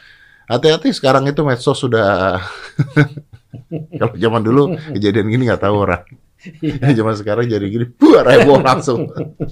hati-hati 0.49 0.89
sekarang 0.91 1.29
itu 1.29 1.45
medsos 1.45 1.77
sudah 1.77 2.41
kalau 4.01 4.13
zaman 4.17 4.41
dulu 4.41 4.61
kejadian 4.97 5.29
gini 5.29 5.45
nggak 5.45 5.61
tahu 5.61 5.85
orang. 5.85 6.03
zaman 6.99 7.15
sekarang 7.19 7.45
jadi 7.51 7.65
gini, 7.67 7.85
buar 7.99 8.23
heboh 8.23 8.63
langsung. 8.63 9.11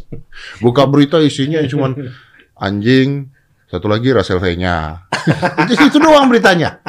Buka 0.63 0.87
berita 0.87 1.19
isinya 1.19 1.59
cuma 1.67 1.91
anjing, 2.55 3.27
satu 3.67 3.91
lagi 3.91 4.15
Russell 4.15 4.39
V-nya. 4.39 5.03
itu, 5.67 5.83
itu 5.83 5.97
doang 5.99 6.31
beritanya. 6.31 6.79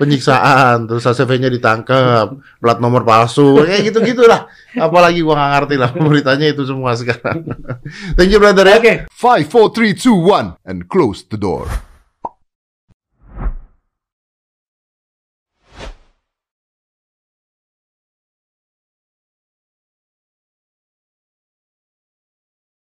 Penyiksaan, 0.00 0.88
terus 0.88 1.04
HCV-nya 1.04 1.52
ditangkap, 1.52 2.40
plat 2.58 2.80
nomor 2.80 3.04
palsu, 3.04 3.60
kayak 3.62 3.92
gitu-gitulah. 3.92 4.48
Apalagi 4.74 5.20
gua 5.20 5.36
nggak 5.36 5.50
ngerti 5.60 5.74
lah 5.76 5.90
beritanya 5.92 6.46
itu 6.48 6.64
semua 6.64 6.96
sekarang. 6.96 7.44
Thank 8.16 8.32
you 8.32 8.40
brother 8.40 8.64
ya. 8.64 8.80
Oke. 8.80 8.94
Five, 9.12 9.46
four, 9.52 9.70
three, 9.70 9.92
two, 9.92 10.16
one, 10.16 10.56
and 10.64 10.88
close 10.88 11.20
the 11.28 11.36
door. 11.36 11.91